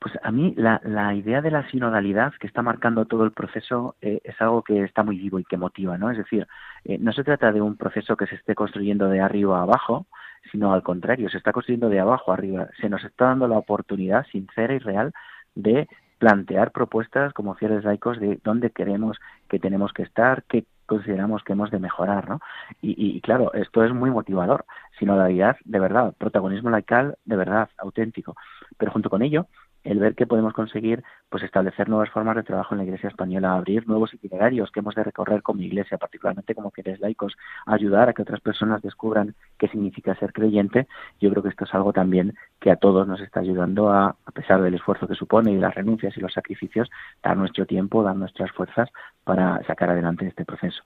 Pues 0.00 0.14
a 0.22 0.30
mí 0.30 0.52
la, 0.54 0.82
la, 0.84 1.14
idea 1.14 1.40
de 1.40 1.50
la 1.50 1.66
sinodalidad 1.70 2.34
que 2.40 2.46
está 2.46 2.60
marcando 2.60 3.06
todo 3.06 3.24
el 3.24 3.32
proceso 3.32 3.96
eh, 4.02 4.20
es 4.24 4.38
algo 4.40 4.62
que 4.62 4.84
está 4.84 5.02
muy 5.02 5.18
vivo 5.18 5.38
y 5.38 5.44
que 5.44 5.56
motiva, 5.56 5.96
¿no? 5.96 6.10
Es 6.10 6.18
decir, 6.18 6.46
eh, 6.84 6.98
no 6.98 7.12
se 7.12 7.24
trata 7.24 7.52
de 7.52 7.60
un 7.60 7.76
proceso 7.76 8.16
que 8.16 8.26
se 8.26 8.36
esté 8.36 8.54
construyendo 8.54 9.08
de 9.08 9.20
arriba 9.20 9.58
a 9.58 9.62
abajo, 9.62 10.06
sino 10.50 10.72
al 10.72 10.82
contrario, 10.82 11.28
se 11.28 11.38
está 11.38 11.52
construyendo 11.52 11.88
de 11.88 12.00
abajo 12.00 12.30
a 12.30 12.34
arriba. 12.34 12.68
Se 12.80 12.88
nos 12.88 13.04
está 13.04 13.26
dando 13.26 13.48
la 13.48 13.58
oportunidad 13.58 14.26
sincera 14.26 14.74
y 14.74 14.78
real 14.78 15.12
de 15.54 15.88
plantear 16.18 16.70
propuestas 16.70 17.32
como 17.32 17.54
fieles 17.54 17.84
laicos 17.84 18.20
de 18.20 18.38
dónde 18.44 18.70
queremos 18.70 19.18
que 19.48 19.58
tenemos 19.58 19.92
que 19.92 20.02
estar, 20.02 20.44
qué 20.44 20.64
consideramos 20.86 21.42
que 21.44 21.52
hemos 21.52 21.70
de 21.70 21.78
mejorar, 21.78 22.28
¿no? 22.28 22.40
Y, 22.82 22.94
y 22.98 23.20
claro, 23.20 23.54
esto 23.54 23.84
es 23.84 23.92
muy 23.94 24.10
motivador. 24.10 24.64
Sinodalidad 24.98 25.56
de 25.64 25.78
verdad, 25.78 26.14
protagonismo 26.18 26.68
laical 26.68 27.16
de 27.24 27.36
verdad, 27.36 27.70
auténtico. 27.78 28.34
Pero 28.76 28.90
junto 28.90 29.08
con 29.08 29.22
ello, 29.22 29.46
el 29.84 29.98
ver 29.98 30.14
que 30.14 30.26
podemos 30.26 30.52
conseguir 30.52 31.02
pues 31.28 31.42
establecer 31.42 31.88
nuevas 31.88 32.10
formas 32.10 32.36
de 32.36 32.42
trabajo 32.42 32.74
en 32.74 32.78
la 32.78 32.84
Iglesia 32.84 33.08
española, 33.08 33.54
abrir 33.54 33.86
nuevos 33.88 34.12
itinerarios 34.12 34.70
que 34.70 34.80
hemos 34.80 34.94
de 34.94 35.04
recorrer 35.04 35.42
como 35.42 35.62
Iglesia, 35.62 35.98
particularmente 35.98 36.54
como 36.54 36.70
fieles 36.70 37.00
laicos, 37.00 37.36
ayudar 37.66 38.08
a 38.08 38.12
que 38.12 38.22
otras 38.22 38.40
personas 38.40 38.82
descubran 38.82 39.34
qué 39.58 39.68
significa 39.68 40.14
ser 40.16 40.32
creyente. 40.32 40.86
Yo 41.20 41.30
creo 41.30 41.42
que 41.42 41.50
esto 41.50 41.64
es 41.64 41.74
algo 41.74 41.92
también 41.92 42.34
que 42.58 42.70
a 42.70 42.76
todos 42.76 43.06
nos 43.06 43.20
está 43.20 43.40
ayudando 43.40 43.90
a, 43.90 44.16
a 44.24 44.30
pesar 44.32 44.62
del 44.62 44.74
esfuerzo 44.74 45.06
que 45.06 45.14
supone 45.14 45.52
y 45.52 45.56
las 45.56 45.74
renuncias 45.74 46.16
y 46.16 46.20
los 46.20 46.32
sacrificios, 46.32 46.90
dar 47.22 47.36
nuestro 47.36 47.66
tiempo, 47.66 48.02
dar 48.02 48.16
nuestras 48.16 48.50
fuerzas 48.52 48.88
para 49.24 49.62
sacar 49.64 49.90
adelante 49.90 50.26
este 50.26 50.44
proceso. 50.44 50.82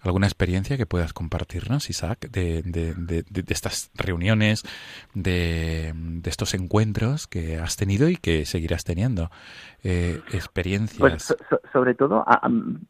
¿Alguna 0.00 0.26
experiencia 0.26 0.76
que 0.76 0.86
puedas 0.86 1.12
compartirnos, 1.12 1.90
Isaac, 1.90 2.30
de, 2.30 2.62
de, 2.62 3.24
estas 3.48 3.90
reuniones, 3.94 4.62
de, 5.14 5.94
estos 6.24 6.54
encuentros 6.54 7.26
que 7.26 7.58
has 7.58 7.76
tenido 7.76 8.08
y 8.08 8.16
que 8.16 8.44
seguirás 8.44 8.84
teniendo? 8.84 9.30
Eh, 9.82 10.20
experiencias. 10.32 10.98
Pues 10.98 11.36
sobre 11.72 11.94
todo, 11.94 12.24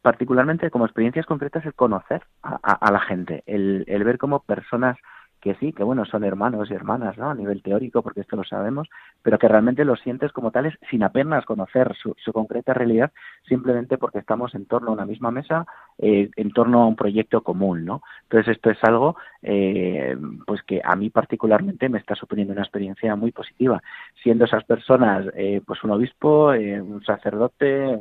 particularmente 0.01 0.69
como 0.71 0.85
experiencias 0.85 1.25
concretas, 1.25 1.65
el 1.65 1.73
conocer 1.73 2.23
a, 2.41 2.91
la 2.91 2.99
gente, 3.01 3.43
el, 3.45 3.83
el 3.87 4.03
ver 4.03 4.17
cómo 4.17 4.43
personas 4.43 4.97
que 5.45 5.53
sí, 5.59 5.73
que 5.73 5.83
bueno, 5.83 6.05
son 6.05 6.23
hermanos 6.23 6.71
y 6.71 6.73
hermanas, 6.73 7.19
¿no? 7.19 7.29
A 7.29 7.35
nivel 7.35 7.61
teórico, 7.61 8.01
porque 8.01 8.21
esto 8.21 8.35
lo 8.35 8.43
sabemos, 8.43 8.89
pero 9.21 9.37
que 9.37 9.47
realmente 9.47 9.85
lo 9.85 9.95
sientes 9.95 10.31
como 10.31 10.49
tales 10.49 10.73
sin 10.89 11.03
apenas 11.03 11.45
conocer 11.45 11.95
su, 11.95 12.15
concreta 12.33 12.73
realidad, 12.73 13.11
simplemente 13.47 13.99
porque 13.99 14.17
estamos 14.17 14.55
en 14.55 14.65
torno 14.65 14.89
a 14.89 14.93
una 14.93 15.05
misma 15.05 15.29
mesa, 15.29 15.67
eh, 15.99 16.31
en 16.35 16.49
torno 16.49 16.81
a 16.81 16.87
un 16.87 16.95
proyecto 16.95 17.43
común, 17.43 17.85
¿no? 17.85 18.01
Entonces 18.23 18.55
esto 18.55 18.71
es 18.71 18.83
algo, 18.83 19.17
eh, 19.43 20.17
pues 20.47 20.63
que 20.63 20.81
a 20.83 20.95
mí 20.95 21.11
particularmente 21.11 21.89
me 21.89 21.99
está 21.99 22.15
suponiendo 22.15 22.51
una 22.51 22.63
experiencia 22.63 23.15
muy 23.15 23.31
positiva, 23.31 23.83
siendo 24.23 24.45
esas 24.45 24.63
personas, 24.63 25.27
eh, 25.35 25.61
pues 25.63 25.83
un 25.83 25.91
obispo, 25.91 26.47
un 26.47 27.03
sacerdote, 27.05 27.99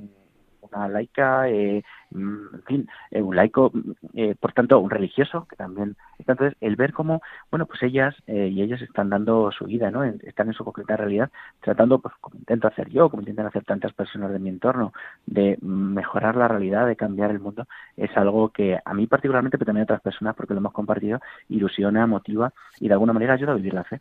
una 0.70 0.88
laica, 0.88 1.48
eh, 1.48 1.82
mm, 2.10 2.54
en 2.54 2.62
fin, 2.64 2.88
eh, 3.10 3.22
un 3.22 3.36
laico, 3.36 3.72
eh, 4.14 4.34
por 4.38 4.52
tanto, 4.52 4.78
un 4.78 4.90
religioso, 4.90 5.46
que 5.48 5.56
también. 5.56 5.96
Entonces, 6.18 6.54
el 6.60 6.76
ver 6.76 6.92
cómo, 6.92 7.22
bueno, 7.50 7.66
pues 7.66 7.82
ellas 7.82 8.14
y 8.26 8.62
ellos 8.62 8.80
están 8.82 9.10
dando 9.10 9.50
su 9.52 9.66
vida, 9.66 9.90
¿no? 9.90 10.04
Están 10.04 10.48
en 10.48 10.54
su 10.54 10.64
concreta 10.64 10.96
realidad, 10.96 11.30
tratando, 11.60 11.98
pues 12.00 12.14
como 12.20 12.36
intento 12.38 12.68
hacer 12.68 12.88
yo, 12.90 13.08
como 13.10 13.22
intentan 13.22 13.46
hacer 13.46 13.64
tantas 13.64 13.92
personas 13.92 14.32
de 14.32 14.38
mi 14.38 14.48
entorno, 14.48 14.92
de 15.26 15.58
mejorar 15.60 16.36
la 16.36 16.48
realidad, 16.48 16.86
de 16.86 16.96
cambiar 16.96 17.30
el 17.30 17.40
mundo, 17.40 17.66
es 17.96 18.14
algo 18.16 18.50
que 18.50 18.78
a 18.84 18.94
mí 18.94 19.06
particularmente, 19.06 19.58
pero 19.58 19.66
también 19.66 19.82
a 19.82 19.84
otras 19.84 20.02
personas, 20.02 20.34
porque 20.34 20.54
lo 20.54 20.60
hemos 20.60 20.72
compartido, 20.72 21.20
ilusiona, 21.48 22.06
motiva 22.06 22.52
y 22.80 22.88
de 22.88 22.94
alguna 22.94 23.12
manera 23.12 23.34
ayuda 23.34 23.52
a 23.52 23.56
vivir 23.56 23.74
la 23.74 23.84
fe. 23.84 24.00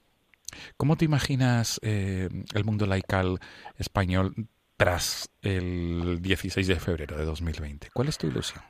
¿Cómo 0.78 0.95
te 0.95 1.05
imaginas 1.05 1.80
eh, 1.84 2.30
el 2.53 2.66
mundo 2.66 2.86
laical 2.86 3.39
español 3.78 4.34
tras 4.78 5.30
el 5.41 6.21
16 6.21 6.67
de 6.67 6.76
febrero 6.76 7.17
de 7.17 7.26
2020? 7.26 7.89
¿Cuál 7.93 8.07
es 8.09 8.17
tu 8.17 8.28
ilusión? 8.28 8.63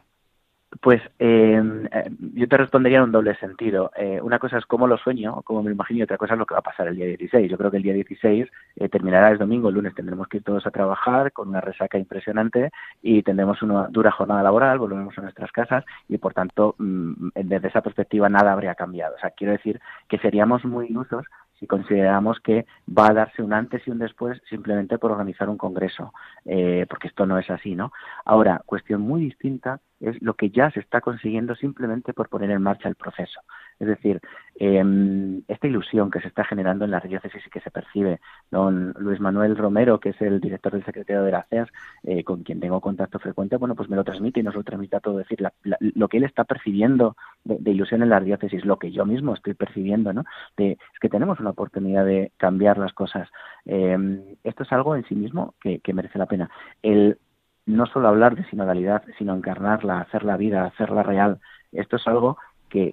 Pues 0.81 1.01
em, 1.19 1.85
eh, 1.85 2.09
yo 2.33 2.47
te 2.47 2.57
respondería 2.57 2.97
en 2.97 3.05
un 3.05 3.11
doble 3.11 3.35
sentido. 3.35 3.91
Eh, 3.95 4.19
una 4.21 4.39
cosa 4.39 4.57
es 4.57 4.65
cómo 4.65 4.87
lo 4.87 4.97
sueño, 4.97 5.41
cómo 5.43 5.61
me 5.61 5.71
imagino, 5.71 5.99
y 5.99 6.03
otra 6.03 6.17
cosa 6.17 6.33
es 6.33 6.39
lo 6.39 6.45
que 6.45 6.55
va 6.55 6.59
a 6.59 6.63
pasar 6.63 6.87
el 6.87 6.95
día 6.95 7.05
16. 7.05 7.49
Yo 7.49 7.57
creo 7.57 7.69
que 7.69 7.77
el 7.77 7.83
día 7.83 7.93
16 7.93 8.47
eh, 8.77 8.89
terminará 8.89 9.29
el 9.29 9.37
domingo, 9.37 9.69
el 9.69 9.75
lunes 9.75 9.93
tendremos 9.93 10.27
que 10.27 10.37
ir 10.37 10.43
todos 10.43 10.65
a 10.65 10.71
trabajar 10.71 11.31
con 11.31 11.49
una 11.49 11.61
resaca 11.61 11.97
impresionante 11.97 12.71
y 13.01 13.21
tendremos 13.21 13.61
una 13.61 13.87
dura 13.87 14.11
jornada 14.11 14.41
laboral, 14.41 14.79
volvemos 14.79 15.17
a 15.17 15.21
nuestras 15.21 15.51
casas 15.51 15.85
y 16.09 16.17
por 16.17 16.33
tanto 16.33 16.75
mm, 16.79 17.29
desde 17.35 17.67
esa 17.67 17.81
perspectiva 17.81 18.27
nada 18.29 18.53
habría 18.53 18.75
cambiado. 18.75 19.15
O 19.15 19.19
sea, 19.19 19.29
quiero 19.31 19.53
decir 19.53 19.79
que 20.09 20.17
seríamos 20.19 20.65
muy 20.65 20.87
ilusos 20.87 21.25
si 21.59 21.67
consideramos 21.67 22.39
que 22.39 22.65
va 22.87 23.07
a 23.07 23.13
darse 23.13 23.41
un 23.41 23.53
antes 23.53 23.87
y 23.87 23.91
un 23.91 23.99
después 23.99 24.41
simplemente 24.49 24.97
por 24.97 25.11
organizar 25.11 25.49
un 25.49 25.57
congreso, 25.57 26.13
eh, 26.45 26.85
porque 26.89 27.07
esto 27.07 27.25
no 27.25 27.37
es 27.37 27.49
así, 27.49 27.75
¿no? 27.75 27.91
Ahora, 28.25 28.61
cuestión 28.65 29.01
muy 29.01 29.21
distinta 29.21 29.79
es 30.03 30.21
lo 30.21 30.33
que 30.33 30.49
ya 30.49 30.69
se 30.71 30.81
está 30.81 31.01
consiguiendo 31.01 31.55
simplemente 31.55 32.13
por 32.13 32.29
poner 32.29 32.51
en 32.51 32.61
marcha 32.61 32.89
el 32.89 32.95
proceso. 32.95 33.39
Es 33.79 33.87
decir, 33.87 34.19
eh, 34.59 35.41
esta 35.47 35.67
ilusión 35.67 36.11
que 36.11 36.19
se 36.19 36.27
está 36.27 36.43
generando 36.43 36.85
en 36.85 36.91
la 36.91 36.99
diócesis 36.99 37.41
y 37.45 37.49
que 37.49 37.61
se 37.61 37.71
percibe, 37.71 38.19
don 38.51 38.93
Luis 38.99 39.19
Manuel 39.19 39.57
Romero, 39.57 39.99
que 39.99 40.09
es 40.09 40.21
el 40.21 40.41
director 40.41 40.73
del 40.73 40.85
secretario 40.85 41.23
de 41.23 41.31
la 41.31 41.43
CEAS, 41.49 41.69
eh, 42.03 42.23
con 42.23 42.43
quien 42.43 42.59
tengo 42.59 42.81
contacto 42.81 43.17
frecuente, 43.17 43.55
bueno, 43.55 43.75
pues 43.75 43.89
me 43.89 43.95
lo 43.95 44.03
transmite 44.03 44.41
y 44.41 44.43
nos 44.43 44.55
lo 44.55 44.63
transmite 44.63 44.97
a 44.97 44.99
todo. 44.99 45.17
decir, 45.17 45.39
lo 45.63 46.07
que 46.09 46.17
él 46.17 46.23
está 46.25 46.43
percibiendo 46.43 47.15
de, 47.45 47.71
ilusión 47.71 48.03
en 48.03 48.09
la 48.09 48.19
diócesis, 48.19 48.65
lo 48.65 48.77
que 48.77 48.91
yo 48.91 49.05
mismo 49.05 49.33
estoy 49.33 49.53
percibiendo, 49.53 50.11
¿no? 50.11 50.25
De, 50.57 50.71
es 50.71 50.99
que 50.99 51.09
tenemos 51.09 51.39
una 51.39 51.51
oportunidad 51.51 52.05
de 52.05 52.31
cambiar 52.37 52.77
las 52.77 52.93
cosas. 52.93 53.29
Eh, 53.65 54.37
esto 54.43 54.63
es 54.63 54.71
algo 54.71 54.95
en 54.95 55.05
sí 55.05 55.15
mismo 55.15 55.55
que, 55.61 55.79
que 55.79 55.93
merece 55.93 56.19
la 56.19 56.25
pena. 56.25 56.49
El 56.81 57.17
no 57.65 57.85
solo 57.85 58.07
hablar 58.07 58.35
de 58.35 58.45
sinodalidad, 58.45 59.03
sino 59.17 59.35
encarnarla, 59.35 59.99
hacerla 59.99 60.37
vida, 60.37 60.65
hacerla 60.65 61.03
real. 61.03 61.39
Esto 61.71 61.95
es 61.95 62.07
algo 62.07 62.37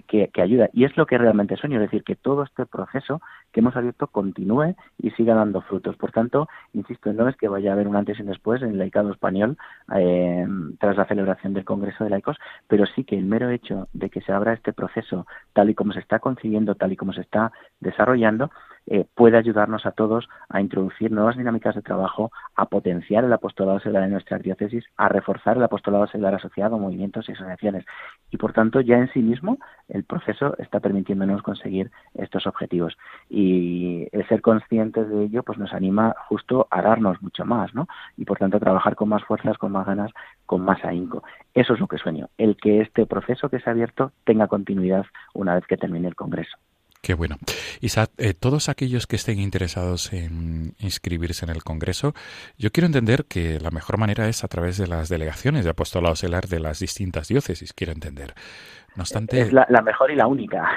que, 0.07 0.31
ayuda. 0.43 0.69
Y 0.73 0.85
es 0.85 0.97
lo 0.97 1.07
que 1.07 1.17
realmente 1.17 1.57
sueño, 1.57 1.77
es 1.77 1.91
decir, 1.91 2.05
que 2.05 2.17
todo 2.17 2.43
este 2.43 2.67
proceso 2.67 3.23
que 3.51 3.61
hemos 3.61 3.77
abierto 3.77 4.09
continúe 4.09 4.75
y 4.99 5.11
siga 5.13 5.35
dando 5.35 5.63
frutos. 5.63 5.97
Por 5.97 6.13
tanto, 6.13 6.49
insisto, 6.75 7.13
no 7.13 7.29
es 7.29 7.37
que 7.37 7.49
vaya 7.49 7.71
a 7.71 7.73
haber 7.73 7.89
un 7.89 7.97
antes 7.97 8.19
y 8.19 8.23
un 8.23 8.29
después 8.29 8.63
en 8.63 8.71
el 8.71 8.79
laicado 8.79 9.11
español 9.11 9.57
eh, 9.97 10.47
tras 10.79 10.97
la 10.97 11.07
celebración 11.07 11.55
del 11.55 11.65
Congreso 11.65 12.05
de 12.05 12.11
Laicos, 12.11 12.37
pero 12.69 12.85
sí 12.87 13.05
que 13.05 13.17
el 13.17 13.25
mero 13.25 13.49
hecho 13.49 13.89
de 13.95 14.11
que 14.11 14.21
se 14.21 14.33
abra 14.33 14.53
este 14.53 14.75
proceso 14.75 15.27
tal 15.55 15.71
y 15.71 15.75
como 15.75 15.93
se 15.93 16.01
está 16.01 16.19
consiguiendo, 16.19 16.75
tal 16.75 16.93
y 16.93 16.97
como 16.97 17.15
se 17.15 17.23
está 17.23 17.51
desarrollando, 17.81 18.51
eh, 18.87 19.07
puede 19.15 19.37
ayudarnos 19.37 19.87
a 19.87 19.93
todos 19.93 20.29
a 20.49 20.61
introducir 20.61 21.13
nuevas 21.13 21.37
dinámicas 21.37 21.75
de 21.75 21.83
trabajo, 21.83 22.31
a 22.57 22.67
potenciar 22.67 23.25
el 23.25 23.33
apostolado 23.33 23.81
seglar 23.81 24.05
en 24.05 24.13
nuestra 24.13 24.39
diócesis, 24.39 24.85
a 24.97 25.09
reforzar 25.09 25.57
el 25.57 25.63
apostolado 25.63 26.07
seglar 26.07 26.35
asociado 26.35 26.77
a 26.77 26.79
movimientos 26.79 27.29
y 27.29 27.33
asociaciones. 27.33 27.85
Y 28.31 28.37
por 28.37 28.53
tanto, 28.53 28.81
ya 28.81 28.97
en 28.97 29.13
sí 29.13 29.21
mismo, 29.21 29.59
el 29.89 30.05
proceso 30.05 30.57
está 30.59 30.81
permitiéndonos 30.81 31.43
conseguir 31.43 31.91
estos 32.15 32.47
objetivos. 32.47 32.97
Y 33.29 34.09
el 34.13 34.27
ser 34.29 34.41
conscientes 34.41 35.09
de 35.09 35.25
ello, 35.25 35.43
pues 35.43 35.59
nos 35.59 35.73
anima 35.73 36.15
justo 36.29 36.67
a 36.71 36.83
darnos 36.83 37.21
mucho 37.23 37.45
más, 37.45 37.75
¿no? 37.75 37.87
Y 38.17 38.25
por 38.25 38.39
tanto, 38.39 38.57
a 38.57 38.61
trabajar 38.61 38.97
con 38.97 39.09
más 39.09 39.25
fuerzas, 39.25 39.59
con 39.59 39.73
más 39.73 39.87
ganas, 39.87 40.11
con 40.47 40.63
más 40.63 40.85
ahínco. 40.85 41.23
Eso 41.55 41.75
es 41.75 41.81
lo 41.81 41.87
que 41.87 41.99
sueño, 41.99 42.29
el 42.39 42.57
que 42.57 42.81
este 42.81 43.07
proceso 43.07 43.49
que 43.49 43.61
se 43.61 43.71
ha 43.71 43.73
abierto 43.73 44.13
tenga 44.25 44.49
continuidad 44.49 45.07
una 45.35 45.55
vez 45.55 45.67
que 45.67 45.77
termine 45.77 46.09
el 46.09 46.15
Congreso. 46.15 46.57
Qué 47.03 47.15
bueno. 47.15 47.37
Isaac, 47.81 48.11
eh, 48.19 48.35
todos 48.35 48.69
aquellos 48.69 49.07
que 49.07 49.17
estén 49.17 49.41
interesados 49.41 50.13
en 50.13 50.75
inscribirse 50.79 51.47
en 51.47 51.51
el 51.51 51.65
Congreso, 51.65 52.13
yo 52.59 52.71
quiero 52.71 52.87
entender 52.87 53.25
que 53.25 53.59
la 53.59 53.71
mejor 53.71 53.97
manera 53.97 54.29
es 54.29 54.45
a 54.45 54.49
través 54.49 54.77
de 54.77 54.87
las 54.87 55.09
delegaciones 55.09 55.65
de 55.65 55.71
apostolado 55.71 56.15
celar 56.15 56.47
de 56.47 56.61
las 56.61 56.81
distintas 56.81 57.29
diócesis, 57.29 57.73
quiero 57.73 57.93
entender. 57.95 58.35
No 58.97 59.03
obstante... 59.03 59.41
Es 59.41 59.53
la, 59.53 59.67
mejor 59.83 60.11
y 60.11 60.17
la 60.17 60.27
única, 60.27 60.69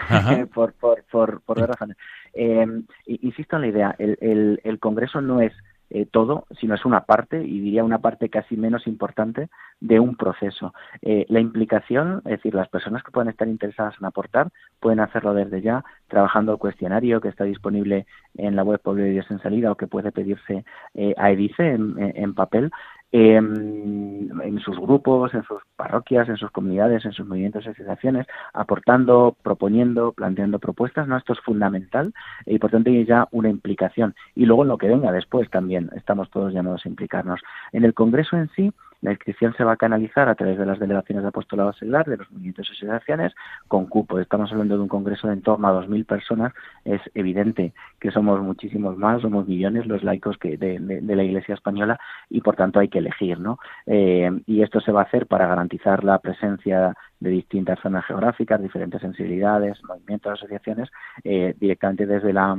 por, 0.54 0.74
por, 0.74 1.04
por, 1.12 1.42
por 1.42 1.60
dos 1.60 1.68
razones. 1.68 1.98
Eh, 2.34 2.66
insisto 3.06 3.58
en 3.58 3.62
la 3.62 3.68
idea, 3.68 3.96
el, 4.00 4.18
el, 4.22 4.62
el 4.64 4.80
Congreso 4.80 5.20
no 5.20 5.42
es 5.42 5.52
eh, 5.94 6.08
todo, 6.10 6.48
sino 6.60 6.74
es 6.74 6.86
una 6.86 7.02
parte, 7.02 7.44
y 7.44 7.60
diría 7.60 7.84
una 7.84 8.00
parte 8.00 8.28
casi 8.28 8.58
menos 8.58 8.88
importante, 8.88 9.50
de 9.80 10.00
un 10.00 10.16
proceso. 10.16 10.74
Eh, 11.04 11.26
la 11.30 11.40
implicación, 11.40 12.22
es 12.26 12.32
decir, 12.32 12.56
las 12.56 12.68
personas 12.68 13.04
que 13.04 13.12
pueden 13.12 13.30
estar 13.30 13.48
interesadas 13.48 13.94
en 14.00 14.06
aportar, 14.06 14.50
pueden 14.80 15.00
hacerlo 15.00 15.34
desde 15.36 15.62
ya, 15.62 15.86
trabajando 16.08 16.54
el 16.54 16.58
cuestionario 16.58 17.22
que 17.22 17.30
está 17.30 17.44
disponible 17.44 18.08
en 18.36 18.56
la 18.56 18.64
web 18.64 18.82
Pueblo 18.82 19.04
en 19.06 19.40
Salida 19.40 19.72
o 19.72 19.76
que 19.76 19.88
puede 19.88 20.12
pedirse 20.12 20.66
eh, 20.96 21.14
a 21.16 21.32
Edice 21.32 21.64
en 21.64 22.34
papel, 22.34 22.72
Em, 23.16 24.42
en 24.42 24.60
sus 24.60 24.76
grupos, 24.80 25.36
en 25.36 25.44
sus 25.44 25.62
parroquias, 25.76 26.28
en 26.30 26.38
sus 26.38 26.50
comunidades, 26.50 27.06
en 27.06 27.12
sus 27.12 27.28
movimientos 27.28 27.64
y 27.64 27.70
asociaciones, 27.70 28.26
aportando, 28.54 29.38
proponiendo, 29.44 30.14
planteando 30.14 30.58
propuestas, 30.58 31.08
¿no? 31.08 31.16
Esto 31.16 31.34
es 31.34 31.40
fundamental 31.42 32.12
y 32.48 32.58
por 32.58 32.72
tanto 32.72 32.90
hay 32.90 33.06
ya 33.06 33.28
una 33.30 33.50
implicación. 33.50 34.16
Y 34.34 34.48
luego 34.48 34.64
en 34.64 34.70
lo 34.70 34.80
que 34.80 34.88
venga 34.88 35.12
después 35.12 35.48
también 35.52 35.92
estamos 35.96 36.32
todos 36.32 36.54
llamados 36.54 36.88
a 36.88 36.90
implicarnos. 36.90 37.40
En 37.72 37.86
el 37.86 37.94
Congreso 37.94 38.36
en 38.36 38.50
sí, 38.56 38.74
la 39.04 39.12
inscripción 39.12 39.54
se 39.56 39.66
va 39.66 39.74
a 39.74 39.78
canalizar 39.78 40.30
a 40.30 40.36
través 40.36 40.58
de 40.58 40.66
las 40.66 40.80
delegaciones 40.80 41.24
de 41.24 41.28
apostolado 41.28 41.74
seglar, 41.74 42.06
de 42.06 42.18
los 42.18 42.32
movimientos 42.32 42.68
y 42.70 42.72
asociaciones, 42.72 43.34
con 43.68 43.86
cupo. 43.86 44.18
Estamos 44.18 44.50
hablando 44.52 44.78
de 44.78 44.82
un 44.82 44.88
congreso 44.88 45.28
de 45.28 45.34
en 45.34 45.42
torno 45.42 45.68
a 45.68 45.74
2.000 45.74 46.06
personas. 46.06 46.54
Es 46.86 47.02
evidente 47.14 47.74
que 48.00 48.12
somos 48.12 48.42
muchísimos 48.42 48.98
más, 48.98 49.22
somos 49.22 49.46
millones 49.46 49.88
los 49.88 50.04
laicos 50.04 50.38
que 50.38 50.58
de, 50.58 50.80
la 50.80 51.24
Iglesia 51.24 51.54
española 51.54 52.00
y 52.30 52.40
por 52.40 52.56
tanto 52.56 52.80
hay 52.80 52.88
que 52.88 53.00
elegir, 53.00 53.40
¿no? 53.40 53.60
Eh, 53.86 54.32
y 54.48 54.62
esto 54.62 54.80
se 54.80 54.94
va 54.94 55.02
a 55.02 55.04
hacer 55.04 55.28
para 55.28 55.48
garantizar 55.48 56.06
la 56.06 56.20
presencia 56.20 56.96
de 57.20 57.30
distintas 57.30 57.80
zonas 57.82 58.06
geográficas, 58.06 58.62
diferentes 58.62 59.02
sensibilidades, 59.02 59.84
movimientos, 59.84 60.32
asociaciones, 60.32 60.90
eh, 61.26 61.54
directamente 61.60 62.06
desde 62.06 62.32
la 62.32 62.58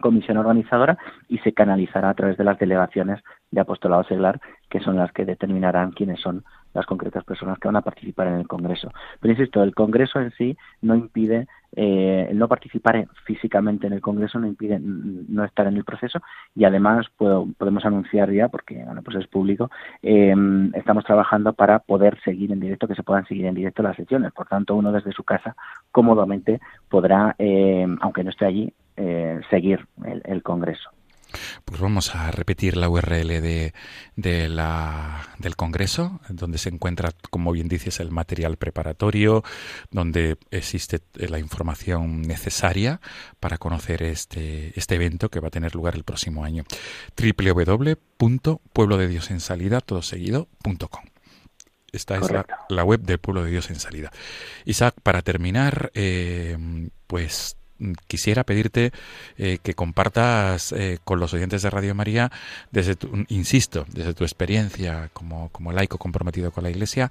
comisión 0.00 0.36
organizadora 0.36 0.98
y 1.28 1.38
se 1.38 1.52
canalizará 1.52 2.10
a 2.10 2.14
través 2.14 2.36
de 2.36 2.44
las 2.44 2.58
delegaciones 2.58 3.20
de 3.50 3.60
apostolado 3.60 4.04
seglar, 4.04 4.40
que 4.68 4.80
son 4.80 4.96
las 4.96 5.12
que 5.12 5.24
determinarán 5.24 5.92
quiénes 5.92 6.20
son 6.20 6.44
las 6.74 6.86
concretas 6.86 7.22
personas 7.24 7.58
que 7.58 7.68
van 7.68 7.76
a 7.76 7.82
participar 7.82 8.28
en 8.28 8.34
el 8.34 8.48
Congreso. 8.48 8.90
Pero 9.20 9.32
insisto, 9.32 9.62
el 9.62 9.74
Congreso 9.74 10.20
en 10.20 10.30
sí 10.32 10.56
no 10.80 10.94
impide, 10.94 11.46
eh, 11.76 12.30
no 12.32 12.48
participar 12.48 13.06
físicamente 13.24 13.86
en 13.86 13.92
el 13.92 14.00
Congreso 14.00 14.38
no 14.38 14.46
impide 14.46 14.78
no 14.80 15.44
estar 15.44 15.66
en 15.66 15.76
el 15.76 15.84
proceso 15.84 16.20
y 16.54 16.64
además 16.64 17.06
puedo, 17.16 17.46
podemos 17.58 17.84
anunciar 17.84 18.32
ya, 18.32 18.48
porque 18.48 18.82
bueno, 18.84 19.02
pues 19.02 19.18
es 19.18 19.26
público, 19.26 19.70
eh, 20.02 20.34
estamos 20.74 21.04
trabajando 21.04 21.52
para 21.52 21.80
poder 21.80 22.18
seguir 22.24 22.52
en 22.52 22.60
directo, 22.60 22.88
que 22.88 22.94
se 22.94 23.02
puedan 23.02 23.26
seguir 23.26 23.44
en 23.44 23.54
directo 23.54 23.82
las 23.82 23.96
sesiones. 23.96 24.32
Por 24.32 24.48
tanto, 24.48 24.74
uno 24.74 24.92
desde 24.92 25.12
su 25.12 25.24
casa 25.24 25.54
cómodamente 25.90 26.60
podrá, 26.88 27.34
eh, 27.38 27.86
aunque 28.00 28.24
no 28.24 28.30
esté 28.30 28.46
allí, 28.46 28.72
eh, 28.96 29.40
seguir 29.50 29.86
el, 30.24 30.42
Congreso. 30.42 30.90
Pues 31.64 31.80
vamos 31.80 32.14
a 32.14 32.30
repetir 32.30 32.76
la 32.76 32.90
URL 32.90 33.40
de, 33.40 33.72
de 34.16 34.50
la, 34.50 35.22
del 35.38 35.56
Congreso, 35.56 36.20
donde 36.28 36.58
se 36.58 36.68
encuentra, 36.68 37.12
como 37.30 37.52
bien 37.52 37.68
dices, 37.68 38.00
el 38.00 38.10
material 38.10 38.58
preparatorio, 38.58 39.42
donde 39.90 40.36
existe 40.50 41.00
la 41.14 41.38
información 41.38 42.20
necesaria 42.22 43.00
para 43.40 43.56
conocer 43.56 44.02
este, 44.02 44.78
este 44.78 44.96
evento 44.96 45.30
que 45.30 45.40
va 45.40 45.48
a 45.48 45.52
tener 45.52 45.74
lugar 45.74 45.94
el 45.94 46.04
próximo 46.04 46.44
año. 46.44 46.64
www.pueblodediosensalida, 47.16 49.80
todo 49.80 50.02
seguido.com. 50.02 51.02
Esta 51.92 52.16
es 52.16 52.26
la, 52.68 52.84
web 52.84 53.02
del 53.02 53.18
Pueblo 53.18 53.44
de 53.44 53.50
Dios 53.50 53.68
en 53.68 53.76
Salida. 53.76 54.10
Isaac, 54.64 54.94
para 55.02 55.20
terminar, 55.20 55.90
eh, 55.94 56.56
pues 57.06 57.58
quisiera 58.06 58.44
pedirte 58.44 58.92
eh, 59.36 59.58
que 59.62 59.74
compartas 59.74 60.72
eh, 60.72 60.98
con 61.04 61.20
los 61.20 61.34
oyentes 61.34 61.62
de 61.62 61.70
Radio 61.70 61.94
María, 61.94 62.30
desde 62.70 62.96
tu, 62.96 63.24
insisto, 63.28 63.84
desde 63.92 64.14
tu 64.14 64.24
experiencia 64.24 65.10
como, 65.12 65.48
como 65.50 65.72
laico 65.72 65.98
comprometido 65.98 66.50
con 66.50 66.64
la 66.64 66.70
Iglesia, 66.70 67.10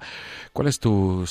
cuál 0.52 0.68
es 0.68 0.80
tu, 0.80 1.24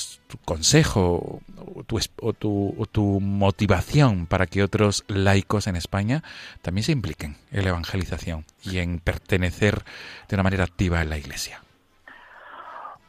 consejo 0.44 1.40
o 1.74 1.84
tu, 1.84 1.98
o 2.20 2.86
tu, 2.86 3.20
motivación 3.20 4.26
para 4.26 4.46
que 4.46 4.62
otros 4.62 5.04
laicos 5.08 5.66
en 5.66 5.76
España 5.76 6.22
también 6.62 6.84
se 6.84 6.92
impliquen 6.92 7.36
en 7.50 7.64
la 7.64 7.70
evangelización 7.70 8.44
y 8.64 8.78
en 8.78 8.98
pertenecer 8.98 9.82
de 10.28 10.36
una 10.36 10.42
manera 10.42 10.64
activa 10.64 11.02
en 11.02 11.10
la 11.10 11.18
Iglesia. 11.18 11.60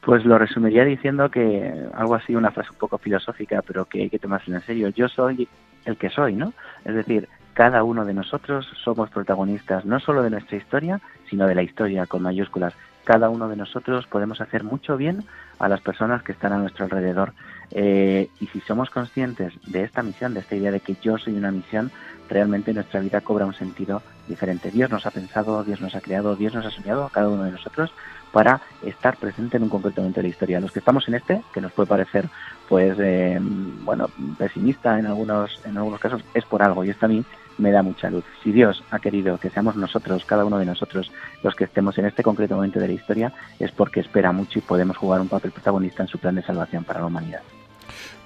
Pues 0.06 0.26
lo 0.26 0.38
resumiría 0.38 0.84
diciendo 0.84 1.30
que 1.30 1.88
algo 1.94 2.16
así, 2.16 2.36
una 2.36 2.52
frase 2.52 2.72
un 2.72 2.78
poco 2.78 2.98
filosófica, 2.98 3.62
pero 3.66 3.86
que 3.86 4.02
hay 4.02 4.10
que 4.10 4.20
tomárselo 4.20 4.58
en 4.58 4.64
serio. 4.64 4.90
Yo 4.90 5.08
soy 5.08 5.48
el 5.86 5.98
que 5.98 6.10
soy, 6.10 6.34
¿no? 6.34 6.54
Es 6.86 6.96
decir, 6.96 7.30
cada 7.54 7.84
uno 7.84 8.04
de 8.06 8.14
nosotros 8.14 8.68
somos 8.84 9.10
protagonistas 9.10 9.86
no 9.86 10.00
solo 10.00 10.24
de 10.24 10.32
nuestra 10.32 10.58
historia, 10.58 11.00
sino 11.30 11.48
de 11.48 11.56
la 11.56 11.64
historia 11.64 12.08
con 12.08 12.24
mayúsculas. 12.24 12.74
Cada 13.04 13.30
uno 13.30 13.48
de 13.50 13.56
nosotros 13.56 14.08
podemos 14.08 14.42
hacer 14.42 14.64
mucho 14.64 14.98
bien 14.98 15.24
a 15.60 15.68
las 15.68 15.82
personas 15.82 16.24
que 16.24 16.32
están 16.32 16.54
a 16.54 16.58
nuestro 16.58 16.86
alrededor. 16.86 17.34
Eh, 17.72 18.30
y 18.40 18.48
si 18.48 18.60
somos 18.62 18.90
conscientes 18.90 19.54
de 19.68 19.84
esta 19.84 20.02
misión, 20.02 20.34
de 20.34 20.40
esta 20.40 20.56
idea 20.56 20.72
de 20.72 20.80
que 20.80 20.96
yo 21.02 21.18
soy 21.18 21.34
una 21.34 21.52
misión, 21.52 21.92
realmente 22.30 22.74
nuestra 22.74 23.02
vida 23.02 23.22
cobra 23.22 23.46
un 23.46 23.54
sentido 23.54 24.02
diferente. 24.28 24.72
Dios 24.72 24.90
nos 24.90 25.06
ha 25.06 25.12
pensado, 25.12 25.64
Dios 25.64 25.82
nos 25.82 25.96
ha 25.96 26.02
creado, 26.02 26.36
Dios 26.36 26.54
nos 26.54 26.66
ha 26.66 26.72
soñado 26.72 27.06
a 27.06 27.10
cada 27.10 27.30
uno 27.30 27.44
de 27.44 27.52
nosotros 27.52 27.92
para 28.32 28.62
estar 28.84 29.18
presente 29.18 29.58
en 29.58 29.64
un 29.64 29.70
concreto 29.70 30.02
momento 30.02 30.20
de 30.20 30.28
la 30.28 30.30
historia. 30.30 30.60
Los 30.60 30.72
que 30.72 30.80
estamos 30.80 31.08
en 31.08 31.16
este, 31.16 31.42
que 31.54 31.62
nos 31.62 31.72
puede 31.72 31.88
parecer 31.88 32.30
pues 32.68 32.98
eh, 33.00 33.38
bueno 33.40 34.10
pesimista 34.38 34.98
en 34.98 35.06
algunos 35.06 35.60
en 35.66 35.78
algunos 35.78 36.00
casos, 36.00 36.24
es 36.34 36.44
por 36.46 36.64
algo 36.64 36.84
y 36.84 36.90
esto 36.90 37.06
a 37.06 37.10
mí 37.10 37.24
me 37.58 37.72
da 37.72 37.84
mucha 37.84 38.10
luz. 38.10 38.24
Si 38.44 38.52
Dios 38.52 38.84
ha 38.90 39.00
querido 39.00 39.38
que 39.38 39.50
seamos 39.50 39.76
nosotros, 39.76 40.26
cada 40.26 40.46
uno 40.46 40.58
de 40.58 40.66
nosotros, 40.66 41.12
los 41.44 41.56
que 41.56 41.66
estemos 41.66 41.98
en 41.98 42.06
este 42.06 42.24
concreto 42.24 42.56
momento 42.56 42.80
de 42.80 42.88
la 42.88 42.94
historia, 42.94 43.34
es 43.60 43.72
porque 43.72 44.00
espera 44.00 44.32
mucho 44.32 44.60
y 44.60 44.64
podemos 44.64 44.98
jugar 44.98 45.22
un 45.22 45.30
papel 45.30 45.52
protagonista 45.52 46.04
en 46.04 46.10
su 46.10 46.18
plan 46.18 46.36
de 46.36 46.44
salvación 46.44 46.84
para 46.84 47.02
la 47.02 47.06
humanidad. 47.06 47.42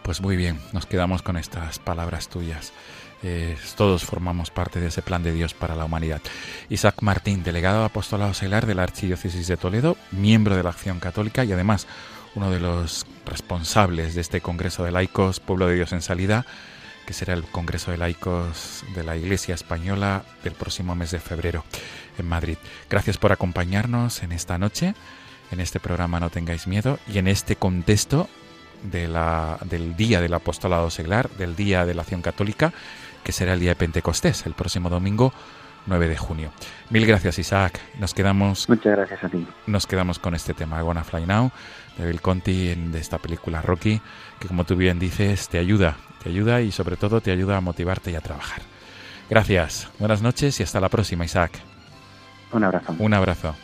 Pues 0.03 0.21
muy 0.21 0.37
bien, 0.37 0.57
nos 0.71 0.85
quedamos 0.85 1.21
con 1.21 1.35
estas 1.35 1.79
palabras 1.79 2.29
tuyas. 2.29 2.71
Eh, 3.23 3.57
todos 3.75 4.03
formamos 4.03 4.51
parte 4.51 4.79
de 4.79 4.87
ese 4.87 5.01
plan 5.01 5.23
de 5.23 5.31
Dios 5.33 5.53
para 5.53 5.75
la 5.75 5.85
humanidad. 5.85 6.21
Isaac 6.69 7.01
Martín, 7.01 7.43
delegado 7.43 7.83
apostolado 7.83 8.29
auxiliar 8.29 8.65
de 8.65 8.75
la 8.75 8.83
Archidiócesis 8.83 9.47
de 9.47 9.57
Toledo, 9.57 9.97
miembro 10.11 10.55
de 10.55 10.63
la 10.63 10.69
Acción 10.69 10.99
Católica 10.99 11.43
y 11.43 11.51
además 11.51 11.87
uno 12.35 12.51
de 12.51 12.59
los 12.59 13.07
responsables 13.25 14.13
de 14.13 14.21
este 14.21 14.41
Congreso 14.41 14.83
de 14.83 14.91
Laicos, 14.91 15.39
Pueblo 15.39 15.67
de 15.67 15.75
Dios 15.75 15.91
en 15.91 16.01
Salida, 16.01 16.45
que 17.07 17.13
será 17.13 17.33
el 17.33 17.43
Congreso 17.43 17.89
de 17.89 17.97
Laicos 17.97 18.83
de 18.93 19.03
la 19.03 19.15
Iglesia 19.17 19.55
Española 19.55 20.23
del 20.43 20.53
próximo 20.53 20.93
mes 20.93 21.09
de 21.09 21.19
febrero 21.19 21.63
en 22.19 22.27
Madrid. 22.27 22.57
Gracias 22.89 23.17
por 23.17 23.31
acompañarnos 23.31 24.21
en 24.21 24.31
esta 24.31 24.57
noche, 24.57 24.93
en 25.51 25.59
este 25.59 25.79
programa 25.79 26.19
No 26.19 26.29
tengáis 26.29 26.67
miedo 26.67 26.99
y 27.07 27.17
en 27.17 27.27
este 27.27 27.55
contexto 27.55 28.29
de 28.83 29.07
la, 29.07 29.57
del 29.65 29.95
Día 29.95 30.21
del 30.21 30.33
Apostolado 30.33 30.89
Seglar, 30.89 31.29
del 31.31 31.55
Día 31.55 31.85
de 31.85 31.93
la 31.93 32.01
Acción 32.03 32.21
Católica, 32.21 32.73
que 33.27 33.33
será 33.33 33.55
el 33.55 33.59
día 33.59 33.71
de 33.71 33.75
Pentecostés, 33.75 34.45
el 34.45 34.53
próximo 34.53 34.89
domingo 34.89 35.33
9 35.85 36.07
de 36.07 36.15
junio. 36.15 36.49
Mil 36.89 37.05
gracias, 37.05 37.37
Isaac. 37.37 37.77
Nos 37.99 38.13
quedamos. 38.13 38.69
Muchas 38.69 38.95
gracias 38.95 39.21
a 39.21 39.27
ti. 39.27 39.45
Nos 39.65 39.85
quedamos 39.85 40.17
con 40.17 40.33
este 40.33 40.53
tema, 40.53 40.81
Gonna 40.81 41.03
Fly 41.03 41.25
Now, 41.25 41.51
de 41.97 42.07
Bill 42.07 42.21
Conti, 42.21 42.73
de 42.73 42.97
esta 42.97 43.17
película 43.17 43.61
Rocky, 43.61 43.99
que 44.39 44.47
como 44.47 44.63
tú 44.63 44.77
bien 44.77 44.97
dices, 44.97 45.49
te 45.49 45.59
ayuda, 45.59 45.97
te 46.23 46.29
ayuda 46.29 46.61
y 46.61 46.71
sobre 46.71 46.95
todo 46.95 47.19
te 47.19 47.31
ayuda 47.31 47.57
a 47.57 47.59
motivarte 47.59 48.11
y 48.11 48.15
a 48.15 48.21
trabajar. 48.21 48.61
Gracias, 49.29 49.89
buenas 49.99 50.21
noches 50.21 50.57
y 50.61 50.63
hasta 50.63 50.79
la 50.79 50.87
próxima, 50.87 51.25
Isaac. 51.25 51.51
Un 52.53 52.63
abrazo. 52.63 52.95
Un 52.97 53.13
abrazo. 53.13 53.55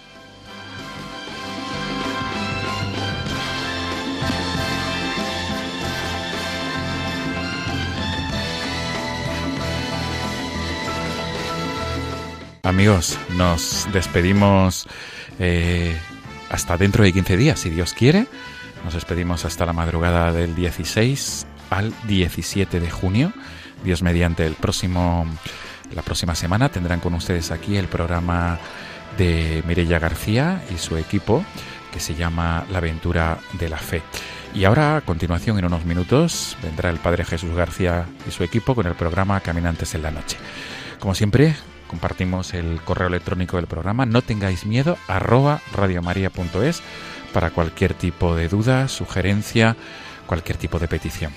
Amigos, 12.66 13.20
nos 13.36 13.90
despedimos 13.92 14.88
eh, 15.38 15.98
hasta 16.50 16.78
dentro 16.78 17.04
de 17.04 17.12
15 17.12 17.36
días, 17.36 17.60
si 17.60 17.70
Dios 17.70 17.94
quiere. 17.94 18.26
Nos 18.86 18.94
despedimos 18.94 19.44
hasta 19.44 19.66
la 19.66 19.74
madrugada 19.74 20.32
del 20.32 20.56
16 20.56 21.46
al 21.72 21.94
17 22.08 22.80
de 22.80 22.90
junio. 22.90 23.34
Dios 23.84 24.02
mediante 24.02 24.46
el 24.46 24.54
próximo, 24.54 25.26
la 25.94 26.04
próxima 26.04 26.36
semana 26.36 26.70
tendrán 26.70 27.02
con 27.02 27.14
ustedes 27.16 27.52
aquí 27.52 27.76
el 27.76 27.90
programa 27.90 28.60
de 29.18 29.62
Mirella 29.68 30.00
García 30.00 30.64
y 30.74 30.78
su 30.78 30.96
equipo 30.96 31.44
que 31.92 32.00
se 32.00 32.16
llama 32.16 32.66
La 32.72 32.78
aventura 32.78 33.40
de 33.60 33.68
la 33.68 33.78
fe. 33.78 34.02
Y 34.54 34.64
ahora, 34.64 34.96
a 34.96 35.02
continuación, 35.02 35.60
en 35.60 35.66
unos 35.66 35.84
minutos, 35.84 36.56
vendrá 36.64 36.92
el 36.92 37.00
Padre 37.00 37.26
Jesús 37.26 37.54
García 37.54 38.06
y 38.26 38.32
su 38.32 38.42
equipo 38.46 38.74
con 38.74 38.88
el 38.88 38.96
programa 38.96 39.42
Caminantes 39.42 39.96
en 39.96 40.04
la 40.04 40.12
Noche. 40.12 40.38
Como 40.98 41.14
siempre, 41.14 41.58
compartimos 41.94 42.56
el 42.56 42.82
correo 42.82 43.08
electrónico 43.08 43.58
del 43.58 43.68
programa, 43.68 44.08
no 44.08 44.24
tengáis 44.24 44.66
miedo, 44.66 44.98
arroba 45.08 45.62
radiomaria.es 45.76 46.82
para 47.32 47.52
cualquier 47.52 47.94
tipo 47.94 48.36
de 48.36 48.50
duda, 48.50 48.88
sugerencia, 48.88 49.76
cualquier 50.26 50.58
tipo 50.58 50.80
de 50.80 50.88
petición. 50.88 51.32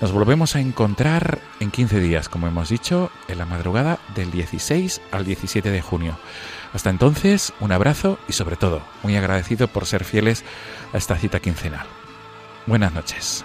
Nos 0.00 0.10
volvemos 0.10 0.56
a 0.56 0.60
encontrar 0.60 1.38
en 1.60 1.70
15 1.70 2.00
días, 2.00 2.28
como 2.28 2.48
hemos 2.48 2.70
dicho, 2.70 3.12
en 3.28 3.38
la 3.38 3.44
madrugada 3.44 4.00
del 4.16 4.32
16 4.32 5.00
al 5.12 5.24
17 5.24 5.70
de 5.70 5.80
junio. 5.80 6.18
Hasta 6.74 6.90
entonces, 6.90 7.52
un 7.60 7.70
abrazo 7.70 8.18
y 8.28 8.32
sobre 8.32 8.56
todo, 8.56 8.82
muy 9.04 9.14
agradecido 9.14 9.68
por 9.68 9.86
ser 9.86 10.02
fieles 10.02 10.42
a 10.92 10.98
esta 10.98 11.14
cita 11.14 11.38
quincenal. 11.38 11.86
Buenas 12.66 12.92
noches. 12.92 13.44